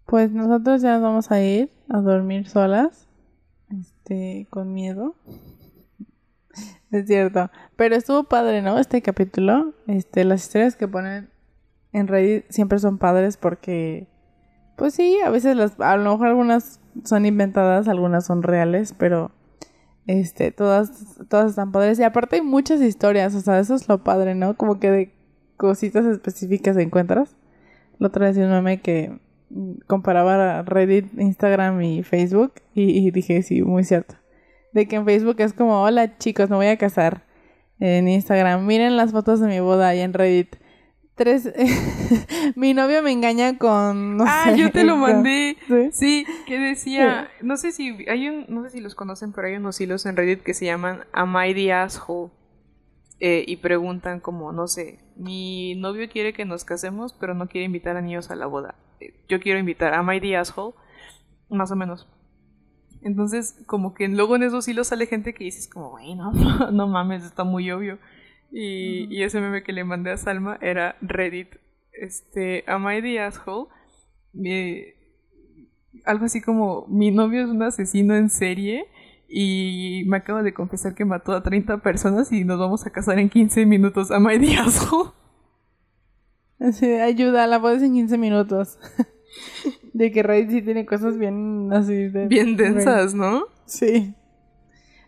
Pues 0.07 0.31
nosotros 0.31 0.81
ya 0.81 0.99
vamos 0.99 1.33
a 1.33 1.43
ir 1.43 1.73
a 1.89 2.01
dormir 2.01 2.49
solas. 2.49 3.09
Este, 3.69 4.47
con 4.51 4.73
miedo. 4.73 5.17
Es 6.91 7.07
cierto. 7.07 7.51
Pero 7.77 7.95
estuvo 7.95 8.25
padre, 8.25 8.63
¿no? 8.63 8.79
Este 8.79 9.03
capítulo. 9.03 9.75
Este, 9.87 10.25
las 10.25 10.45
historias 10.45 10.77
que 10.77 10.89
ponen 10.89 11.29
en 11.93 12.07
Reddit 12.07 12.45
siempre 12.51 12.79
son 12.79 12.99
padres 12.99 13.37
porque. 13.37 14.07
Pues 14.77 14.95
sí, 14.95 15.19
a 15.25 15.31
veces 15.31 15.57
las. 15.57 15.79
A 15.81 15.97
lo 15.97 16.13
mejor 16.13 16.29
algunas 16.29 16.81
son 17.05 17.27
inventadas, 17.27 17.89
algunas 17.89 18.25
son 18.25 18.43
reales, 18.43 18.95
pero. 18.97 19.33
Este, 20.07 20.51
todas, 20.53 21.19
todas 21.29 21.51
están 21.51 21.73
padres. 21.73 21.99
Y 21.99 22.05
aparte 22.05 22.37
hay 22.37 22.43
muchas 22.43 22.81
historias, 22.81 23.35
o 23.35 23.41
sea, 23.41 23.59
eso 23.59 23.75
es 23.75 23.89
lo 23.89 24.03
padre, 24.03 24.35
¿no? 24.35 24.57
Como 24.57 24.81
que 24.81 24.91
de 24.91 25.15
cositas 25.59 26.07
específicas 26.07 26.79
encuentras. 26.79 27.37
La 27.99 28.09
otra 28.09 28.29
vez 28.29 28.39
un 28.39 28.51
meme 28.51 28.81
que 28.81 29.19
comparaba 29.87 30.63
Reddit, 30.63 31.19
Instagram 31.19 31.83
y 31.83 32.03
Facebook 32.03 32.55
y 32.75 33.11
dije, 33.11 33.43
sí, 33.43 33.61
muy 33.63 33.85
cierto. 33.85 34.15
De 34.79 34.87
que 34.87 34.95
en 34.95 35.05
Facebook 35.05 35.35
es 35.41 35.53
como, 35.55 35.83
hola 35.83 36.19
chicos, 36.19 36.49
me 36.51 36.55
voy 36.55 36.69
a 36.69 36.77
casar. 36.77 37.25
En 37.81 38.07
Instagram, 38.07 38.65
miren 38.65 38.97
las 38.97 39.11
fotos 39.11 39.41
de 39.41 39.49
mi 39.49 39.59
boda 39.59 39.93
y 39.97 39.99
en 39.99 40.13
Reddit. 40.13 40.55
Tres, 41.17 41.53
mi 42.55 42.75
novio 42.75 43.03
me 43.03 43.11
engaña 43.11 43.59
con. 43.59 44.19
ah, 44.21 44.55
yo 44.57 44.71
te 44.71 44.85
lo 44.85 44.97
mandé. 44.97 45.57
¿Sí? 45.91 46.25
que 46.47 46.61
decía. 46.61 47.29
No 47.43 47.57
sé 47.57 47.73
si 47.73 48.09
hay 48.09 48.29
un, 48.29 48.45
no 48.49 48.63
sé 48.63 48.71
si 48.71 48.81
los 48.81 48.95
conocen, 48.95 49.33
pero 49.33 49.49
hay 49.49 49.57
unos 49.57 49.81
hilos 49.81 50.07
en 50.07 50.15
Reddit 50.15 50.45
que 50.45 50.55
se 50.55 50.67
llaman 50.67 51.01
Am 51.13 51.35
I 51.37 51.55
the 51.55 51.73
asshole? 51.73 52.31
Eh, 53.19 53.43
y 53.49 53.57
preguntan 53.57 54.21
como, 54.21 54.53
no 54.53 54.69
sé, 54.69 55.01
mi 55.17 55.75
novio 55.75 56.09
quiere 56.09 56.33
que 56.33 56.45
nos 56.45 56.63
casemos, 56.63 57.15
pero 57.15 57.35
no 57.35 57.49
quiere 57.49 57.65
invitar 57.65 57.97
a 57.97 58.01
niños 58.01 58.31
a 58.31 58.37
la 58.37 58.47
boda. 58.47 58.77
Eh, 59.01 59.13
yo 59.29 59.41
quiero 59.41 59.59
invitar, 59.59 59.93
Am 59.93 60.09
I 60.13 60.21
the 60.21 60.37
asshole? 60.37 60.77
Más 61.49 61.73
o 61.73 61.75
menos. 61.75 62.07
Entonces, 63.03 63.63
como 63.67 63.95
que 63.95 64.09
luego 64.09 64.37
en 64.37 64.43
esos 64.43 64.67
hilos 64.69 64.89
sale 64.89 65.07
gente 65.07 65.35
que 65.35 65.45
dices 65.45 65.69
como, 65.69 65.91
bueno, 65.91 66.33
no, 66.73 66.87
mames, 66.87 67.25
está 67.25 67.45
muy 67.45 67.71
obvio. 67.71 67.99
Y, 68.51 69.23
ese 69.23 69.41
meme 69.41 69.63
que 69.63 69.73
le 69.73 69.85
mandé 69.85 70.11
a 70.11 70.17
Salma 70.17 70.59
era 70.61 70.97
Reddit. 71.01 71.57
Este, 71.93 72.65
Am 72.67 72.89
I 72.91 73.03
the 73.03 73.21
asshole? 73.21 73.69
algo 76.05 76.27
así 76.27 76.41
como, 76.41 76.87
mi 76.89 77.11
novio 77.11 77.43
es 77.43 77.49
un 77.49 77.63
asesino 77.63 78.15
en 78.15 78.31
serie 78.31 78.87
y 79.29 80.05
me 80.07 80.19
acaba 80.19 80.43
de 80.43 80.55
confesar 80.55 80.95
que 80.95 81.05
mató 81.05 81.33
a 81.33 81.43
30 81.43 81.79
personas 81.79 82.33
y 82.33 82.45
nos 82.45 82.59
vamos 82.59 82.87
a 82.87 82.91
casar 82.91 83.19
en 83.19 83.29
15 83.29 83.67
minutos. 83.67 84.11
Am 84.11 84.31
I 84.31 84.39
the 84.39 84.57
asshole? 84.57 85.11
ayuda, 87.03 87.47
la 87.47 87.61
puedes 87.61 87.83
en 87.83 87.93
15 87.93 88.19
minutos. 88.19 88.79
De 89.99 90.13
que 90.13 90.23
Reddit 90.23 90.51
sí 90.51 90.63
tiene 90.63 90.87
cosas 90.87 91.19
bien 91.19 91.73
así 91.73 92.09
de... 92.09 92.29
Bien 92.29 92.57
densas, 92.57 93.15
¿no? 93.15 93.47
Sí. 93.67 94.15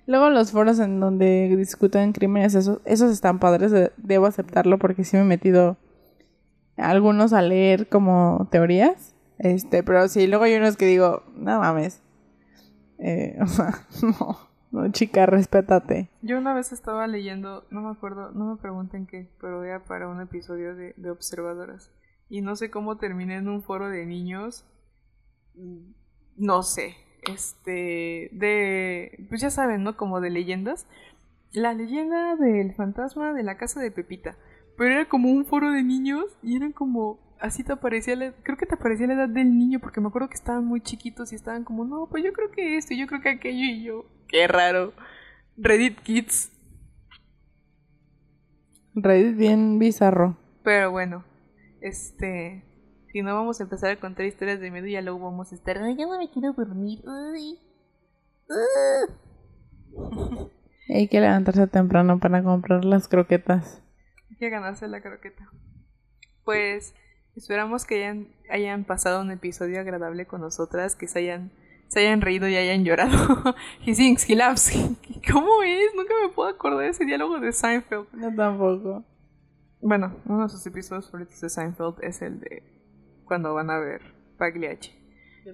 Luego 0.09 0.30
los 0.30 0.51
foros 0.51 0.80
en 0.80 0.99
donde 0.99 1.55
discuten 1.57 2.11
crímenes, 2.11 2.57
esos, 2.57 2.80
esos 2.84 3.12
están 3.12 3.38
padres, 3.38 3.72
debo 3.99 4.26
aceptarlo 4.26 4.78
porque 4.78 5.05
sí 5.05 5.16
me 5.16 5.22
he 5.22 5.26
metido 5.26 5.76
algunos 6.76 7.32
a 7.32 7.41
leer 7.41 7.88
como 7.88 8.49
teorías. 8.51 9.14
Este, 9.38 9.84
pero 9.84 10.09
sí, 10.09 10.26
luego 10.26 10.43
hay 10.43 10.57
unos 10.57 10.76
que 10.76 10.86
digo, 10.86 11.22
no 11.36 11.61
mames. 11.61 12.03
Eh, 12.99 13.38
o 13.41 13.47
sea, 13.47 13.86
no, 14.03 14.38
no, 14.72 14.91
chica, 14.91 15.24
respétate. 15.24 16.09
Yo 16.20 16.36
una 16.36 16.53
vez 16.53 16.72
estaba 16.72 17.07
leyendo, 17.07 17.64
no 17.70 17.80
me 17.82 17.91
acuerdo, 17.91 18.32
no 18.32 18.47
me 18.47 18.57
pregunten 18.61 19.07
qué, 19.07 19.28
pero 19.41 19.62
era 19.62 19.84
para 19.84 20.09
un 20.09 20.20
episodio 20.20 20.74
de, 20.74 20.95
de 20.97 21.11
Observadoras 21.11 21.93
y 22.28 22.41
no 22.41 22.57
sé 22.57 22.70
cómo 22.70 22.97
terminé 22.97 23.36
en 23.36 23.49
un 23.49 23.62
foro 23.62 23.88
de 23.88 24.07
niños. 24.07 24.64
No 26.36 26.62
sé. 26.62 26.96
Este. 27.22 28.30
De. 28.32 29.26
Pues 29.28 29.40
ya 29.40 29.51
saben, 29.51 29.84
¿no? 29.84 29.96
Como 29.96 30.20
de 30.20 30.30
leyendas. 30.30 30.86
La 31.53 31.74
leyenda 31.74 32.36
del 32.36 32.74
fantasma 32.74 33.32
de 33.32 33.42
la 33.42 33.57
casa 33.57 33.80
de 33.80 33.90
Pepita. 33.90 34.36
Pero 34.76 34.94
era 34.94 35.09
como 35.09 35.30
un 35.30 35.44
foro 35.44 35.70
de 35.70 35.82
niños 35.82 36.24
y 36.42 36.57
eran 36.57 36.72
como. 36.72 37.18
Así 37.40 37.64
te 37.64 37.72
aparecía 37.72 38.16
la, 38.16 38.32
Creo 38.42 38.59
que 38.59 38.66
te 38.66 38.74
aparecía 38.74 39.07
la 39.07 39.14
edad 39.14 39.28
del 39.28 39.57
niño 39.57 39.80
porque 39.80 40.01
me 40.01 40.09
acuerdo 40.09 40.28
que 40.28 40.34
estaban 40.34 40.64
muy 40.64 40.82
chiquitos 40.82 41.32
y 41.32 41.36
estaban 41.36 41.64
como, 41.64 41.86
no, 41.86 42.07
pues 42.07 42.22
yo 42.22 42.34
creo 42.34 42.51
que 42.51 42.76
esto, 42.76 42.94
yo 42.94 43.07
creo 43.07 43.22
que 43.22 43.30
aquello 43.30 43.64
y 43.64 43.82
yo. 43.82 44.05
Qué 44.28 44.46
raro. 44.46 44.92
Reddit 45.57 45.98
Kids. 46.01 46.53
Reddit 48.94 49.36
bien 49.36 49.78
bizarro. 49.78 50.36
Pero 50.62 50.90
bueno, 50.90 51.24
este. 51.80 52.62
Si 53.13 53.23
no 53.23 53.35
vamos 53.35 53.61
a 53.61 53.65
empezar 53.65 53.91
a 53.91 54.01
contar 54.01 54.27
historias 54.27 54.61
de 54.61 54.71
miedo 54.71 54.87
y 54.87 54.93
ya 54.93 55.03
luego 55.03 55.19
vamos 55.19 55.51
a 55.51 55.55
estar. 55.57 55.77
Pero 55.77 55.91
ya 55.91 56.07
no 56.07 56.19
me 56.19 56.31
quiero 56.31 56.53
dormir. 56.53 57.03
Ay. 57.07 57.59
Hay 60.89 61.09
que 61.09 61.21
levantarse 61.21 61.67
temprano 61.67 62.19
para 62.19 62.43
comprar 62.43 62.85
las 62.85 63.09
croquetas. 63.09 63.83
Hay 64.31 64.37
que 64.37 64.51
ganarse 64.51 64.87
la 64.89 65.01
croqueta. 65.01 65.49
Pues 66.45 66.95
esperamos 67.37 67.85
que 67.85 67.97
hayan, 67.97 68.29
hayan 68.51 68.85
pasado 68.85 69.23
un 69.23 69.31
episodio 69.31 69.81
agradable 69.81 70.27
con 70.27 70.41
nosotras, 70.41 70.97
que 70.97 71.07
se 71.07 71.21
hayan, 71.21 71.53
se 71.89 72.01
hayan 72.01 72.21
reído 72.21 72.49
y 72.49 72.57
hayan 72.57 72.85
llorado. 72.85 73.55
he 73.87 73.95
sings, 73.95 74.29
he 74.29 74.37
laughs. 74.37 74.71
¿Cómo 75.33 75.63
es? 75.63 75.95
Nunca 75.97 76.15
me 76.23 76.33
puedo 76.33 76.49
acordar 76.49 76.81
de 76.81 76.89
ese 76.89 77.05
diálogo 77.05 77.39
de 77.41 77.53
Seinfeld. 77.53 78.07
Yo 78.21 78.35
tampoco. 78.35 79.05
Bueno, 79.81 80.17
uno 80.27 80.45
de 80.45 80.49
sus 80.49 80.67
episodios 80.67 81.07
favoritos 81.07 81.41
de 81.41 81.49
Seinfeld 81.49 81.97
es 82.03 82.21
el 82.23 82.41
de 82.41 82.80
cuando 83.31 83.55
van 83.55 83.70
a 83.70 83.78
ver 83.78 84.01
Pagliacci, 84.39 84.91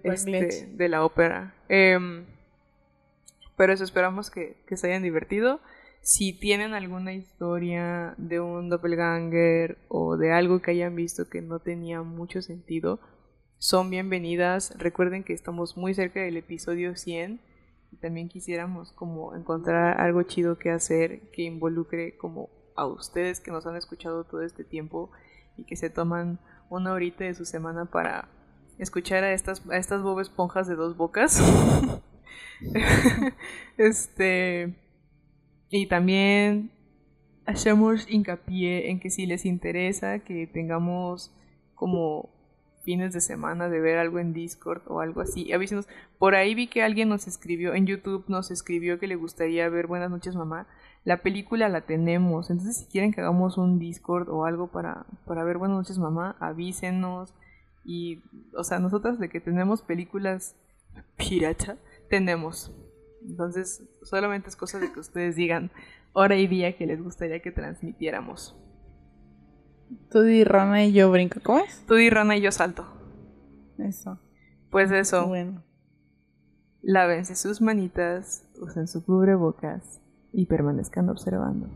este, 0.03 0.67
de 0.73 0.89
la 0.89 1.05
ópera. 1.05 1.55
Em, 1.69 2.25
pero 3.55 3.75
eso 3.75 3.85
esperamos 3.85 4.31
que, 4.31 4.57
que 4.67 4.79
se 4.79 4.87
hayan 4.87 5.03
divertido. 5.03 5.61
Si 6.01 6.33
tienen 6.33 6.73
alguna 6.73 7.13
historia 7.13 8.15
de 8.17 8.41
un 8.41 8.71
doppelganger 8.71 9.77
o 9.89 10.17
de 10.17 10.33
algo 10.33 10.63
que 10.63 10.71
hayan 10.71 10.97
visto 10.97 11.29
que 11.29 11.43
no 11.43 11.59
tenía 11.59 12.01
mucho 12.01 12.41
sentido, 12.41 12.99
son 13.59 13.91
bienvenidas. 13.91 14.73
Recuerden 14.79 15.23
que 15.23 15.35
estamos 15.35 15.77
muy 15.77 15.93
cerca 15.93 16.21
del 16.21 16.39
episodio 16.39 16.97
100 16.97 17.43
y 17.93 17.97
también 17.99 18.31
quisiéramos 18.31 18.93
como 18.93 19.37
encontrar 19.37 20.01
algo 20.01 20.23
chido 20.23 20.57
que 20.57 20.71
hacer 20.71 21.31
que 21.31 21.43
involucre 21.43 22.17
como 22.17 22.49
a 22.75 22.87
ustedes 22.87 23.41
que 23.41 23.51
nos 23.51 23.67
han 23.67 23.77
escuchado 23.77 24.25
todo 24.25 24.41
este 24.41 24.65
tiempo 24.65 25.11
y 25.59 25.65
que 25.65 25.77
se 25.77 25.91
toman 25.91 26.39
una 26.71 26.93
horita 26.93 27.25
de 27.25 27.35
su 27.35 27.45
semana 27.45 27.85
para 27.87 28.29
escuchar 28.79 29.25
a 29.25 29.33
estas, 29.33 29.63
a 29.69 29.77
estas 29.77 30.03
bob 30.03 30.21
esponjas 30.21 30.67
de 30.67 30.75
dos 30.75 30.97
bocas. 30.97 31.43
este. 33.79 34.75
Y 35.69 35.87
también 35.87 36.71
hacemos 37.45 38.07
hincapié 38.09 38.91
en 38.91 39.01
que 39.01 39.11
si 39.11 39.27
les 39.27 39.45
interesa 39.45 40.21
que 40.21 40.47
tengamos 40.47 41.33
como 41.75 42.31
fines 42.87 43.13
de 43.13 43.21
semana 43.21 43.69
de 43.69 43.81
ver 43.81 43.99
algo 43.99 44.21
en 44.21 44.33
Discord 44.33 44.83
o 44.87 45.01
algo 45.01 45.21
así. 45.21 45.51
Por 46.19 46.37
ahí 46.37 46.55
vi 46.55 46.69
que 46.69 46.83
alguien 46.83 47.09
nos 47.09 47.27
escribió, 47.27 47.75
en 47.75 47.87
YouTube 47.87 48.25
nos 48.29 48.51
escribió 48.53 49.01
que 49.01 49.09
le 49.09 49.17
gustaría 49.17 49.69
ver 49.69 49.89
Buenas 49.89 50.11
noches 50.11 50.37
mamá. 50.37 50.69
La 51.07 51.23
película 51.23 51.69
la 51.69 51.83
tenemos, 51.83 52.51
entonces 52.51 52.79
si 52.79 52.87
quieren 52.87 53.13
que 53.13 53.21
hagamos 53.21 53.59
un 53.59 53.79
Discord 53.79 54.29
o 54.29 54.45
algo 54.45 54.73
para, 54.73 55.07
para 55.25 55.45
ver 55.45 55.57
Buenas 55.57 55.77
noches 55.77 55.99
mamá, 55.99 56.35
avísenos. 56.41 57.33
Y, 57.85 58.25
o 58.57 58.65
sea, 58.65 58.81
nosotras 58.81 59.21
de 59.21 59.29
que 59.29 59.41
tenemos 59.41 59.83
películas 59.83 60.57
pirata, 61.17 61.77
tenemos. 62.11 62.73
Entonces, 63.23 63.85
solamente 64.03 64.49
es 64.49 64.57
cosa 64.57 64.81
de 64.81 64.93
que 64.93 64.99
ustedes 64.99 65.37
digan 65.37 65.71
hora 66.13 66.35
y 66.35 66.49
día 66.49 66.77
que 66.77 66.89
les 66.89 67.01
gustaría 67.01 67.41
que 67.41 67.53
transmitiéramos. 67.53 68.57
Tú 70.11 70.23
di 70.23 70.43
rana 70.43 70.87
y 70.87 70.93
yo 70.93 71.09
brinco, 71.13 71.39
¿cómo 71.41 71.61
es? 71.61 71.87
Tú 71.87 71.95
di 71.95 72.11
rana 72.11 72.37
y 72.37 72.41
yo 72.41 72.51
salto. 72.51 72.85
Eso. 73.79 74.19
Pues 74.71 74.91
eso, 74.91 75.29
Bueno. 75.29 75.63
lávense 76.83 77.37
sus 77.37 77.61
manitas, 77.61 78.49
usen 78.61 78.89
su 78.89 79.05
cubrebocas 79.05 80.01
y 80.37 80.45
permanezcan 80.45 81.09
observando. 81.09 81.67